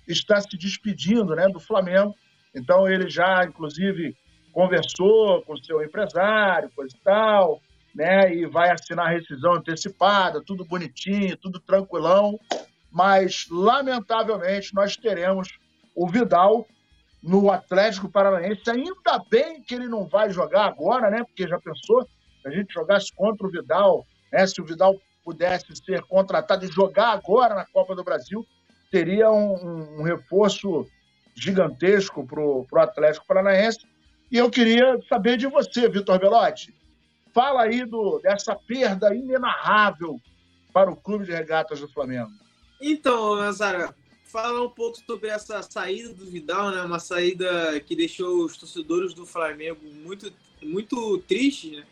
está 0.08 0.40
se 0.40 0.56
despedindo 0.56 1.36
né, 1.36 1.48
do 1.48 1.60
Flamengo. 1.60 2.14
Então, 2.54 2.88
ele 2.88 3.08
já, 3.08 3.44
inclusive, 3.44 4.16
conversou 4.52 5.42
com 5.42 5.56
seu 5.56 5.82
empresário, 5.82 6.70
coisa 6.74 6.96
e 6.96 7.00
tal, 7.00 7.60
né, 7.96 8.32
e 8.34 8.44
vai 8.44 8.70
assinar 8.70 9.10
rescisão 9.10 9.54
antecipada, 9.54 10.42
tudo 10.44 10.66
bonitinho, 10.66 11.36
tudo 11.38 11.58
tranquilão. 11.58 12.38
Mas, 12.92 13.46
lamentavelmente, 13.50 14.74
nós 14.74 14.96
teremos 14.96 15.48
o 15.94 16.06
Vidal 16.06 16.66
no 17.22 17.50
Atlético 17.50 18.08
Paranaense. 18.08 18.68
Ainda 18.68 19.18
bem 19.30 19.62
que 19.62 19.74
ele 19.74 19.88
não 19.88 20.06
vai 20.06 20.30
jogar 20.30 20.66
agora, 20.66 21.10
né? 21.10 21.24
Porque 21.24 21.48
já 21.48 21.58
pensou 21.58 22.02
se 22.02 22.48
a 22.48 22.50
gente 22.50 22.72
jogasse 22.72 23.10
contra 23.14 23.46
o 23.46 23.50
Vidal, 23.50 24.06
né? 24.30 24.46
Se 24.46 24.60
o 24.60 24.64
Vidal 24.64 24.94
pudesse 25.24 25.74
ser 25.74 26.02
contratado 26.02 26.64
e 26.64 26.68
jogar 26.68 27.12
agora 27.12 27.54
na 27.54 27.64
Copa 27.64 27.96
do 27.96 28.04
Brasil, 28.04 28.46
teria 28.90 29.30
um, 29.30 29.54
um, 29.54 30.00
um 30.00 30.02
reforço 30.02 30.86
gigantesco 31.34 32.26
para 32.26 32.40
o 32.40 32.66
Atlético 32.78 33.26
Paranaense. 33.26 33.80
E 34.30 34.36
eu 34.36 34.50
queria 34.50 34.98
saber 35.08 35.36
de 35.36 35.46
você, 35.46 35.88
Vitor 35.88 36.18
Belotti. 36.18 36.74
Fala 37.36 37.64
aí 37.64 37.84
do, 37.84 38.18
dessa 38.18 38.56
perda 38.56 39.14
inenarrável 39.14 40.18
para 40.72 40.90
o 40.90 40.96
Clube 40.96 41.26
de 41.26 41.32
Regatas 41.32 41.78
do 41.78 41.86
Flamengo. 41.86 42.32
Então, 42.80 43.36
Nazara, 43.36 43.94
falar 44.24 44.62
um 44.62 44.70
pouco 44.70 44.96
sobre 45.06 45.28
essa 45.28 45.60
saída 45.60 46.14
do 46.14 46.24
Vidal, 46.24 46.70
né? 46.70 46.80
Uma 46.80 46.98
saída 46.98 47.78
que 47.80 47.94
deixou 47.94 48.42
os 48.42 48.56
torcedores 48.56 49.12
do 49.12 49.26
Flamengo 49.26 49.80
muito, 49.84 50.32
muito 50.62 51.18
tristes, 51.28 51.72
né? 51.72 51.84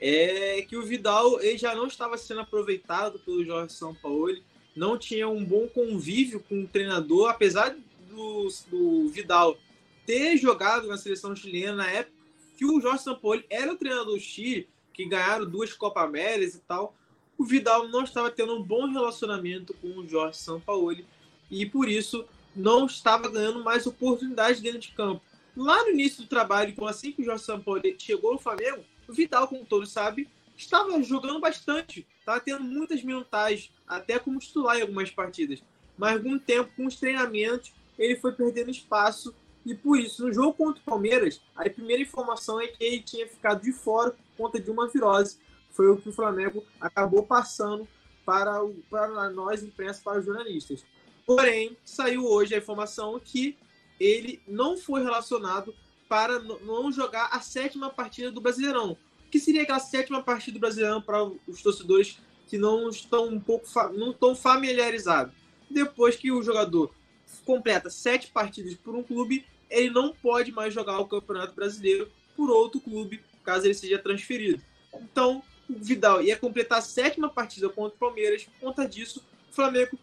É 0.00 0.62
que 0.62 0.76
o 0.76 0.84
Vidal 0.84 1.40
ele 1.40 1.58
já 1.58 1.74
não 1.74 1.88
estava 1.88 2.16
sendo 2.16 2.42
aproveitado 2.42 3.18
pelo 3.18 3.44
Jorge 3.44 3.72
Sampaoli, 3.72 4.44
não 4.76 4.96
tinha 4.96 5.28
um 5.28 5.44
bom 5.44 5.66
convívio 5.66 6.38
com 6.38 6.62
o 6.62 6.68
treinador, 6.68 7.30
apesar 7.30 7.74
do, 8.08 8.48
do 8.70 9.08
Vidal 9.08 9.58
ter 10.06 10.36
jogado 10.36 10.86
na 10.86 10.96
seleção 10.96 11.34
chilena 11.34 11.74
na 11.74 11.90
época 11.90 12.14
que 12.56 12.64
o 12.64 12.80
Jorge 12.80 13.02
Sampaoli 13.02 13.44
era 13.50 13.72
o 13.72 13.76
treinador 13.76 14.14
do 14.14 14.20
Chile, 14.20 14.68
que 14.94 15.04
ganharam 15.04 15.44
duas 15.44 15.72
Copa 15.72 16.02
Américas 16.02 16.54
e 16.54 16.60
tal. 16.60 16.94
O 17.36 17.44
Vidal 17.44 17.88
não 17.88 18.04
estava 18.04 18.30
tendo 18.30 18.54
um 18.54 18.62
bom 18.62 18.86
relacionamento 18.86 19.74
com 19.74 19.88
o 19.88 20.08
Jorge 20.08 20.38
Sampaoli 20.38 21.04
e 21.50 21.66
por 21.66 21.88
isso 21.88 22.24
não 22.54 22.86
estava 22.86 23.28
ganhando 23.28 23.62
mais 23.62 23.86
oportunidades 23.86 24.60
dentro 24.60 24.78
de 24.78 24.92
campo. 24.92 25.20
Lá 25.56 25.82
no 25.82 25.90
início 25.90 26.22
do 26.22 26.28
trabalho, 26.28 26.72
assim 26.86 27.12
que 27.12 27.22
o 27.22 27.24
Jorge 27.24 27.44
Sampaoli 27.44 27.96
chegou 27.98 28.32
no 28.32 28.38
Flamengo, 28.38 28.84
o 29.08 29.12
Vidal, 29.12 29.48
como 29.48 29.64
todos 29.64 29.90
sabem, 29.90 30.26
estava 30.56 31.02
jogando 31.02 31.40
bastante, 31.40 32.06
estava 32.18 32.40
tendo 32.40 32.62
muitas 32.62 33.02
minutagens, 33.02 33.70
até 33.86 34.18
como 34.18 34.38
titular 34.38 34.78
em 34.78 34.82
algumas 34.82 35.10
partidas. 35.10 35.62
Mas 35.98 36.22
com 36.22 36.32
o 36.32 36.38
tempo, 36.38 36.72
com 36.76 36.86
os 36.86 36.96
treinamentos, 36.96 37.72
ele 37.98 38.16
foi 38.16 38.32
perdendo 38.32 38.70
espaço 38.70 39.34
e 39.64 39.74
por 39.74 39.98
isso, 39.98 40.26
no 40.26 40.32
jogo 40.32 40.52
contra 40.52 40.80
o 40.80 40.84
Palmeiras, 40.84 41.40
a 41.56 41.68
primeira 41.70 42.02
informação 42.02 42.60
é 42.60 42.66
que 42.66 42.82
ele 42.84 43.00
tinha 43.00 43.26
ficado 43.26 43.62
de 43.62 43.72
fora 43.72 44.10
por 44.10 44.44
conta 44.44 44.60
de 44.60 44.70
uma 44.70 44.88
virose. 44.88 45.38
Foi 45.70 45.88
o 45.88 45.96
que 45.96 46.08
o 46.08 46.12
Flamengo 46.12 46.62
acabou 46.80 47.22
passando 47.22 47.88
para, 48.24 48.62
o, 48.62 48.74
para 48.90 49.30
nós, 49.30 49.62
imprensa, 49.62 50.00
para 50.04 50.18
os 50.18 50.26
jornalistas. 50.26 50.84
Porém, 51.26 51.76
saiu 51.84 52.26
hoje 52.26 52.54
a 52.54 52.58
informação 52.58 53.18
que 53.18 53.56
ele 53.98 54.42
não 54.46 54.76
foi 54.76 55.02
relacionado 55.02 55.74
para 56.08 56.38
não 56.38 56.92
jogar 56.92 57.28
a 57.32 57.40
sétima 57.40 57.88
partida 57.88 58.30
do 58.30 58.40
Brasileirão. 58.40 58.92
O 59.26 59.30
que 59.30 59.40
seria 59.40 59.62
aquela 59.62 59.80
sétima 59.80 60.22
partida 60.22 60.58
do 60.58 60.60
Brasileirão 60.60 61.00
para 61.00 61.24
os 61.24 61.62
torcedores 61.62 62.18
que 62.46 62.58
não 62.58 62.88
estão 62.90 63.28
um 63.28 63.40
pouco 63.40 63.66
não 63.94 64.10
estão 64.10 64.34
familiarizados? 64.34 65.34
Depois 65.70 66.16
que 66.16 66.30
o 66.30 66.42
jogador 66.42 66.94
completa 67.44 67.90
sete 67.90 68.30
partidas 68.30 68.74
por 68.74 68.94
um 68.94 69.02
clube, 69.02 69.44
ele 69.74 69.90
não 69.90 70.12
pode 70.12 70.52
mais 70.52 70.72
jogar 70.72 70.98
o 70.98 71.06
Campeonato 71.06 71.54
Brasileiro 71.54 72.10
por 72.36 72.50
outro 72.50 72.80
clube, 72.80 73.20
caso 73.44 73.66
ele 73.66 73.74
seja 73.74 73.98
transferido. 73.98 74.62
Então, 74.94 75.42
o 75.68 75.74
Vidal 75.74 76.22
ia 76.22 76.36
completar 76.36 76.78
a 76.78 76.82
sétima 76.82 77.28
partida 77.28 77.68
contra 77.68 77.94
o 77.94 77.98
Palmeiras. 77.98 78.44
Por 78.44 78.68
conta 78.68 78.88
disso, 78.88 79.24
o 79.50 79.54
Flamengo 79.54 79.98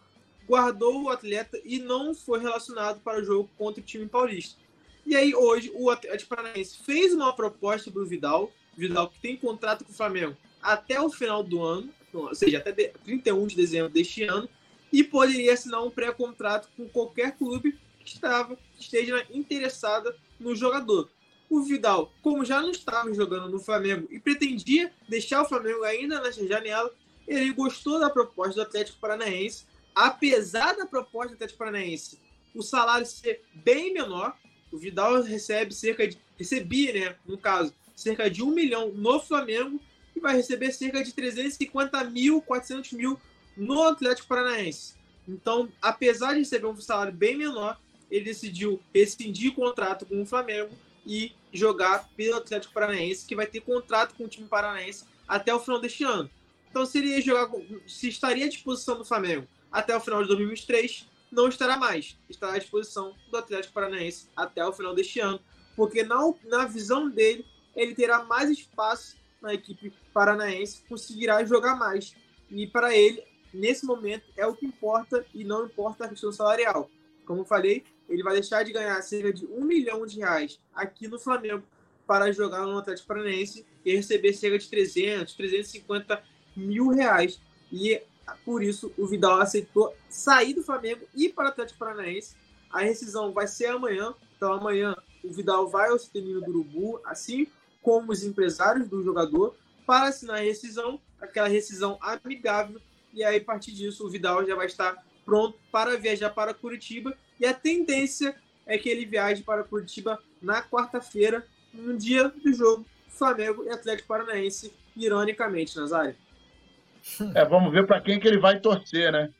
guardou 0.47 1.03
o 1.03 1.09
atleta 1.09 1.59
e 1.63 1.79
não 1.79 2.13
foi 2.13 2.39
relacionado 2.39 2.99
para 3.01 3.19
o 3.19 3.23
jogo 3.23 3.49
contra 3.57 3.81
o 3.81 3.85
time 3.85 4.07
paulista. 4.07 4.59
E 5.05 5.15
aí, 5.15 5.33
hoje, 5.33 5.71
o 5.73 5.89
Atlético 5.89 6.35
Paranaense 6.35 6.79
fez 6.85 7.13
uma 7.13 7.33
proposta 7.33 7.89
para 7.89 8.01
o 8.01 8.05
Vidal, 8.05 8.51
Vidal 8.77 9.09
que 9.09 9.19
tem 9.19 9.35
contrato 9.35 9.83
com 9.83 9.91
o 9.91 9.95
Flamengo 9.95 10.35
até 10.61 11.01
o 11.01 11.09
final 11.09 11.43
do 11.43 11.63
ano, 11.63 11.89
ou 12.13 12.33
seja, 12.35 12.59
até 12.59 12.71
31 12.71 13.47
de 13.47 13.55
dezembro 13.55 13.89
deste 13.89 14.23
ano, 14.23 14.47
e 14.91 15.03
poderia 15.03 15.53
assinar 15.53 15.83
um 15.83 15.89
pré-contrato 15.89 16.69
com 16.75 16.87
qualquer 16.87 17.35
clube 17.37 17.77
estava, 18.05 18.57
esteja 18.79 19.25
interessada 19.31 20.15
no 20.39 20.55
jogador. 20.55 21.09
O 21.49 21.61
Vidal, 21.63 22.11
como 22.21 22.45
já 22.45 22.61
não 22.61 22.71
estava 22.71 23.13
jogando 23.13 23.49
no 23.49 23.59
Flamengo 23.59 24.07
e 24.09 24.19
pretendia 24.19 24.91
deixar 25.09 25.41
o 25.41 25.47
Flamengo 25.47 25.83
ainda 25.83 26.21
nessa 26.21 26.47
janela, 26.47 26.93
ele 27.27 27.51
gostou 27.51 27.99
da 27.99 28.09
proposta 28.09 28.55
do 28.55 28.61
Atlético 28.61 28.99
Paranaense 28.99 29.65
apesar 29.95 30.75
da 30.75 30.85
proposta 30.85 31.29
do 31.29 31.35
Atlético 31.35 31.59
Paranaense, 31.59 32.19
o 32.55 32.61
salário 32.61 33.05
ser 33.05 33.41
bem 33.53 33.93
menor, 33.93 34.35
o 34.71 34.77
Vidal 34.77 35.21
recebe 35.21 35.73
cerca 35.73 36.07
de. 36.07 36.17
recebia, 36.37 36.93
né? 36.93 37.15
No 37.25 37.37
caso, 37.37 37.73
cerca 37.95 38.29
de 38.29 38.41
um 38.41 38.51
milhão 38.51 38.91
no 38.91 39.19
Flamengo 39.19 39.79
e 40.15 40.19
vai 40.19 40.35
receber 40.35 40.71
cerca 40.71 41.03
de 41.03 41.13
350 41.13 42.03
mil, 42.05 42.41
400 42.41 42.93
mil 42.93 43.19
no 43.55 43.83
Atlético 43.83 44.27
Paranaense. 44.27 44.95
Então, 45.27 45.69
apesar 45.81 46.33
de 46.33 46.39
receber 46.39 46.67
um 46.67 46.75
salário 46.75 47.13
bem 47.13 47.37
menor, 47.37 47.79
ele 48.11 48.25
decidiu 48.25 48.79
rescindir 48.93 49.51
o 49.51 49.55
contrato 49.55 50.05
com 50.05 50.21
o 50.21 50.25
Flamengo 50.25 50.75
e 51.05 51.33
jogar 51.51 52.07
pelo 52.15 52.35
Atlético 52.35 52.73
Paranaense, 52.73 53.25
que 53.25 53.35
vai 53.35 53.47
ter 53.47 53.61
contrato 53.61 54.13
com 54.15 54.25
o 54.25 54.27
time 54.27 54.47
paranaense 54.47 55.05
até 55.27 55.53
o 55.53 55.59
final 55.59 55.79
deste 55.79 56.03
ano. 56.03 56.29
Então, 56.69 56.85
se 56.85 56.99
ele 56.99 57.19
jogar, 57.21 57.49
se 57.87 58.07
estaria 58.07 58.45
à 58.45 58.49
disposição 58.49 58.97
do 58.97 59.05
Flamengo 59.05 59.47
até 59.71 59.95
o 59.95 59.99
final 59.99 60.21
de 60.21 60.27
2023, 60.27 61.07
não 61.31 61.47
estará 61.47 61.77
mais. 61.77 62.17
Estará 62.29 62.53
à 62.53 62.57
disposição 62.59 63.15
do 63.29 63.37
Atlético 63.37 63.73
Paranaense 63.73 64.27
até 64.35 64.65
o 64.65 64.73
final 64.73 64.93
deste 64.93 65.19
ano, 65.19 65.39
porque 65.75 66.03
na, 66.03 66.19
na 66.45 66.65
visão 66.65 67.09
dele, 67.09 67.45
ele 67.75 67.95
terá 67.95 68.23
mais 68.23 68.49
espaço 68.49 69.15
na 69.41 69.53
equipe 69.53 69.91
paranaense, 70.13 70.83
conseguirá 70.87 71.43
jogar 71.43 71.75
mais. 71.75 72.15
E 72.49 72.67
para 72.67 72.95
ele, 72.95 73.23
nesse 73.53 73.85
momento, 73.85 74.25
é 74.37 74.45
o 74.45 74.53
que 74.53 74.65
importa 74.65 75.25
e 75.33 75.43
não 75.43 75.65
importa 75.65 76.05
a 76.05 76.09
questão 76.09 76.31
salarial. 76.31 76.89
Como 77.25 77.41
eu 77.41 77.45
falei, 77.45 77.83
ele 78.09 78.23
vai 78.23 78.33
deixar 78.33 78.63
de 78.63 78.71
ganhar 78.71 79.01
cerca 79.01 79.31
de 79.33 79.45
um 79.45 79.63
milhão 79.63 80.05
de 80.05 80.19
reais 80.19 80.59
aqui 80.73 81.07
no 81.07 81.19
Flamengo 81.19 81.63
para 82.05 82.31
jogar 82.31 82.65
no 82.65 82.77
Atlético 82.77 83.07
Paranaense 83.07 83.65
e 83.85 83.95
receber 83.95 84.33
cerca 84.33 84.59
de 84.59 84.69
300, 84.69 85.33
350 85.33 86.23
mil 86.55 86.89
reais. 86.89 87.39
E 87.71 88.01
por 88.45 88.63
isso, 88.63 88.91
o 88.97 89.05
Vidal 89.05 89.39
aceitou 89.39 89.95
sair 90.09 90.53
do 90.53 90.63
Flamengo 90.63 91.05
e 91.15 91.29
para 91.29 91.45
o 91.45 91.47
Atlético 91.49 91.79
Paranaense. 91.79 92.35
A 92.69 92.81
rescisão 92.81 93.31
vai 93.31 93.47
ser 93.47 93.67
amanhã. 93.67 94.13
Então, 94.35 94.53
amanhã, 94.53 94.95
o 95.23 95.31
Vidal 95.31 95.67
vai 95.67 95.89
ao 95.89 95.99
CTN 95.99 96.41
do 96.41 96.49
Urubu, 96.49 97.01
assim 97.05 97.47
como 97.81 98.11
os 98.11 98.23
empresários 98.23 98.87
do 98.87 99.01
jogador, 99.03 99.55
para 99.85 100.09
assinar 100.09 100.37
a 100.37 100.41
rescisão, 100.41 101.01
aquela 101.19 101.47
rescisão 101.47 101.97
amigável. 102.01 102.79
E 103.13 103.23
aí, 103.23 103.37
a 103.37 103.43
partir 103.43 103.71
disso, 103.71 104.05
o 104.05 104.09
Vidal 104.09 104.45
já 104.45 104.55
vai 104.55 104.67
estar 104.67 105.03
pronto 105.25 105.57
para 105.71 105.97
viajar 105.97 106.29
para 106.29 106.53
Curitiba. 106.53 107.17
E 107.41 107.45
a 107.47 107.53
tendência 107.55 108.35
é 108.67 108.77
que 108.77 108.87
ele 108.87 109.03
viaje 109.03 109.41
para 109.41 109.63
Curitiba 109.63 110.19
na 110.39 110.61
quarta-feira, 110.61 111.43
no 111.73 111.97
dia 111.97 112.29
do 112.29 112.53
jogo 112.53 112.85
Flamengo 113.07 113.63
e 113.63 113.69
Atlético 113.69 114.07
Paranaense, 114.07 114.71
ironicamente, 114.95 115.75
Nazário. 115.75 116.15
É, 117.33 117.43
vamos 117.43 117.73
ver 117.73 117.87
para 117.87 117.99
quem 117.99 118.19
que 118.19 118.27
ele 118.27 118.37
vai 118.37 118.59
torcer, 118.59 119.11
né? 119.11 119.31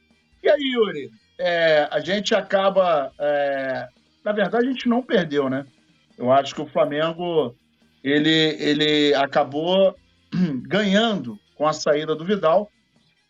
E 0.41 0.49
aí, 0.49 0.71
Yuri? 0.73 1.11
É, 1.37 1.87
a 1.91 1.99
gente 1.99 2.33
acaba. 2.33 3.13
É... 3.19 3.87
Na 4.25 4.31
verdade, 4.31 4.65
a 4.65 4.71
gente 4.71 4.89
não 4.89 5.03
perdeu, 5.03 5.47
né? 5.47 5.67
Eu 6.17 6.31
acho 6.31 6.55
que 6.55 6.61
o 6.61 6.67
Flamengo 6.67 7.55
ele, 8.03 8.57
ele 8.59 9.13
acabou 9.13 9.95
ganhando 10.67 11.39
com 11.55 11.67
a 11.67 11.73
saída 11.73 12.15
do 12.15 12.25
Vidal, 12.25 12.71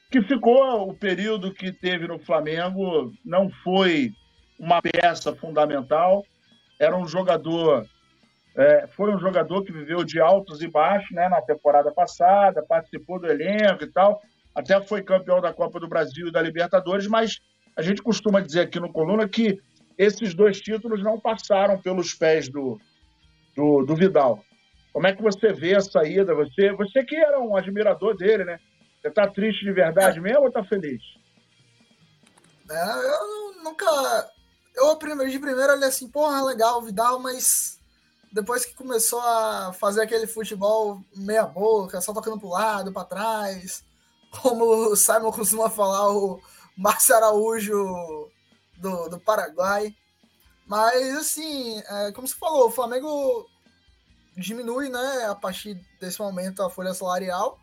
que 0.10 0.22
ficou 0.22 0.90
o 0.90 0.94
período 0.94 1.54
que 1.54 1.74
teve 1.74 2.08
no 2.08 2.20
Flamengo, 2.20 3.14
não 3.26 3.50
foi 3.64 4.14
uma 4.62 4.80
peça 4.80 5.36
fundamental, 5.36 6.24
era 6.80 6.96
um 6.96 7.08
jogador. 7.08 7.84
É, 8.56 8.86
foi 8.96 9.12
um 9.12 9.20
jogador 9.20 9.64
que 9.64 9.72
viveu 9.72 10.04
de 10.04 10.22
altos 10.22 10.62
e 10.62 10.68
baixos 10.68 11.10
né, 11.12 11.28
na 11.28 11.42
temporada 11.42 11.92
passada, 11.92 12.64
participou 12.64 13.20
do 13.20 13.26
elenco 13.26 13.84
e 13.84 13.92
tal, 13.92 14.22
até 14.54 14.80
foi 14.80 15.02
campeão 15.02 15.42
da 15.42 15.52
Copa 15.52 15.80
do 15.80 15.88
Brasil 15.88 16.28
e 16.28 16.32
da 16.32 16.42
Libertadores, 16.42 17.08
mas 17.08 17.40
a 17.76 17.82
gente 17.82 18.04
costuma 18.04 18.40
dizer 18.40 18.62
aqui 18.62 18.80
no 18.80 18.92
Coluna 18.92 19.28
que 19.28 19.60
esses 19.98 20.36
dois 20.36 20.62
títulos 20.62 21.02
não 21.02 21.20
passaram 21.20 21.82
pelos 21.82 22.14
pés 22.14 22.48
do, 22.48 22.80
do, 23.56 23.84
do 23.84 23.96
Vidal. 23.96 24.44
Como 24.94 25.08
é 25.08 25.16
que 25.16 25.24
você 25.24 25.54
vê 25.54 25.76
a 25.76 25.82
saída? 25.82 26.36
Você, 26.36 26.72
você 26.74 27.04
que 27.04 27.16
era 27.16 27.40
um 27.40 27.56
admirador 27.56 28.16
dele, 28.16 28.44
né? 28.44 28.60
Você 29.02 29.10
tá 29.10 29.28
triste 29.28 29.66
de 29.66 29.72
verdade 29.72 30.20
mesmo 30.20 30.44
ou 30.44 30.52
tá 30.52 30.64
feliz? 30.64 31.02
É, 32.70 32.74
eu 32.74 33.64
nunca. 33.64 33.86
Eu 34.76 34.98
de 34.98 35.40
primeira 35.40 35.74
olhei 35.74 35.88
assim, 35.88 36.08
porra, 36.08 36.44
legal 36.44 36.82
Vidal, 36.82 37.20
mas 37.20 37.80
depois 38.32 38.66
que 38.66 38.74
começou 38.74 39.20
a 39.20 39.74
fazer 39.74 40.02
aquele 40.02 40.26
futebol 40.26 41.04
meia 41.16 41.46
boca, 41.46 42.00
só 42.00 42.14
tocando 42.14 42.40
pro 42.40 42.50
lado, 42.50 42.94
para 42.94 43.06
trás, 43.06 43.84
como 44.42 44.64
o 44.66 44.96
Simon 44.96 45.32
costuma 45.32 45.70
falar, 45.70 46.10
o 46.12 46.40
Márcio 46.78 47.16
Araújo 47.16 48.32
do, 48.78 49.10
do 49.10 49.20
Paraguai. 49.20 49.94
Mas 50.66 51.18
assim, 51.18 51.80
é, 51.80 52.12
como 52.14 52.28
você 52.28 52.36
falou, 52.36 52.68
o 52.68 52.72
Flamengo 52.72 53.46
diminui, 54.38 54.90
né, 54.90 55.26
a 55.26 55.36
partir 55.36 55.76
desse 56.00 56.20
momento 56.20 56.64
a 56.64 56.70
folha 56.70 56.94
salarial, 56.94 57.60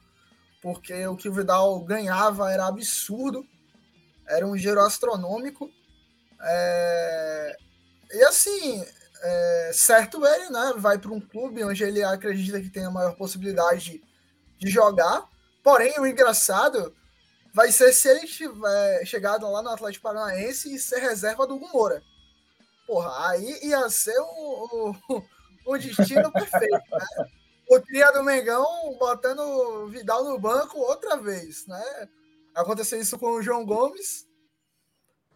porque 0.60 1.06
o 1.06 1.16
que 1.16 1.28
o 1.28 1.32
Vidal 1.32 1.80
ganhava 1.80 2.52
era 2.52 2.66
absurdo, 2.66 3.44
era 4.28 4.46
um 4.46 4.54
dinheiro 4.54 4.80
astronômico. 4.80 5.70
É... 6.40 7.56
E 8.12 8.22
assim, 8.24 8.84
é... 9.22 9.70
certo 9.74 10.24
ele, 10.26 10.50
né, 10.50 10.74
vai 10.76 10.98
para 10.98 11.12
um 11.12 11.20
clube 11.20 11.64
onde 11.64 11.82
ele 11.84 12.02
acredita 12.02 12.60
que 12.60 12.70
tem 12.70 12.84
a 12.84 12.90
maior 12.90 13.16
possibilidade 13.16 14.02
de 14.58 14.68
jogar. 14.68 15.28
Porém, 15.62 15.98
o 15.98 16.06
engraçado 16.06 16.94
vai 17.52 17.72
ser 17.72 17.92
se 17.92 18.08
ele 18.08 18.26
tiver 18.26 19.04
chegado 19.04 19.50
lá 19.50 19.62
no 19.62 19.70
Atlético 19.70 20.04
Paranaense 20.04 20.72
e 20.72 20.78
ser 20.78 21.00
reserva 21.00 21.46
do 21.46 21.56
Hugo 21.56 21.68
Moura. 21.72 22.02
Porra, 22.86 23.30
aí 23.30 23.66
ia 23.66 23.88
ser 23.90 24.18
o, 24.18 24.94
o, 25.08 25.22
o 25.66 25.78
destino 25.78 26.32
perfeito, 26.32 26.72
né? 26.72 27.28
O 27.68 27.80
tria 27.80 28.10
do 28.12 28.22
Mengão 28.22 28.64
botando 28.98 29.88
Vidal 29.88 30.24
no 30.24 30.38
banco 30.38 30.78
outra 30.78 31.16
vez, 31.16 31.66
né? 31.66 32.08
Aconteceu 32.54 32.98
isso 32.98 33.18
com 33.18 33.32
o 33.32 33.42
João 33.42 33.66
Gomes, 33.66 34.26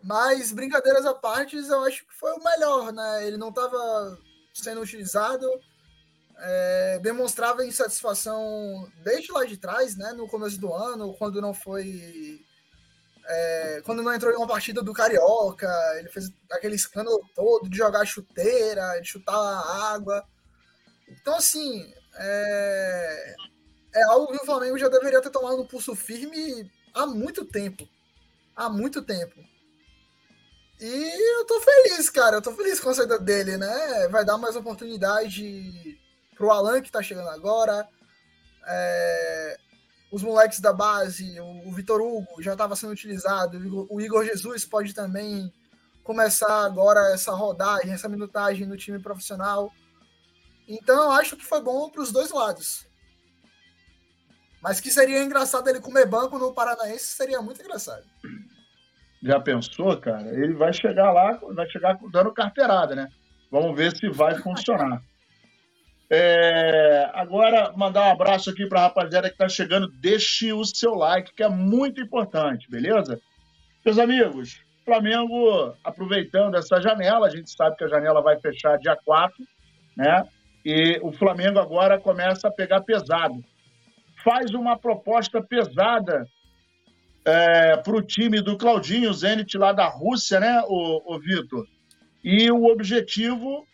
mas 0.02 0.52
brincadeiras 0.52 1.06
à 1.06 1.14
parte, 1.14 1.56
eu 1.56 1.84
acho 1.84 2.04
que 2.06 2.14
foi 2.14 2.32
o 2.32 2.42
melhor, 2.42 2.92
né? 2.92 3.26
Ele 3.26 3.36
não 3.36 3.50
estava 3.50 4.18
sendo 4.52 4.80
utilizado, 4.80 5.48
é, 6.38 6.98
demonstrava 7.00 7.64
insatisfação 7.64 8.90
desde 9.02 9.30
lá 9.32 9.44
de 9.44 9.56
trás, 9.56 9.96
né? 9.96 10.12
No 10.12 10.28
começo 10.28 10.60
do 10.60 10.72
ano, 10.72 11.14
quando 11.14 11.40
não 11.40 11.54
foi 11.54 12.40
é, 13.24 13.82
quando 13.84 14.02
não 14.02 14.12
entrou 14.12 14.32
em 14.32 14.36
uma 14.36 14.46
partida 14.46 14.82
do 14.82 14.92
Carioca, 14.92 15.68
ele 15.98 16.08
fez 16.08 16.30
aquele 16.50 16.74
escândalo 16.74 17.20
todo 17.34 17.68
de 17.68 17.76
jogar 17.76 18.04
chuteira, 18.04 19.00
de 19.00 19.08
chutar 19.08 19.34
água. 19.92 20.24
Então, 21.08 21.36
assim, 21.36 21.92
é, 22.16 23.34
é 23.94 24.02
algo 24.04 24.32
que 24.32 24.42
o 24.42 24.46
Flamengo 24.46 24.78
já 24.78 24.88
deveria 24.88 25.22
ter 25.22 25.30
tomado 25.30 25.56
no 25.56 25.68
pulso 25.68 25.94
firme 25.94 26.70
há 26.92 27.06
muito 27.06 27.44
tempo. 27.44 27.88
Há 28.56 28.68
muito 28.68 29.02
tempo. 29.02 29.51
E 30.84 31.38
eu 31.38 31.44
tô 31.44 31.60
feliz, 31.60 32.10
cara. 32.10 32.36
Eu 32.36 32.42
tô 32.42 32.52
feliz 32.56 32.80
com 32.80 32.90
a 32.90 32.94
saída 32.94 33.16
dele, 33.16 33.56
né? 33.56 34.08
Vai 34.08 34.24
dar 34.24 34.36
mais 34.36 34.56
oportunidade 34.56 35.96
pro 36.34 36.50
Alan, 36.50 36.82
que 36.82 36.90
tá 36.90 37.00
chegando 37.00 37.28
agora. 37.28 37.88
É, 38.66 39.56
os 40.10 40.24
moleques 40.24 40.58
da 40.58 40.72
base, 40.72 41.38
o, 41.38 41.70
Vitor 41.72 42.00
Hugo 42.00 42.42
já 42.42 42.52
estava 42.52 42.74
sendo 42.74 42.92
utilizado, 42.92 43.86
o 43.88 44.00
Igor 44.00 44.24
Jesus 44.24 44.64
pode 44.64 44.92
também 44.92 45.52
começar 46.02 46.64
agora 46.64 47.12
essa 47.14 47.30
rodagem, 47.30 47.92
essa 47.92 48.08
minutagem 48.08 48.66
no 48.66 48.76
time 48.76 48.98
profissional. 48.98 49.72
Então, 50.66 51.12
acho 51.12 51.36
que 51.36 51.44
foi 51.44 51.60
bom 51.60 51.90
para 51.90 52.02
os 52.02 52.10
dois 52.10 52.32
lados. 52.32 52.88
Mas 54.60 54.80
que 54.80 54.90
seria 54.90 55.22
engraçado 55.22 55.68
ele 55.68 55.80
comer 55.80 56.06
banco 56.06 56.40
no 56.40 56.52
Paranaense, 56.52 57.04
seria 57.04 57.40
muito 57.40 57.60
engraçado. 57.60 58.04
Já 59.22 59.38
pensou, 59.38 59.96
cara? 59.98 60.28
Ele 60.28 60.54
vai 60.54 60.72
chegar 60.72 61.12
lá, 61.12 61.38
vai 61.54 61.68
chegar 61.68 61.96
dando 62.10 62.32
carteirada, 62.32 62.96
né? 62.96 63.08
Vamos 63.50 63.76
ver 63.76 63.96
se 63.96 64.08
vai 64.08 64.34
funcionar. 64.34 65.00
É, 66.10 67.08
agora, 67.14 67.72
mandar 67.76 68.08
um 68.08 68.12
abraço 68.12 68.50
aqui 68.50 68.66
para 68.66 68.80
a 68.80 68.82
rapaziada 68.84 69.28
que 69.28 69.34
está 69.34 69.48
chegando. 69.48 69.88
Deixe 69.88 70.52
o 70.52 70.64
seu 70.64 70.94
like, 70.94 71.32
que 71.34 71.42
é 71.42 71.48
muito 71.48 72.00
importante, 72.00 72.68
beleza? 72.68 73.20
Meus 73.84 73.98
amigos, 73.98 74.60
Flamengo 74.84 75.74
aproveitando 75.84 76.56
essa 76.56 76.80
janela, 76.80 77.28
a 77.28 77.30
gente 77.30 77.50
sabe 77.50 77.76
que 77.76 77.84
a 77.84 77.88
janela 77.88 78.20
vai 78.20 78.38
fechar 78.40 78.78
dia 78.78 78.96
4, 79.04 79.36
né? 79.96 80.24
E 80.64 80.98
o 81.02 81.12
Flamengo 81.12 81.58
agora 81.58 81.98
começa 81.98 82.48
a 82.48 82.52
pegar 82.52 82.80
pesado. 82.82 83.42
Faz 84.24 84.52
uma 84.52 84.76
proposta 84.76 85.42
pesada 85.42 86.26
é, 87.24 87.76
para 87.76 87.96
o 87.96 88.02
time 88.02 88.40
do 88.40 88.56
Claudinho 88.56 89.12
Zenit 89.12 89.56
lá 89.56 89.72
da 89.72 89.88
Rússia, 89.88 90.40
né, 90.40 90.62
o, 90.66 91.14
o 91.14 91.18
Vitor? 91.18 91.66
E 92.22 92.50
o 92.50 92.66
objetivo 92.66 93.66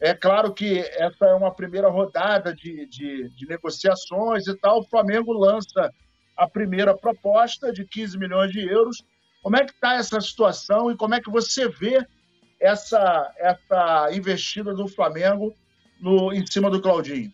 é 0.00 0.14
claro 0.14 0.52
que 0.52 0.78
essa 0.78 1.26
é 1.26 1.34
uma 1.34 1.54
primeira 1.54 1.88
rodada 1.88 2.54
de, 2.54 2.86
de, 2.86 3.30
de, 3.30 3.46
negociações 3.46 4.46
e 4.46 4.56
tal. 4.58 4.80
O 4.80 4.88
Flamengo 4.88 5.32
lança 5.32 5.90
a 6.36 6.48
primeira 6.48 6.96
proposta 6.96 7.72
de 7.72 7.84
15 7.84 8.18
milhões 8.18 8.52
de 8.52 8.60
euros. 8.60 9.02
Como 9.42 9.56
é 9.56 9.64
que 9.64 9.72
está 9.72 9.94
essa 9.94 10.20
situação 10.20 10.90
e 10.90 10.96
como 10.96 11.14
é 11.14 11.20
que 11.20 11.30
você 11.30 11.68
vê 11.68 12.06
essa, 12.60 13.32
essa 13.38 14.10
investida 14.12 14.74
do 14.74 14.86
Flamengo 14.86 15.54
no, 16.00 16.32
em 16.32 16.44
cima 16.46 16.70
do 16.70 16.80
Claudinho? 16.80 17.32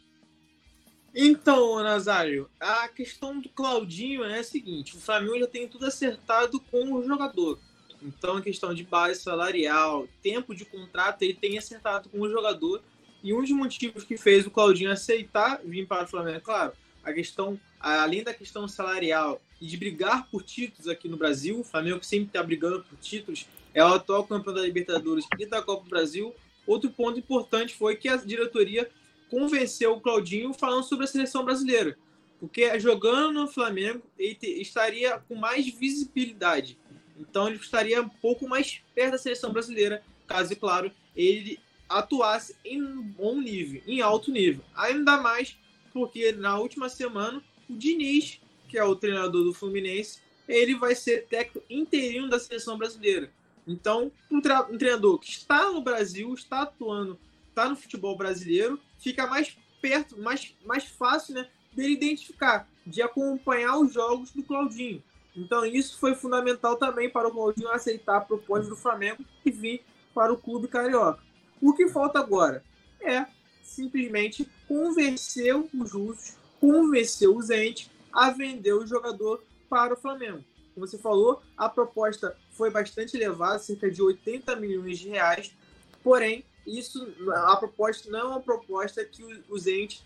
Então, 1.15 1.83
Nazário, 1.83 2.49
a 2.59 2.89
questão 2.89 3.39
do 3.39 3.49
Claudinho 3.51 4.25
é 4.25 4.39
a 4.39 4.45
seguinte: 4.45 4.97
o 4.97 5.01
Flamengo 5.01 5.39
já 5.39 5.47
tem 5.47 5.69
tudo 5.69 5.87
acertado 5.87 6.59
com 6.59 6.95
o 6.95 7.05
jogador. 7.05 7.59
Então, 8.03 8.39
a 8.39 8.43
questão 8.43 8.75
de 8.75 8.83
base 8.83 9.21
salarial, 9.21 10.09
tempo 10.23 10.55
de 10.55 10.65
contrato, 10.65 11.23
ele 11.23 11.35
tem 11.35 11.59
acertado 11.59 12.09
com 12.09 12.21
o 12.21 12.29
jogador. 12.29 12.83
E 13.23 13.33
um 13.33 13.41
dos 13.41 13.51
motivos 13.51 14.03
que 14.03 14.17
fez 14.17 14.47
o 14.47 14.51
Claudinho 14.51 14.91
aceitar 14.91 15.61
vir 15.65 15.87
para 15.87 16.05
o 16.05 16.09
Flamengo, 16.09 16.39
é 16.39 16.41
claro, 16.41 16.73
a 17.05 17.13
questão, 17.13 17.61
além 17.79 18.25
da 18.25 18.35
questão 18.35 18.67
salarial 18.67 19.41
e 19.61 19.67
de 19.67 19.77
brigar 19.77 20.29
por 20.29 20.43
títulos 20.43 20.89
aqui 20.89 21.09
no 21.09 21.17
Brasil, 21.17 21.61
o 21.61 21.65
Flamengo 21.65 22.03
sempre 22.03 22.27
está 22.27 22.43
brigando 22.43 22.83
por 22.83 22.99
títulos, 22.99 23.47
é 23.73 23.85
o 23.85 23.89
atual 23.89 24.25
campeão 24.25 24.55
da 24.55 24.63
Libertadores 24.63 25.25
e 25.39 25.47
da 25.47 25.63
Copa 25.63 25.85
do 25.85 25.91
Brasil. 25.91 26.35
Outro 26.67 26.91
ponto 26.91 27.19
importante 27.19 27.75
foi 27.75 27.95
que 27.95 28.09
a 28.09 28.17
diretoria 28.17 28.91
convenceu 29.33 29.95
o 29.95 30.01
Claudinho 30.01 30.53
falando 30.53 30.83
sobre 30.83 31.07
a 31.07 31.09
seleção 31.09 31.43
brasileira. 31.43 31.97
Porque 32.39 32.79
jogando 32.79 33.33
no 33.33 33.49
Flamengo, 33.49 34.03
ele 34.19 34.37
estaria 34.61 35.19
com 35.21 35.35
mais 35.35 35.67
visibilidade. 35.67 36.79
Então 37.19 37.49
ele 37.49 37.57
estaria 37.57 38.03
um 38.03 38.09
pouco 38.11 38.47
mais 38.47 38.83
perto 38.95 39.13
da 39.13 39.19
seleção 39.19 39.51
brasileira, 39.51 40.03
caso, 40.27 40.55
claro, 40.57 40.93
ele 41.17 41.59
atuasse 41.89 42.55
em 42.63 42.85
bom 42.85 43.41
nível, 43.41 43.81
em 43.87 44.03
alto 44.03 44.31
nível. 44.31 44.63
Ainda 44.75 45.17
mais 45.17 45.57
porque 45.95 46.33
na 46.33 46.59
última 46.59 46.91
semana 46.91 47.43
o 47.71 47.75
Diniz, 47.75 48.39
que 48.69 48.77
é 48.77 48.85
o 48.85 48.97
treinador 48.97 49.45
do 49.45 49.55
Fluminense, 49.55 50.21
ele 50.47 50.75
vai 50.75 50.95
ser 50.95 51.27
técnico 51.27 51.65
interino 51.71 52.29
da 52.29 52.39
seleção 52.39 52.77
brasileira. 52.77 53.33
Então, 53.67 54.13
um, 54.31 54.39
um 54.39 54.79
treinador 54.79 55.19
que 55.19 55.31
está 55.31 55.71
no 55.71 55.81
Brasil, 55.81 56.35
está 56.35 56.63
atuando, 56.63 57.19
está 57.53 57.69
no 57.69 57.77
futebol 57.77 58.17
brasileiro, 58.17 58.81
fica 58.99 59.27
mais 59.27 59.57
perto, 59.81 60.19
mais, 60.21 60.55
mais 60.65 60.85
fácil 60.85 61.35
né, 61.35 61.49
dele 61.73 61.93
identificar, 61.93 62.69
de 62.87 63.03
acompanhar 63.03 63.79
os 63.79 63.93
jogos 63.93 64.31
do 64.31 64.43
Claudinho. 64.43 65.03
Então 65.37 65.65
isso 65.65 65.99
foi 65.99 66.15
fundamental 66.15 66.77
também 66.77 67.09
para 67.09 67.29
o 67.29 67.31
Claudinho 67.31 67.71
aceitar 67.71 68.17
a 68.17 68.21
proposta 68.21 68.69
do 68.69 68.77
Flamengo 68.77 69.25
e 69.45 69.51
vir 69.51 69.85
para 70.15 70.33
o 70.33 70.37
clube 70.37 70.69
carioca. 70.69 71.23
O 71.61 71.73
que 71.73 71.89
falta 71.89 72.19
agora 72.19 72.65
é 73.01 73.27
simplesmente 73.63 74.49
convencer 74.69 75.55
os 75.57 75.91
justos, 75.91 76.37
convencer 76.61 77.29
os 77.29 77.51
entes 77.51 77.91
a 78.13 78.31
vender 78.31 78.75
o 78.75 78.87
jogador 78.87 79.43
para 79.69 79.95
o 79.95 79.97
Flamengo. 79.97 80.45
Como 80.75 80.87
você 80.87 80.99
falou, 80.99 81.43
a 81.57 81.69
proposta 81.69 82.37
foi 82.51 82.71
bastante 82.71 83.17
elevada, 83.17 83.59
cerca 83.59 83.91
de 83.91 84.03
80 84.03 84.57
milhões 84.57 84.99
de 84.99 85.09
reais, 85.09 85.55
porém, 86.03 86.45
isso, 86.67 87.07
a 87.31 87.57
proposta 87.57 88.11
não 88.11 88.19
é 88.19 88.25
uma 88.25 88.41
proposta 88.41 89.05
que 89.05 89.23
o 89.49 89.59
Zenit 89.59 90.03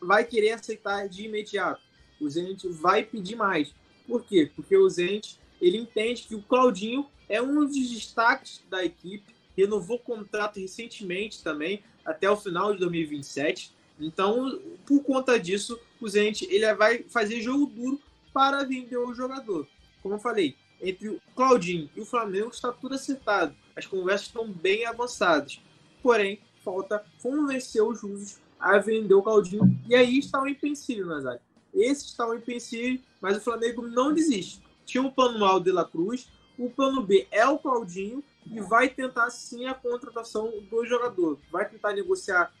vai 0.00 0.24
querer 0.24 0.52
aceitar 0.52 1.08
de 1.08 1.24
imediato. 1.24 1.82
O 2.20 2.28
Zenit 2.28 2.68
vai 2.68 3.02
pedir 3.02 3.36
mais. 3.36 3.74
Por 4.06 4.24
quê? 4.24 4.50
Porque 4.54 4.76
o 4.76 4.88
Zente 4.88 5.38
ele 5.60 5.78
entende 5.78 6.22
que 6.22 6.34
o 6.34 6.42
Claudinho 6.42 7.06
é 7.28 7.40
um 7.40 7.64
dos 7.64 7.90
destaques 7.90 8.62
da 8.68 8.84
equipe, 8.84 9.34
renovou 9.56 9.98
contrato 9.98 10.60
recentemente 10.60 11.42
também, 11.42 11.82
até 12.04 12.28
o 12.30 12.36
final 12.36 12.72
de 12.72 12.80
2027. 12.80 13.72
Então, 13.98 14.60
por 14.84 15.02
conta 15.02 15.38
disso, 15.38 15.78
o 16.00 16.08
Zente 16.08 16.46
ele 16.50 16.72
vai 16.74 17.04
fazer 17.04 17.40
jogo 17.40 17.66
duro 17.66 18.00
para 18.32 18.64
vender 18.64 18.96
o 18.96 19.14
jogador. 19.14 19.66
Como 20.02 20.16
eu 20.16 20.18
falei, 20.18 20.56
entre 20.82 21.08
o 21.08 21.20
Claudinho 21.34 21.88
e 21.96 22.00
o 22.00 22.04
Flamengo 22.04 22.50
está 22.50 22.72
tudo 22.72 22.94
acertado. 22.94 23.54
as 23.74 23.86
conversas 23.86 24.26
estão 24.26 24.46
bem 24.46 24.84
avançadas. 24.84 25.60
Porém, 26.04 26.38
falta 26.62 27.02
convencer 27.22 27.82
os 27.82 28.02
russos 28.02 28.36
a 28.60 28.76
vender 28.76 29.14
o 29.14 29.22
Claudinho. 29.22 29.74
E 29.88 29.94
aí 29.94 30.18
está 30.18 30.42
o 30.42 30.46
empecilho, 30.46 31.06
Nazário. 31.06 31.40
Esse 31.72 32.04
está 32.04 32.28
o 32.28 32.34
empecilho, 32.34 33.00
mas 33.22 33.38
o 33.38 33.40
Flamengo 33.40 33.80
não 33.80 34.12
desiste. 34.12 34.62
Tinha 34.84 35.02
um 35.02 35.10
plano 35.10 35.42
A, 35.46 35.56
o 35.56 35.60
De 35.60 35.72
La 35.72 35.86
Cruz. 35.86 36.28
O 36.58 36.68
plano 36.68 37.02
B 37.02 37.26
é 37.30 37.46
o 37.46 37.58
Claudinho 37.58 38.22
e 38.46 38.60
vai 38.60 38.90
tentar 38.90 39.30
sim 39.30 39.64
a 39.64 39.72
contratação 39.72 40.52
do 40.70 40.84
jogador. 40.84 41.38
Vai 41.50 41.66
tentar 41.66 41.94
negociar 41.94 42.52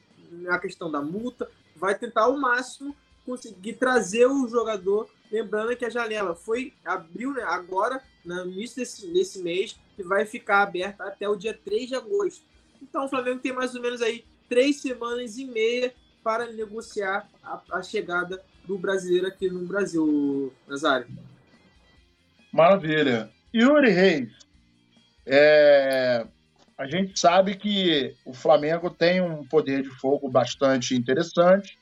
a 0.48 0.58
questão 0.58 0.90
da 0.90 1.02
multa, 1.02 1.46
vai 1.76 1.94
tentar 1.98 2.22
ao 2.22 2.38
máximo 2.38 2.96
conseguir 3.26 3.74
trazer 3.74 4.24
o 4.26 4.48
jogador. 4.48 5.06
Lembrando 5.30 5.76
que 5.76 5.84
a 5.84 5.90
janela 5.90 6.34
foi 6.34 6.72
abriu 6.82 7.34
né, 7.34 7.42
agora, 7.42 8.02
no 8.24 8.46
início 8.46 8.76
desse, 8.76 9.06
desse 9.06 9.42
mês, 9.42 9.78
e 9.98 10.02
vai 10.02 10.24
ficar 10.24 10.62
aberta 10.62 11.04
até 11.04 11.28
o 11.28 11.36
dia 11.36 11.52
3 11.52 11.88
de 11.88 11.94
agosto. 11.94 12.53
Então 12.88 13.06
o 13.06 13.08
Flamengo 13.08 13.40
tem 13.40 13.52
mais 13.52 13.74
ou 13.74 13.80
menos 13.80 14.02
aí 14.02 14.24
três 14.48 14.80
semanas 14.80 15.38
e 15.38 15.46
meia 15.46 15.92
para 16.22 16.46
negociar 16.52 17.28
a, 17.42 17.60
a 17.72 17.82
chegada 17.82 18.42
do 18.66 18.78
brasileiro 18.78 19.26
aqui 19.26 19.50
no 19.50 19.66
Brasil, 19.66 20.52
Nazário. 20.68 21.06
Maravilha. 22.52 23.30
Yuri 23.52 23.90
Reis, 23.90 24.32
é, 25.26 26.26
a 26.76 26.86
gente 26.86 27.18
sabe 27.18 27.56
que 27.56 28.14
o 28.24 28.32
Flamengo 28.32 28.90
tem 28.90 29.20
um 29.20 29.44
poder 29.44 29.82
de 29.82 29.90
fogo 29.90 30.28
bastante 30.28 30.94
interessante, 30.94 31.78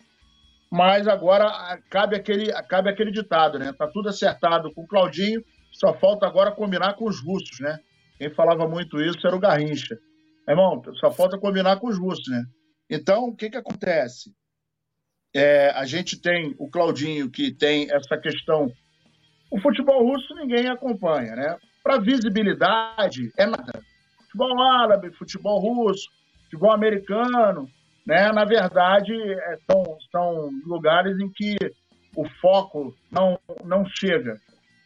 mas 0.71 1.07
agora 1.07 1.79
cabe 1.91 2.17
aquele, 2.17 2.53
cabe 2.65 2.91
aquele 2.91 3.11
ditado, 3.11 3.59
né? 3.59 3.73
Tá 3.73 3.87
tudo 3.87 4.09
acertado 4.09 4.73
com 4.73 4.83
o 4.83 4.87
Claudinho, 4.87 5.45
só 5.71 5.93
falta 5.95 6.27
agora 6.27 6.53
combinar 6.53 6.95
com 6.95 7.07
os 7.07 7.21
russos, 7.21 7.61
né? 7.61 7.79
Quem 8.19 8.31
falava 8.31 8.69
muito 8.69 9.01
isso 9.01 9.27
era 9.27 9.37
o 9.37 9.41
Garrincha. 9.41 9.99
Irmão, 10.49 10.83
só 11.01 11.11
falta 11.11 11.39
combinar 11.39 11.79
com 11.79 11.89
os 11.89 11.99
russos, 11.99 12.29
né? 12.29 12.45
Então, 12.91 13.25
o 13.25 13.37
que 13.37 13.51
que 13.51 13.57
acontece? 13.57 14.31
É, 15.35 15.71
a 15.71 15.87
gente 15.87 16.21
tem 16.21 16.55
o 16.59 16.69
Claudinho, 16.69 17.31
que 17.31 17.53
tem 17.53 17.89
essa 17.91 18.19
questão. 18.19 18.71
O 19.51 19.61
futebol 19.61 20.05
russo 20.05 20.35
ninguém 20.35 20.69
acompanha, 20.69 21.35
né? 21.35 21.57
Para 21.83 21.99
visibilidade, 21.99 23.33
é 23.37 23.47
nada 23.47 23.83
futebol 24.33 24.61
árabe, 24.61 25.13
futebol 25.13 25.61
russo, 25.61 26.09
futebol 26.45 26.73
americano, 26.73 27.69
né? 28.07 28.33
Na 28.33 28.45
verdade, 28.45 29.13
é, 29.15 29.59
são, 29.71 29.99
são 30.11 30.51
lugares 30.67 31.19
em 31.21 31.31
que 31.31 31.57
o 32.17 32.27
foco 32.41 32.95
não, 33.11 33.39
não 33.65 33.85
chega. 33.87 34.39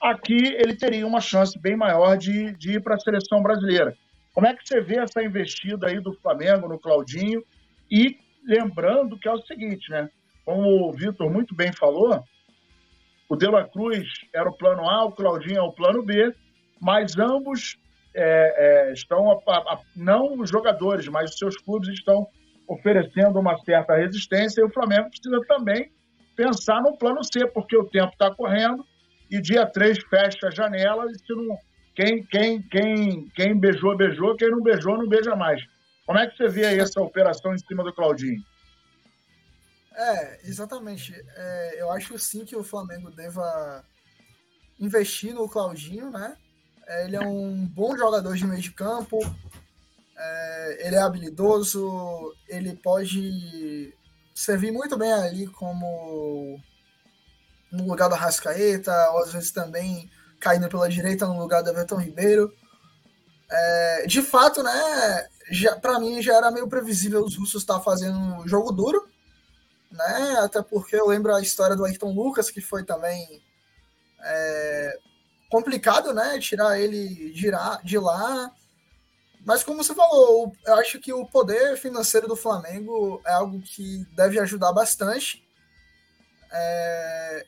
Aqui 0.03 0.37
ele 0.37 0.77
teria 0.77 1.07
uma 1.07 1.21
chance 1.21 1.59
bem 1.59 1.77
maior 1.77 2.17
de, 2.17 2.53
de 2.57 2.73
ir 2.73 2.83
para 2.83 2.97
a 2.97 3.01
seleção 3.01 3.43
brasileira. 3.43 3.95
Como 4.37 4.47
é 4.47 4.55
que 4.55 4.69
você 4.69 4.83
vê 4.83 4.99
essa 4.99 5.23
investida 5.23 5.87
aí 5.87 5.99
do 5.99 6.13
Flamengo 6.21 6.69
no 6.69 6.79
Claudinho? 6.79 7.43
E 7.91 8.19
lembrando 8.47 9.19
que 9.19 9.27
é 9.27 9.33
o 9.33 9.41
seguinte, 9.41 9.91
né? 9.91 10.11
Como 10.45 10.91
o 10.91 10.93
Vitor 10.93 11.31
muito 11.33 11.55
bem 11.55 11.73
falou, 11.73 12.23
o 13.31 13.35
De 13.35 13.47
La 13.47 13.67
Cruz 13.67 14.07
era 14.35 14.47
o 14.47 14.53
plano 14.53 14.87
A, 14.91 15.07
o 15.07 15.13
Claudinho 15.13 15.57
é 15.57 15.63
o 15.63 15.73
plano 15.73 16.03
B, 16.03 16.35
mas 16.79 17.17
ambos 17.19 17.79
é, 18.15 18.89
é, 18.91 18.93
estão, 18.93 19.31
a, 19.31 19.57
a, 19.57 19.81
não 19.97 20.39
os 20.39 20.51
jogadores, 20.51 21.09
mas 21.09 21.31
os 21.31 21.39
seus 21.39 21.57
clubes 21.57 21.89
estão 21.89 22.29
oferecendo 22.69 23.41
uma 23.41 23.57
certa 23.65 23.97
resistência 23.97 24.61
e 24.61 24.65
o 24.65 24.71
Flamengo 24.71 25.09
precisa 25.09 25.41
também 25.49 25.91
pensar 26.37 26.83
no 26.83 26.95
plano 26.99 27.25
C, 27.25 27.47
porque 27.47 27.75
o 27.75 27.89
tempo 27.89 28.13
está 28.13 28.31
correndo 28.31 28.85
e 29.31 29.41
dia 29.41 29.65
3 29.65 29.99
fecha 30.11 30.49
a 30.49 30.51
janela 30.51 31.07
e 31.11 31.19
se 31.19 31.33
não, 31.35 31.57
quem, 31.97 32.23
quem, 32.25 32.63
quem, 32.63 33.29
quem 33.31 33.59
beijou, 33.59 33.97
beijou, 33.97 34.37
quem 34.37 34.51
não 34.51 34.63
beijou, 34.63 34.99
não 34.99 35.09
beija 35.09 35.35
mais. 35.35 35.63
Como 36.05 36.19
é 36.19 36.27
que 36.27 36.37
você 36.37 36.47
vê 36.47 36.67
aí 36.67 36.79
essa 36.79 37.01
operação 37.01 37.55
em 37.55 37.59
cima 37.59 37.83
do 37.83 37.93
Claudinho? 37.93 38.45
É, 39.95 40.41
exatamente. 40.45 41.15
É, 41.35 41.81
eu 41.81 41.91
acho 41.91 42.19
sim 42.19 42.45
que 42.45 42.55
o 42.55 42.63
Flamengo 42.63 43.11
deva 43.11 43.83
investir 44.79 45.35
no 45.35 45.49
Claudinho, 45.49 46.11
né? 46.11 46.37
É, 46.87 47.07
ele 47.07 47.17
é 47.17 47.21
um 47.21 47.67
bom 47.67 47.97
jogador 47.97 48.37
de 48.37 48.47
meio 48.47 48.61
de 48.61 48.71
campo, 48.73 49.19
é, 50.17 50.87
ele 50.87 50.97
é 50.97 51.01
habilidoso, 51.01 52.35
ele 52.47 52.77
pode 52.77 53.93
servir 54.35 54.71
muito 54.71 54.99
bem 54.99 55.13
ali 55.13 55.47
como 55.47 56.61
no 57.73 57.89
lugar 57.89 58.09
do 58.09 58.15
Rascaeta, 58.15 59.11
ou 59.13 59.25
às 59.25 59.33
vezes 59.33 59.51
também 59.51 60.11
caindo 60.41 60.69
pela 60.69 60.89
direita 60.89 61.27
no 61.27 61.39
lugar 61.39 61.63
do 61.63 61.71
Everton 61.71 61.97
Ribeiro. 61.97 62.53
É, 63.51 64.07
de 64.07 64.23
fato, 64.23 64.63
né, 64.63 65.29
para 65.81 66.01
mim 66.01 66.21
já 66.21 66.35
era 66.35 66.51
meio 66.51 66.69
previsível 66.69 67.25
os 67.25 67.37
russos 67.37 67.63
estar 67.63 67.79
tá 67.79 67.81
fazendo 67.81 68.19
um 68.19 68.49
jogo 68.49 68.73
duro, 68.73 69.09
né, 69.91 70.37
até 70.41 70.61
porque 70.63 70.97
eu 70.97 71.07
lembro 71.07 71.35
a 71.35 71.41
história 71.41 71.77
do 71.77 71.85
Ayrton 71.85 72.13
Lucas, 72.13 72.51
que 72.51 72.61
foi 72.61 72.85
também 72.85 73.41
é, 74.25 74.99
complicado, 75.51 76.13
né? 76.13 76.39
Tirar 76.39 76.79
ele 76.79 77.33
de, 77.33 77.99
lá. 77.99 78.53
Mas 79.45 79.63
como 79.63 79.83
você 79.83 79.95
falou, 79.95 80.53
eu 80.67 80.75
acho 80.75 80.99
que 81.01 81.13
o 81.13 81.27
poder 81.27 81.77
financeiro 81.77 82.27
do 82.27 82.37
Flamengo 82.37 83.23
é 83.25 83.33
algo 83.33 83.61
que 83.63 84.05
deve 84.17 84.39
ajudar 84.41 84.73
bastante. 84.73 85.45
É, 86.51 87.47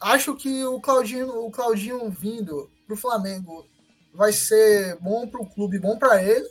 acho 0.00 0.34
que 0.34 0.64
o 0.64 0.80
Claudinho, 0.80 1.28
o 1.44 1.50
Claudinho 1.50 2.10
vindo 2.10 2.70
para 2.86 2.94
o 2.94 2.98
Flamengo 2.98 3.66
vai 4.14 4.32
ser 4.32 4.96
bom 5.00 5.28
para 5.28 5.40
o 5.40 5.46
clube, 5.48 5.78
bom 5.78 5.98
para 5.98 6.22
ele, 6.22 6.48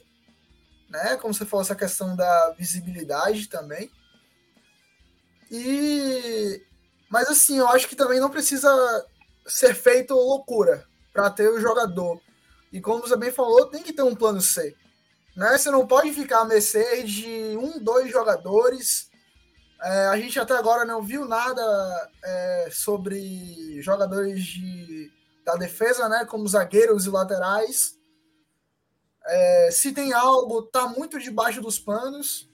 né? 0.89 1.17
Como 1.17 1.33
você 1.33 1.45
falou, 1.45 1.63
essa 1.63 1.75
questão 1.75 2.15
da 2.15 2.51
visibilidade 2.57 3.47
também. 3.47 3.89
E 5.49 6.61
mas 7.09 7.29
assim, 7.29 7.57
eu 7.57 7.67
acho 7.69 7.87
que 7.87 7.95
também 7.95 8.19
não 8.19 8.29
precisa 8.29 8.69
ser 9.45 9.73
feito 9.73 10.13
loucura 10.13 10.85
para 11.13 11.29
ter 11.29 11.49
o 11.49 11.59
jogador. 11.59 12.21
E 12.71 12.81
como 12.81 13.01
você 13.01 13.15
bem 13.15 13.31
falou, 13.31 13.67
tem 13.67 13.81
que 13.81 13.93
ter 13.93 14.03
um 14.03 14.15
plano 14.15 14.41
C. 14.41 14.75
Né? 15.35 15.57
Você 15.57 15.71
não 15.71 15.87
pode 15.87 16.11
ficar 16.11 16.41
a 16.41 16.45
mercê 16.45 17.03
de 17.03 17.55
um, 17.57 17.79
dois 17.79 18.11
jogadores. 18.11 19.09
É, 19.81 20.07
a 20.07 20.17
gente 20.17 20.39
até 20.39 20.55
agora 20.55 20.85
não 20.85 21.03
viu 21.03 21.25
nada 21.25 22.11
é, 22.23 22.69
sobre 22.71 23.79
jogadores 23.81 24.43
de, 24.43 25.11
da 25.45 25.55
defesa, 25.55 26.09
né? 26.09 26.25
como 26.25 26.47
zagueiros 26.47 27.05
e 27.05 27.09
laterais. 27.09 27.95
É, 29.25 29.69
se 29.71 29.91
tem 29.91 30.13
algo, 30.13 30.63
tá 30.63 30.87
muito 30.87 31.19
debaixo 31.19 31.61
dos 31.61 31.77
panos. 31.77 32.49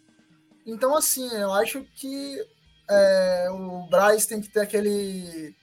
Então, 0.66 0.96
assim, 0.96 1.30
eu 1.34 1.54
acho 1.54 1.84
que 1.96 2.46
é, 2.90 3.48
o 3.52 3.88
Braz 3.90 4.26
tem 4.26 4.42
que 4.42 4.50
ter 4.50 4.62
aquele 4.62 5.56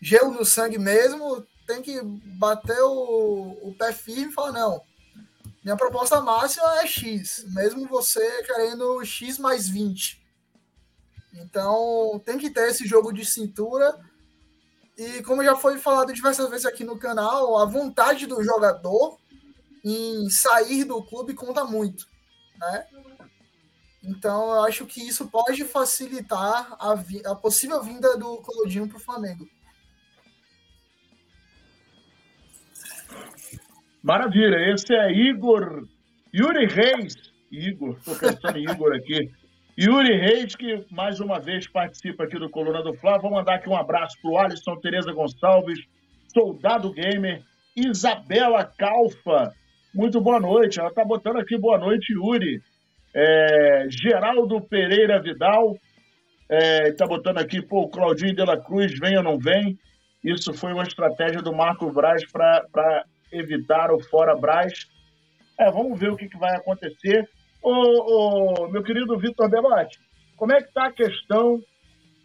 gelo 0.00 0.32
no 0.32 0.44
sangue 0.44 0.78
mesmo, 0.78 1.46
tem 1.66 1.82
que 1.82 2.00
bater 2.02 2.80
o, 2.82 3.58
o 3.62 3.74
pé 3.78 3.92
firme 3.92 4.30
e 4.30 4.34
falar, 4.34 4.52
não, 4.52 4.82
minha 5.64 5.76
proposta 5.76 6.20
máxima 6.20 6.80
é 6.80 6.86
X, 6.86 7.44
mesmo 7.48 7.86
você 7.86 8.42
querendo 8.44 9.04
X 9.04 9.38
mais 9.38 9.68
20. 9.68 10.17
Então 11.34 12.20
tem 12.24 12.38
que 12.38 12.50
ter 12.50 12.68
esse 12.68 12.86
jogo 12.86 13.12
de 13.12 13.24
cintura. 13.24 13.98
E 14.96 15.22
como 15.22 15.44
já 15.44 15.54
foi 15.54 15.78
falado 15.78 16.12
diversas 16.12 16.48
vezes 16.50 16.66
aqui 16.66 16.84
no 16.84 16.98
canal, 16.98 17.58
a 17.58 17.64
vontade 17.64 18.26
do 18.26 18.42
jogador 18.42 19.18
em 19.84 20.28
sair 20.28 20.84
do 20.84 21.02
clube 21.02 21.34
conta 21.34 21.64
muito, 21.64 22.04
né? 22.58 22.86
Então 24.02 24.50
eu 24.50 24.64
acho 24.64 24.86
que 24.86 25.06
isso 25.06 25.28
pode 25.28 25.64
facilitar 25.64 26.76
a, 26.80 26.92
a 27.30 27.34
possível 27.34 27.82
vinda 27.82 28.16
do 28.16 28.38
Claudinho 28.38 28.88
para 28.88 28.96
o 28.96 29.00
Flamengo. 29.00 29.48
Maravilha, 34.02 34.72
esse 34.72 34.94
é 34.94 35.12
Igor 35.12 35.86
Yuri 36.34 36.66
Reis. 36.66 37.14
Igor, 37.50 37.96
estou 37.98 38.14
pensando 38.16 38.58
em 38.58 38.70
Igor 38.70 38.94
aqui. 38.94 39.30
Yuri 39.80 40.16
Reis, 40.16 40.56
que 40.56 40.84
mais 40.90 41.20
uma 41.20 41.38
vez 41.38 41.68
participa 41.68 42.24
aqui 42.24 42.36
do 42.36 42.50
Coluna 42.50 42.82
do 42.82 42.94
Flávio. 42.94 43.22
Vou 43.22 43.30
mandar 43.30 43.54
aqui 43.54 43.68
um 43.68 43.76
abraço 43.76 44.20
para 44.20 44.28
o 44.28 44.36
Alisson 44.36 44.74
Tereza 44.80 45.12
Gonçalves, 45.12 45.78
Soldado 46.34 46.92
Gamer, 46.92 47.44
Isabela 47.76 48.64
Calfa. 48.64 49.54
Muito 49.94 50.20
boa 50.20 50.40
noite. 50.40 50.80
Ela 50.80 50.88
está 50.88 51.04
botando 51.04 51.36
aqui 51.36 51.56
boa 51.56 51.78
noite, 51.78 52.12
Yuri. 52.12 52.60
É, 53.14 53.86
Geraldo 53.88 54.60
Pereira 54.62 55.22
Vidal 55.22 55.76
está 56.50 57.04
é, 57.04 57.08
botando 57.08 57.38
aqui, 57.38 57.62
pô, 57.62 57.88
Claudinho 57.88 58.34
de 58.34 58.44
la 58.44 58.56
Cruz, 58.56 58.98
vem 58.98 59.16
ou 59.16 59.22
não 59.22 59.38
vem? 59.38 59.78
Isso 60.24 60.52
foi 60.54 60.72
uma 60.72 60.82
estratégia 60.82 61.40
do 61.40 61.54
Marco 61.54 61.88
Braz 61.92 62.24
para 62.32 63.04
evitar 63.30 63.92
o 63.92 64.00
fora 64.00 64.34
Braz. 64.34 64.88
É, 65.56 65.70
vamos 65.70 65.96
ver 66.00 66.10
o 66.10 66.16
que, 66.16 66.28
que 66.28 66.36
vai 66.36 66.56
acontecer. 66.56 67.28
Ô, 67.70 68.62
ô, 68.64 68.68
meu 68.68 68.82
querido 68.82 69.18
Vitor 69.18 69.46
Belotti, 69.46 70.00
como 70.38 70.54
é 70.54 70.62
que 70.62 70.68
está 70.68 70.86
a 70.86 70.92
questão 70.92 71.62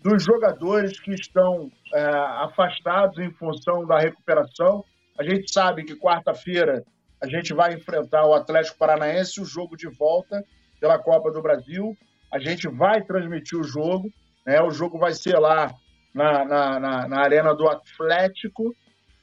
dos 0.02 0.24
jogadores 0.24 0.98
que 1.02 1.12
estão 1.12 1.70
é, 1.94 2.02
afastados 2.46 3.20
em 3.20 3.30
função 3.30 3.86
da 3.86 4.00
recuperação? 4.00 4.86
A 5.20 5.24
gente 5.24 5.52
sabe 5.52 5.84
que 5.84 5.98
quarta-feira 5.98 6.86
a 7.22 7.28
gente 7.28 7.54
vai 7.54 7.74
enfrentar 7.74 8.26
o 8.26 8.34
Atlético 8.34 8.78
Paranaense, 8.78 9.42
o 9.42 9.46
jogo 9.46 9.76
de 9.76 9.90
volta 9.90 10.42
pela 10.80 10.98
Copa 10.98 11.30
do 11.30 11.42
Brasil. 11.42 11.94
A 12.32 12.40
gente 12.40 12.70
vai 12.70 13.02
transmitir 13.04 13.60
o 13.60 13.66
jogo, 13.66 14.10
né? 14.46 14.62
O 14.62 14.72
jogo 14.72 14.98
vai 14.98 15.12
ser 15.12 15.38
lá 15.38 15.76
na, 16.16 16.46
na, 16.46 16.80
na, 16.80 17.08
na 17.10 17.20
Arena 17.20 17.54
do 17.54 17.68
Atlético. 17.68 18.74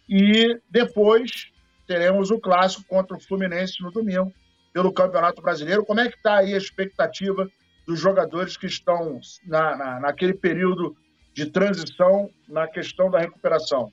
E 0.06 0.60
depois 0.68 1.50
teremos 1.86 2.30
o 2.30 2.38
clássico 2.38 2.84
contra 2.86 3.16
o 3.16 3.20
Fluminense 3.20 3.82
no 3.82 3.90
domingo, 3.90 4.30
pelo 4.72 4.92
Campeonato 4.92 5.42
Brasileiro. 5.42 5.84
Como 5.84 6.00
é 6.00 6.08
que 6.08 6.16
está 6.16 6.38
aí 6.38 6.54
a 6.54 6.58
expectativa 6.58 7.50
dos 7.86 7.98
jogadores 7.98 8.56
que 8.56 8.66
estão 8.66 9.20
na, 9.44 9.76
na, 9.76 10.00
naquele 10.00 10.34
período 10.34 10.96
de 11.34 11.46
transição 11.46 12.30
na 12.48 12.66
questão 12.66 13.10
da 13.10 13.18
recuperação? 13.18 13.92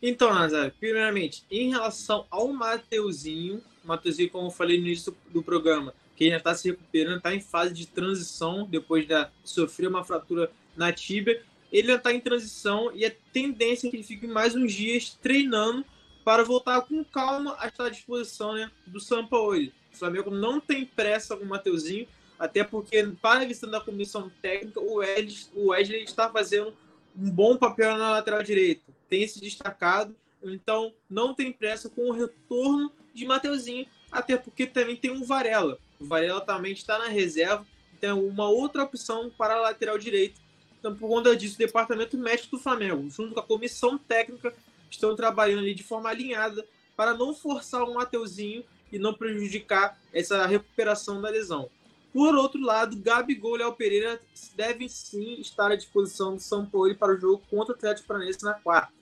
Então, 0.00 0.32
Nazar, 0.32 0.72
primeiramente, 0.78 1.44
em 1.50 1.70
relação 1.70 2.26
ao 2.30 2.48
Mateuzinho, 2.48 3.62
Mateuzinho, 3.84 4.30
como 4.30 4.48
eu 4.48 4.50
falei 4.50 4.78
no 4.80 4.86
início 4.86 5.14
do 5.30 5.42
programa, 5.42 5.92
que 6.16 6.30
já 6.30 6.38
está 6.38 6.54
se 6.54 6.70
recuperando, 6.70 7.18
está 7.18 7.34
em 7.34 7.40
fase 7.40 7.74
de 7.74 7.86
transição 7.86 8.66
depois 8.66 9.06
de 9.06 9.14
sofrer 9.44 9.88
uma 9.88 10.02
fratura 10.02 10.50
na 10.74 10.92
tíbia. 10.92 11.42
Ele 11.70 11.88
já 11.88 11.96
está 11.96 12.12
em 12.12 12.20
transição 12.20 12.90
e 12.94 13.04
a 13.04 13.12
tendência 13.32 13.86
é 13.86 13.90
que 13.90 13.96
ele 13.96 14.02
fique 14.02 14.26
mais 14.26 14.54
uns 14.54 14.72
dias 14.72 15.16
treinando 15.20 15.84
para 16.26 16.42
voltar 16.42 16.80
com 16.80 17.04
calma 17.04 17.54
a 17.60 17.68
estar 17.68 17.84
à 17.84 17.88
disposição 17.88 18.54
né, 18.54 18.68
do 18.84 18.98
Sampaoli. 18.98 19.72
O 19.94 19.96
Flamengo 19.96 20.28
não 20.28 20.58
tem 20.58 20.84
pressa 20.84 21.36
com 21.36 21.44
o 21.44 21.48
Mateuzinho, 21.48 22.08
até 22.36 22.64
porque, 22.64 23.00
para 23.22 23.42
a 23.42 23.44
visão 23.44 23.70
da 23.70 23.80
comissão 23.80 24.28
técnica, 24.42 24.80
o 24.80 24.94
Wesley, 24.94 25.36
o 25.54 25.68
Wesley 25.68 26.02
está 26.02 26.28
fazendo 26.28 26.74
um 27.16 27.30
bom 27.30 27.56
papel 27.56 27.96
na 27.96 28.10
lateral 28.10 28.42
direita. 28.42 28.82
Tem 29.08 29.28
se 29.28 29.40
destacado, 29.40 30.16
então 30.42 30.92
não 31.08 31.32
tem 31.32 31.52
pressa 31.52 31.88
com 31.88 32.10
o 32.10 32.12
retorno 32.12 32.90
de 33.14 33.24
Mateuzinho, 33.24 33.86
até 34.10 34.36
porque 34.36 34.66
também 34.66 34.96
tem 34.96 35.12
um 35.12 35.22
Varela. 35.22 35.78
O 36.00 36.06
Varela 36.06 36.40
também 36.40 36.72
está 36.72 36.98
na 36.98 37.06
reserva, 37.06 37.64
então 37.96 38.26
uma 38.26 38.48
outra 38.48 38.82
opção 38.82 39.30
para 39.30 39.54
a 39.54 39.60
lateral 39.60 39.96
direita. 39.96 40.40
Então, 40.80 40.92
por 40.92 41.08
conta 41.08 41.36
disso, 41.36 41.54
o 41.54 41.58
departamento 41.58 42.18
médico 42.18 42.56
do 42.56 42.62
Flamengo, 42.62 43.08
junto 43.10 43.32
com 43.32 43.40
a 43.40 43.44
comissão 43.44 43.96
técnica, 43.96 44.52
estão 44.90 45.14
trabalhando 45.14 45.60
ali 45.60 45.74
de 45.74 45.82
forma 45.82 46.08
alinhada 46.08 46.66
para 46.96 47.14
não 47.14 47.34
forçar 47.34 47.82
o 47.82 47.94
Mateuzinho 47.94 48.64
e 48.90 48.98
não 48.98 49.12
prejudicar 49.12 49.98
essa 50.12 50.46
recuperação 50.46 51.20
da 51.20 51.28
lesão. 51.28 51.68
Por 52.12 52.34
outro 52.34 52.60
lado, 52.60 52.96
Gabigol 52.96 53.56
e 53.56 53.58
Léo 53.58 53.72
Pereira 53.74 54.20
devem 54.54 54.88
sim 54.88 55.40
estar 55.40 55.70
à 55.70 55.76
disposição 55.76 56.34
do 56.34 56.40
São 56.40 56.64
Paulo 56.64 56.94
para 56.94 57.14
o 57.14 57.20
jogo 57.20 57.42
contra 57.50 57.74
o 57.74 57.76
Atlético 57.76 58.08
Paranaense 58.08 58.42
na 58.42 58.54
quarta. 58.54 58.92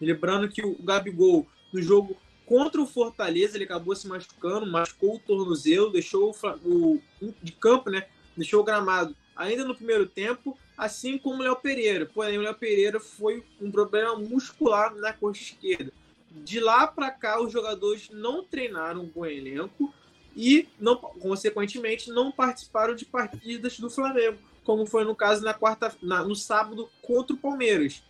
Lembrando 0.00 0.48
que 0.48 0.64
o 0.64 0.76
Gabigol, 0.82 1.46
no 1.72 1.80
jogo 1.80 2.16
contra 2.44 2.80
o 2.80 2.86
Fortaleza, 2.86 3.56
ele 3.56 3.64
acabou 3.64 3.96
se 3.96 4.06
machucando, 4.06 4.66
machucou 4.66 5.16
o 5.16 5.18
tornozelo, 5.18 5.90
deixou 5.90 6.34
o, 6.64 7.00
o 7.22 7.34
de 7.42 7.52
campo, 7.52 7.90
né? 7.90 8.06
Deixou 8.36 8.60
o 8.60 8.64
gramado 8.64 9.16
ainda 9.34 9.64
no 9.64 9.74
primeiro 9.74 10.06
tempo, 10.06 10.58
assim 10.78 11.18
como 11.18 11.40
o 11.40 11.42
Léo 11.42 11.56
Pereira. 11.56 12.06
Porém, 12.06 12.38
o 12.38 12.42
Léo 12.42 12.54
Pereira 12.54 13.00
foi 13.00 13.42
um 13.60 13.70
problema 13.70 14.14
muscular 14.14 14.94
na 14.94 15.12
coxa 15.12 15.42
esquerda. 15.42 15.92
De 16.30 16.60
lá 16.60 16.86
para 16.86 17.10
cá, 17.10 17.42
os 17.42 17.52
jogadores 17.52 18.08
não 18.10 18.44
treinaram 18.44 19.08
com 19.08 19.20
o 19.20 19.26
elenco 19.26 19.92
e, 20.36 20.68
não, 20.78 20.96
consequentemente, 20.96 22.10
não 22.10 22.30
participaram 22.30 22.94
de 22.94 23.04
partidas 23.04 23.80
do 23.80 23.90
Flamengo, 23.90 24.38
como 24.62 24.86
foi 24.86 25.02
no 25.02 25.16
caso 25.16 25.42
na 25.42 25.52
quarta, 25.52 25.92
na, 26.00 26.22
no 26.22 26.36
sábado 26.36 26.88
contra 27.02 27.34
o 27.34 27.38
Palmeiras. 27.38 28.00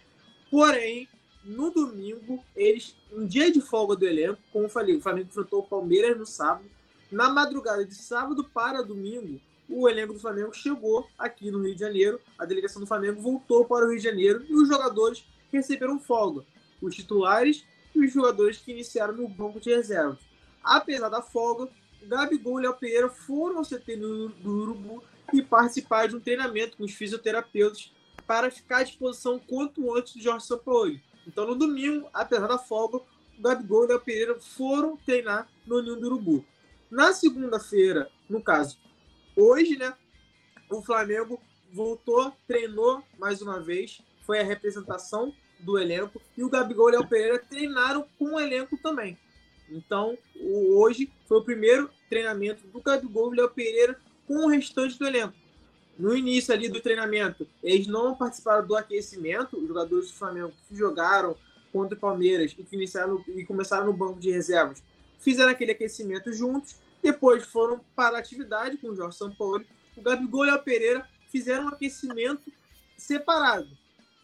Porém, 0.50 1.08
no 1.42 1.70
domingo, 1.70 2.44
eles, 2.54 2.94
um 3.10 3.26
dia 3.26 3.50
de 3.50 3.62
folga 3.62 3.96
do 3.96 4.06
elenco, 4.06 4.42
como 4.52 4.66
eu 4.66 4.68
falei, 4.68 4.96
o 4.96 5.00
Flamengo 5.00 5.28
enfrentou 5.28 5.60
o 5.60 5.66
Palmeiras 5.66 6.18
no 6.18 6.26
sábado. 6.26 6.68
Na 7.10 7.30
madrugada 7.30 7.86
de 7.86 7.94
sábado 7.94 8.44
para 8.44 8.82
domingo, 8.82 9.40
o 9.68 9.88
elenco 9.88 10.14
do 10.14 10.18
Flamengo 10.18 10.52
chegou 10.52 11.06
aqui 11.18 11.50
no 11.50 11.62
Rio 11.62 11.74
de 11.74 11.80
Janeiro, 11.80 12.20
a 12.38 12.44
delegação 12.44 12.80
do 12.80 12.86
Flamengo 12.86 13.20
voltou 13.20 13.64
para 13.64 13.84
o 13.84 13.90
Rio 13.90 13.98
de 13.98 14.04
Janeiro 14.04 14.44
e 14.48 14.54
os 14.54 14.68
jogadores 14.68 15.24
receberam 15.52 15.98
folga. 15.98 16.44
Os 16.80 16.94
titulares 16.94 17.64
e 17.94 18.04
os 18.04 18.12
jogadores 18.12 18.58
que 18.58 18.72
iniciaram 18.72 19.14
no 19.14 19.28
banco 19.28 19.60
de 19.60 19.70
reservas. 19.70 20.18
Apesar 20.62 21.08
da 21.08 21.20
folga, 21.20 21.68
Gabigol 22.02 22.60
e 22.60 22.62
Léo 22.62 22.74
Pereira 22.74 23.08
foram 23.08 23.58
ao 23.58 23.64
CT 23.64 23.96
do 23.96 24.32
Urubu 24.44 25.02
e 25.32 25.42
participaram 25.42 26.08
de 26.08 26.16
um 26.16 26.20
treinamento 26.20 26.76
com 26.76 26.84
os 26.84 26.94
fisioterapeutas 26.94 27.92
para 28.26 28.50
ficar 28.50 28.78
à 28.78 28.82
disposição 28.82 29.38
quanto 29.38 29.94
antes 29.94 30.14
do 30.14 30.22
Jorge 30.22 30.46
Sampaoli. 30.46 31.02
Então, 31.26 31.46
no 31.46 31.54
domingo, 31.54 32.08
apesar 32.12 32.46
da 32.46 32.58
folga, 32.58 32.98
o 32.98 33.42
Gabigol 33.42 33.82
e 33.82 33.86
o 33.86 33.88
Léo 33.88 34.00
Pereira 34.00 34.34
foram 34.40 34.96
treinar 34.96 35.48
no 35.66 35.82
Ninho 35.82 35.96
do 35.96 36.06
Urubu. 36.06 36.44
Na 36.90 37.12
segunda-feira, 37.12 38.10
no 38.28 38.42
caso, 38.42 38.78
hoje, 39.40 39.76
né, 39.76 39.94
o 40.70 40.82
Flamengo 40.82 41.40
voltou, 41.72 42.32
treinou 42.46 43.02
mais 43.18 43.40
uma 43.40 43.60
vez, 43.60 44.00
foi 44.26 44.40
a 44.40 44.44
representação 44.44 45.32
do 45.60 45.78
elenco, 45.78 46.20
e 46.36 46.44
o 46.44 46.48
Gabigol 46.48 46.92
e 46.92 46.96
o 46.96 47.06
Pereira 47.06 47.38
treinaram 47.38 48.06
com 48.18 48.34
o 48.34 48.40
elenco 48.40 48.76
também. 48.78 49.18
Então, 49.70 50.16
hoje 50.40 51.10
foi 51.26 51.38
o 51.38 51.44
primeiro 51.44 51.90
treinamento 52.08 52.66
do 52.68 52.80
Gabigol 52.80 53.32
e 53.32 53.36
Léo 53.36 53.50
Pereira 53.50 53.98
com 54.26 54.44
o 54.44 54.48
restante 54.48 54.98
do 54.98 55.06
elenco. 55.06 55.34
No 55.98 56.16
início 56.16 56.54
ali 56.54 56.68
do 56.68 56.80
treinamento, 56.80 57.46
eles 57.62 57.86
não 57.86 58.14
participaram 58.14 58.66
do 58.66 58.76
aquecimento, 58.76 59.58
os 59.58 59.66
jogadores 59.66 60.08
do 60.08 60.16
Flamengo 60.16 60.52
que 60.68 60.76
jogaram 60.76 61.36
contra 61.72 61.96
o 61.96 62.00
Palmeiras 62.00 62.54
e 62.56 62.62
que 62.62 62.76
iniciaram 62.76 63.22
e 63.28 63.44
começaram 63.44 63.86
no 63.86 63.92
banco 63.92 64.20
de 64.20 64.30
reservas, 64.30 64.82
fizeram 65.18 65.50
aquele 65.50 65.72
aquecimento 65.72 66.32
juntos, 66.32 66.76
depois 67.02 67.44
foram 67.44 67.80
para 67.94 68.16
a 68.16 68.20
atividade 68.20 68.76
com 68.78 68.88
o 68.88 68.96
Jorge 68.96 69.16
Sampaoli. 69.16 69.66
O 69.96 70.02
Gabigol 70.02 70.46
e 70.46 70.50
o 70.50 70.58
Pereira 70.58 71.08
fizeram 71.28 71.64
um 71.64 71.68
aquecimento 71.68 72.52
separado, 72.96 73.68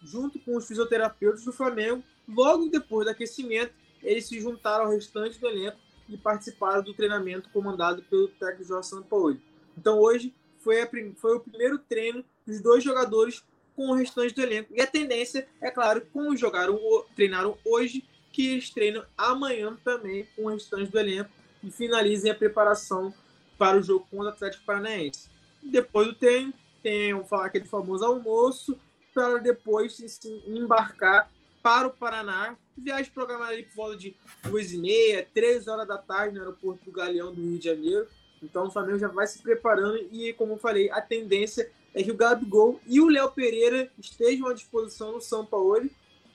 junto 0.03 0.39
com 0.41 0.57
os 0.57 0.67
fisioterapeutas 0.67 1.45
do 1.45 1.53
Flamengo. 1.53 2.03
Logo 2.29 2.69
depois 2.69 3.07
do 3.07 3.11
aquecimento, 3.11 3.73
eles 4.03 4.27
se 4.27 4.41
juntaram 4.41 4.87
ao 4.87 4.91
restante 4.91 5.39
do 5.39 5.47
elenco 5.47 5.79
e 6.09 6.17
participaram 6.17 6.83
do 6.83 6.95
treinamento 6.95 7.49
comandado 7.51 8.03
pelo 8.03 8.29
técnico 8.29 8.65
Jorge 8.65 8.89
Sampaoli. 8.89 9.41
Então 9.77 9.99
hoje 9.99 10.35
foi, 10.59 10.81
a, 10.81 10.89
foi 11.17 11.37
o 11.37 11.41
primeiro 11.41 11.79
treino 11.79 12.25
dos 12.47 12.61
dois 12.61 12.83
jogadores 12.83 13.43
com 13.75 13.89
o 13.89 13.95
restante 13.95 14.35
do 14.35 14.43
elenco. 14.43 14.73
E 14.75 14.81
a 14.81 14.87
tendência, 14.87 15.47
é 15.61 15.71
claro, 15.71 16.07
como 16.13 16.37
jogaram, 16.37 16.79
treinaram 17.15 17.59
hoje, 17.65 18.05
que 18.33 18.53
eles 18.53 18.71
treinam 18.71 19.05
amanhã 19.17 19.77
também 19.85 20.27
com 20.35 20.45
o 20.45 20.49
restante 20.49 20.91
do 20.91 20.99
elenco 20.99 21.31
e 21.65 21.71
finalizem 21.71 22.31
a 22.31 22.35
preparação 22.35 23.13
para 23.59 23.79
o 23.79 23.83
jogo 23.83 24.07
contra 24.11 24.27
o 24.27 24.29
Atlético 24.29 24.65
Paranaense. 24.65 25.29
Depois 25.63 26.09
do 26.09 26.15
treino, 26.15 26.53
tem 26.83 27.13
aquele 27.33 27.65
famoso 27.65 28.05
almoço 28.05 28.79
para 29.15 29.39
depois 29.39 29.99
embarcar 30.47 31.31
para 31.63 31.89
o 31.89 31.91
Paraná. 31.91 32.57
Viagem 32.77 33.11
programada 33.13 33.53
ali 33.53 33.63
por 33.63 33.75
volta 33.77 33.97
de 33.97 34.15
duas 34.43 34.73
e 34.73 34.79
meia, 34.79 35.27
três 35.33 35.67
horas 35.67 35.87
da 35.87 35.97
tarde 35.97 36.35
no 36.35 36.41
aeroporto 36.41 36.85
do 36.85 36.93
Galeão 36.93 37.33
do 37.33 37.41
Rio 37.41 37.59
de 37.59 37.65
Janeiro. 37.65 38.07
Então 38.43 38.67
o 38.67 38.71
Flamengo 38.71 38.99
já 38.99 39.09
vai 39.09 39.27
se 39.27 39.39
preparando 39.39 39.97
e, 40.13 40.33
como 40.35 40.55
eu 40.55 40.59
falei, 40.59 40.91
a 40.91 41.01
tendência 41.01 41.71
é 41.95 42.03
que 42.03 42.11
o 42.11 42.17
Gabigol 42.17 42.81
e 42.87 43.01
o 43.01 43.09
Léo 43.09 43.31
Pereira 43.31 43.91
estejam 43.99 44.49
à 44.49 44.53
disposição 44.53 45.13
no 45.13 45.21
São 45.21 45.47
Paulo. 45.47 45.89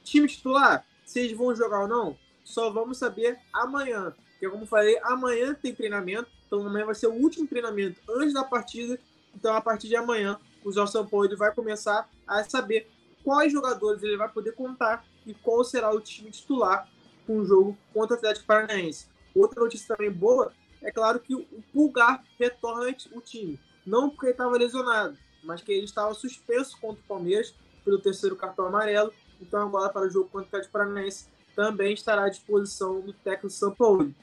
Time 0.03 0.27
titular, 0.27 0.83
eles 1.13 1.33
vão 1.33 1.53
jogar 1.53 1.81
ou 1.81 1.87
não, 1.87 2.17
só 2.43 2.71
vamos 2.71 2.97
saber 2.97 3.37
amanhã. 3.53 4.15
Porque, 4.39 4.49
como 4.49 4.65
falei, 4.65 4.97
amanhã 5.03 5.53
tem 5.53 5.75
treinamento. 5.75 6.29
Então 6.47 6.65
amanhã 6.65 6.85
vai 6.85 6.95
ser 6.95 7.07
o 7.07 7.13
último 7.13 7.45
treinamento 7.45 7.99
antes 8.09 8.33
da 8.33 8.43
partida. 8.43 8.97
Então, 9.35 9.53
a 9.53 9.59
partir 9.59 9.89
de 9.89 9.97
amanhã, 9.97 10.39
o 10.63 10.71
Jorge 10.71 10.93
São 10.93 11.05
Paulo 11.05 11.35
vai 11.35 11.53
começar 11.53 12.09
a 12.25 12.43
saber 12.45 12.89
quais 13.21 13.51
jogadores 13.51 14.01
ele 14.01 14.15
vai 14.15 14.29
poder 14.29 14.53
contar 14.53 15.05
e 15.27 15.33
qual 15.33 15.61
será 15.65 15.93
o 15.93 15.99
time 15.99 16.31
titular 16.31 16.89
com 17.27 17.39
o 17.39 17.45
jogo 17.45 17.77
contra 17.93 18.15
o 18.15 18.17
Atlético 18.17 18.47
Paranaense. 18.47 19.07
Outra 19.35 19.61
notícia 19.61 19.93
também 19.93 20.09
boa 20.11 20.53
é 20.81 20.89
claro 20.89 21.19
que 21.19 21.35
o 21.35 21.45
Pulgar 21.73 22.23
retorna 22.39 22.95
o 23.11 23.21
time. 23.21 23.59
Não 23.85 24.09
porque 24.09 24.27
ele 24.27 24.31
estava 24.31 24.57
lesionado, 24.57 25.17
mas 25.43 25.61
que 25.61 25.71
ele 25.71 25.85
estava 25.85 26.13
suspenso 26.13 26.79
contra 26.79 27.01
o 27.03 27.07
Palmeiras 27.07 27.53
pelo 27.83 27.99
terceiro 27.99 28.37
cartão 28.37 28.67
amarelo. 28.67 29.13
Então 29.41 29.61
agora 29.61 29.89
para 29.89 30.07
o 30.07 30.09
jogo 30.09 30.29
contra 30.29 30.45
o 30.45 30.47
Atlético 30.47 30.71
Paranaense 30.71 31.27
também 31.55 31.93
estará 31.93 32.23
à 32.23 32.29
disposição 32.29 33.01
do 33.01 33.11
técnico 33.11 33.49
São 33.49 33.75
Paulo. 33.75 34.13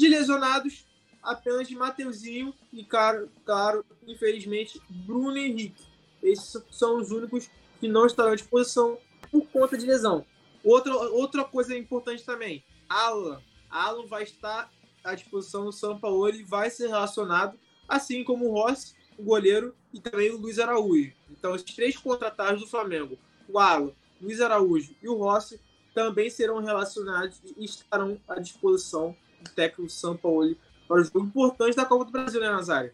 De 0.00 0.08
lesionados, 0.08 0.86
apenas 1.22 1.68
de 1.68 1.76
Mateuzinho 1.76 2.54
e, 2.72 2.82
claro, 2.82 3.30
claro, 3.44 3.84
infelizmente, 4.08 4.80
Bruno 4.88 5.36
Henrique. 5.36 5.84
Esses 6.22 6.64
são 6.70 6.96
os 6.96 7.10
únicos 7.10 7.50
que 7.78 7.86
não 7.86 8.06
estarão 8.06 8.32
à 8.32 8.34
disposição 8.34 8.96
por 9.30 9.46
conta 9.48 9.76
de 9.76 9.84
lesão. 9.84 10.24
Outra, 10.64 10.96
outra 10.96 11.44
coisa 11.44 11.76
importante 11.76 12.24
também, 12.24 12.64
Alan. 12.88 13.42
Alan 13.68 14.06
vai 14.06 14.22
estar 14.22 14.72
à 15.04 15.14
disposição 15.14 15.66
do 15.66 15.72
São 15.72 16.00
Paulo 16.00 16.30
e 16.30 16.44
vai 16.44 16.70
ser 16.70 16.86
relacionado, 16.86 17.58
assim 17.86 18.24
como 18.24 18.48
o 18.48 18.52
Rossi, 18.54 18.94
o 19.18 19.22
goleiro, 19.22 19.74
e 19.92 20.00
também 20.00 20.30
o 20.30 20.38
Luiz 20.38 20.58
Araújo. 20.58 21.12
Então, 21.30 21.54
esses 21.54 21.74
três 21.74 21.94
contratados 21.98 22.62
do 22.62 22.66
Flamengo, 22.66 23.18
o 23.46 23.58
Alan, 23.58 23.92
Luiz 24.18 24.40
Araújo 24.40 24.94
e 25.02 25.08
o 25.10 25.16
Rossi, 25.18 25.60
também 25.92 26.30
serão 26.30 26.64
relacionados 26.64 27.38
e 27.54 27.66
estarão 27.66 28.18
à 28.26 28.40
disposição 28.40 29.14
do 29.42 29.50
técnico 29.50 29.90
São 29.90 30.16
Paulo 30.16 30.56
para 30.86 31.00
o 31.00 31.04
jogo 31.04 31.20
importante 31.20 31.76
da 31.76 31.84
Copa 31.84 32.04
do 32.04 32.10
Brasil, 32.10 32.40
né, 32.40 32.50
Nazário? 32.50 32.92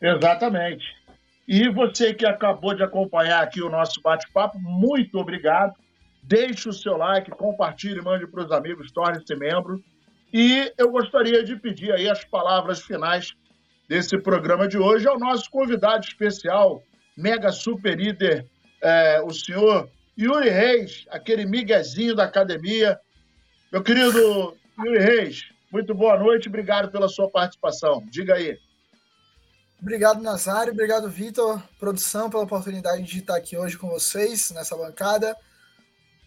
Exatamente. 0.00 0.84
E 1.46 1.68
você 1.68 2.14
que 2.14 2.26
acabou 2.26 2.74
de 2.74 2.82
acompanhar 2.82 3.42
aqui 3.42 3.62
o 3.62 3.68
nosso 3.68 4.00
bate-papo, 4.00 4.58
muito 4.58 5.18
obrigado. 5.18 5.74
Deixe 6.22 6.68
o 6.68 6.72
seu 6.72 6.96
like, 6.96 7.30
compartilhe, 7.32 8.00
mande 8.00 8.26
para 8.26 8.44
os 8.44 8.52
amigos, 8.52 8.90
torne-se 8.90 9.34
membro. 9.36 9.82
E 10.32 10.72
eu 10.78 10.90
gostaria 10.90 11.44
de 11.44 11.54
pedir 11.56 11.92
aí 11.92 12.08
as 12.08 12.24
palavras 12.24 12.80
finais 12.80 13.34
desse 13.88 14.18
programa 14.18 14.66
de 14.66 14.78
hoje 14.78 15.06
ao 15.06 15.18
nosso 15.18 15.50
convidado 15.50 16.04
especial, 16.04 16.82
mega 17.16 17.52
super 17.52 17.96
líder, 17.96 18.46
é, 18.82 19.20
o 19.22 19.30
senhor 19.30 19.88
Yuri 20.18 20.48
Reis, 20.48 21.04
aquele 21.10 21.44
miguezinho 21.44 22.14
da 22.14 22.24
academia. 22.24 22.98
Meu 23.74 23.82
querido 23.82 24.56
Yuri 24.78 24.98
Reis, 25.00 25.50
muito 25.72 25.92
boa 25.96 26.16
noite, 26.16 26.48
obrigado 26.48 26.92
pela 26.92 27.08
sua 27.08 27.28
participação. 27.28 28.06
Diga 28.08 28.34
aí. 28.34 28.56
Obrigado, 29.82 30.22
Nazário. 30.22 30.72
Obrigado, 30.72 31.10
Vitor, 31.10 31.60
produção, 31.76 32.30
pela 32.30 32.44
oportunidade 32.44 33.02
de 33.02 33.18
estar 33.18 33.34
aqui 33.34 33.56
hoje 33.56 33.76
com 33.76 33.88
vocês 33.88 34.52
nessa 34.52 34.76
bancada. 34.76 35.36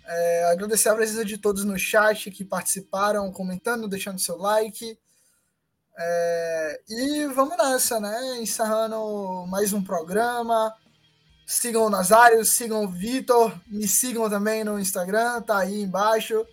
É, 0.05 0.43
agradecer 0.51 0.89
a 0.89 0.95
presença 0.95 1.23
de 1.23 1.37
todos 1.37 1.63
no 1.63 1.79
chat 1.79 2.29
que 2.31 2.43
participaram, 2.43 3.31
comentando, 3.31 3.87
deixando 3.87 4.19
seu 4.19 4.35
like. 4.35 4.99
É, 5.97 6.81
e 6.89 7.27
vamos 7.27 7.55
nessa, 7.55 7.97
né? 7.97 8.39
Encerrando 8.41 9.47
mais 9.47 9.71
um 9.71 9.81
programa. 9.81 10.75
Sigam 11.45 11.85
o 11.85 11.89
Nazário, 11.89 12.43
sigam 12.43 12.83
o 12.83 12.89
Vitor, 12.89 13.57
me 13.67 13.87
sigam 13.87 14.29
também 14.29 14.65
no 14.65 14.77
Instagram, 14.77 15.41
tá 15.43 15.59
aí 15.59 15.83
embaixo. 15.83 16.45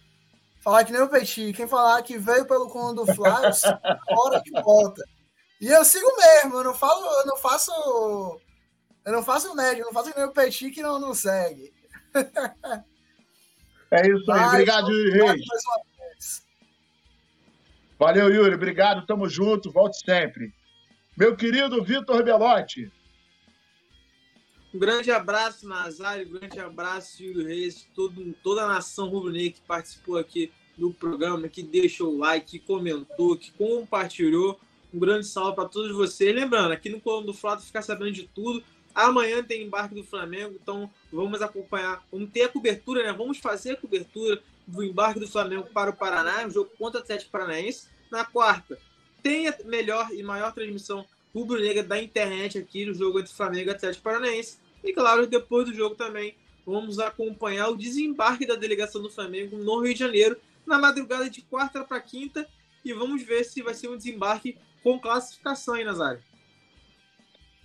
Falar 0.64 0.82
que 0.84 0.92
nem 0.92 1.02
o 1.02 1.08
Petit, 1.10 1.52
quem 1.52 1.68
falar 1.68 2.02
que 2.02 2.16
veio 2.16 2.46
pelo 2.46 2.70
Conto 2.70 3.04
do 3.04 3.14
Flávio, 3.14 3.50
hora 4.08 4.40
que 4.42 4.50
volta. 4.62 5.04
E 5.60 5.66
eu 5.66 5.84
sigo 5.84 6.10
mesmo, 6.16 6.56
eu 6.56 6.64
não 6.64 6.74
falo, 6.74 7.04
eu 7.04 7.26
não 7.26 7.36
faço. 7.36 7.70
Eu 9.04 9.12
não 9.12 9.22
faço 9.22 9.54
médio, 9.54 9.82
eu 9.82 9.86
não 9.86 9.92
faço 9.92 10.10
que 10.10 10.18
nem 10.18 10.26
o 10.26 10.32
Petit 10.32 10.70
que 10.70 10.82
não, 10.82 10.98
não 10.98 11.12
segue. 11.12 11.70
É 13.90 14.08
isso 14.08 14.32
aí, 14.32 14.44
obrigado, 14.46 14.90
Yuri 14.90 15.10
Reis. 15.10 15.44
Valeu, 17.98 18.30
Yuri, 18.30 18.54
obrigado, 18.54 19.06
tamo 19.06 19.28
junto, 19.28 19.70
volte 19.70 19.98
sempre. 19.98 20.52
Meu 21.14 21.36
querido 21.36 21.84
Vitor 21.84 22.24
Belotti. 22.24 22.90
Um 24.74 24.78
grande 24.78 25.12
abraço, 25.12 25.68
Nazário, 25.68 26.26
um 26.26 26.32
grande 26.32 26.58
abraço, 26.58 27.22
Yuri 27.22 27.44
Reis, 27.44 27.86
todo, 27.94 28.34
toda 28.42 28.64
a 28.64 28.66
nação 28.66 29.08
rubro-negra 29.08 29.52
que 29.52 29.60
participou 29.60 30.18
aqui 30.18 30.50
do 30.76 30.92
programa, 30.92 31.48
que 31.48 31.62
deixou 31.62 32.12
o 32.12 32.18
like, 32.18 32.58
que 32.58 32.58
comentou, 32.58 33.36
que 33.36 33.52
compartilhou. 33.52 34.58
Um 34.92 34.98
grande 34.98 35.28
salve 35.28 35.54
para 35.54 35.68
todos 35.68 35.92
vocês. 35.92 36.34
Lembrando, 36.34 36.72
aqui 36.72 36.88
no 36.88 37.00
Colombo 37.00 37.28
do 37.28 37.34
Flávio 37.34 37.64
ficar 37.64 37.82
sabendo 37.82 38.10
de 38.10 38.24
tudo. 38.34 38.64
Amanhã 38.92 39.44
tem 39.44 39.62
embarque 39.62 39.94
do 39.94 40.02
Flamengo, 40.02 40.58
então 40.60 40.90
vamos 41.12 41.40
acompanhar, 41.40 42.04
vamos 42.10 42.30
ter 42.30 42.42
a 42.42 42.48
cobertura, 42.48 43.04
né? 43.04 43.12
Vamos 43.12 43.38
fazer 43.38 43.72
a 43.72 43.76
cobertura 43.76 44.42
do 44.66 44.82
embarque 44.82 45.20
do 45.20 45.28
Flamengo 45.28 45.68
para 45.72 45.90
o 45.90 45.96
Paraná, 45.96 46.44
um 46.44 46.50
jogo 46.50 46.70
contra 46.76 46.98
o 46.98 47.02
Atlético 47.04 47.30
Paranaense. 47.30 47.86
Na 48.10 48.24
quarta, 48.24 48.76
tem 49.22 49.46
a 49.46 49.56
melhor 49.64 50.08
e 50.12 50.20
maior 50.20 50.52
transmissão 50.52 51.06
rubro-negra 51.32 51.84
da 51.84 52.02
internet 52.02 52.58
aqui 52.58 52.86
no 52.86 52.94
jogo 52.94 53.20
entre 53.20 53.32
Flamengo 53.32 53.70
e 53.70 53.72
Atlético 53.72 54.02
Paranaense. 54.02 54.63
E 54.84 54.92
claro, 54.92 55.26
depois 55.26 55.64
do 55.64 55.74
jogo 55.74 55.94
também 55.94 56.36
vamos 56.66 56.98
acompanhar 56.98 57.68
o 57.70 57.76
desembarque 57.76 58.46
da 58.46 58.54
delegação 58.54 59.02
do 59.02 59.10
Flamengo 59.10 59.56
no 59.56 59.80
Rio 59.80 59.94
de 59.94 60.00
Janeiro, 60.00 60.36
na 60.66 60.78
madrugada 60.78 61.28
de 61.28 61.40
quarta 61.40 61.82
para 61.82 62.00
quinta. 62.00 62.46
E 62.84 62.92
vamos 62.92 63.22
ver 63.22 63.44
se 63.44 63.62
vai 63.62 63.72
ser 63.72 63.88
um 63.88 63.96
desembarque 63.96 64.58
com 64.82 65.00
classificação, 65.00 65.74
hein, 65.74 65.86
Nazário? 65.86 66.22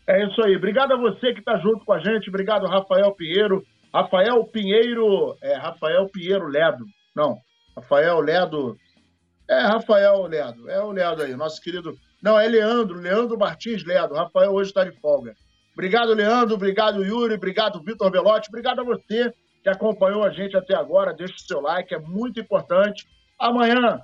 É 0.07 0.25
isso 0.25 0.41
aí. 0.41 0.55
Obrigado 0.55 0.93
a 0.93 0.97
você 0.97 1.33
que 1.33 1.39
está 1.39 1.57
junto 1.57 1.85
com 1.85 1.91
a 1.91 1.99
gente. 1.99 2.29
Obrigado, 2.29 2.65
Rafael 2.65 3.11
Pinheiro. 3.11 3.65
Rafael 3.93 4.43
Pinheiro. 4.45 5.37
É, 5.41 5.55
Rafael 5.55 6.07
Pinheiro 6.07 6.47
Ledo. 6.47 6.85
Não, 7.13 7.37
Rafael 7.75 8.19
Ledo. 8.21 8.77
É, 9.47 9.59
Rafael 9.59 10.25
Ledo. 10.25 10.69
É 10.69 10.81
o 10.81 10.91
Ledo 10.91 11.21
aí, 11.21 11.35
nosso 11.35 11.61
querido. 11.61 11.97
Não, 12.21 12.39
é 12.39 12.47
Leandro. 12.47 12.97
Leandro 12.97 13.37
Martins 13.37 13.83
Ledo. 13.83 14.15
Rafael 14.15 14.51
hoje 14.51 14.69
está 14.69 14.85
de 14.85 14.97
folga. 14.99 15.35
Obrigado, 15.79 16.13
Leandro. 16.13 16.55
Obrigado, 16.55 17.05
Yuri. 17.05 17.35
Obrigado, 17.35 17.81
Vitor 17.81 18.11
Belotti. 18.11 18.49
Obrigado 18.49 18.81
a 18.81 18.83
você 18.83 19.33
que 19.63 19.69
acompanhou 19.69 20.25
a 20.25 20.29
gente 20.29 20.57
até 20.57 20.75
agora. 20.75 21.13
Deixa 21.13 21.35
o 21.35 21.39
seu 21.39 21.61
like, 21.61 21.95
é 21.95 21.99
muito 21.99 22.37
importante. 22.37 23.07
Amanhã 23.39 24.01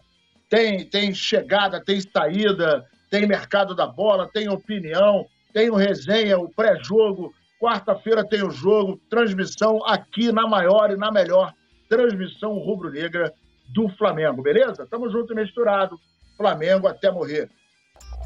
tem, 0.49 0.85
tem 0.85 1.13
chegada, 1.13 1.83
tem 1.83 1.99
saída, 1.99 2.85
tem 3.11 3.27
mercado 3.27 3.75
da 3.75 3.85
bola, 3.85 4.29
tem 4.31 4.47
opinião, 4.47 5.25
tem 5.51 5.69
o 5.69 5.75
resenha, 5.75 6.39
o 6.39 6.47
pré-jogo. 6.47 7.33
Quarta-feira 7.59 8.25
tem 8.25 8.41
o 8.41 8.51
jogo, 8.51 8.97
transmissão 9.09 9.85
aqui 9.85 10.31
na 10.31 10.47
maior 10.47 10.91
e 10.91 10.95
na 10.95 11.11
melhor 11.11 11.51
transmissão 11.89 12.53
rubro-negra 12.53 13.33
do 13.67 13.89
Flamengo, 13.97 14.41
beleza? 14.41 14.87
Tamo 14.89 15.09
junto 15.09 15.33
e 15.33 15.35
misturado. 15.35 15.99
Flamengo 16.37 16.87
até 16.87 17.11
morrer. 17.11 17.49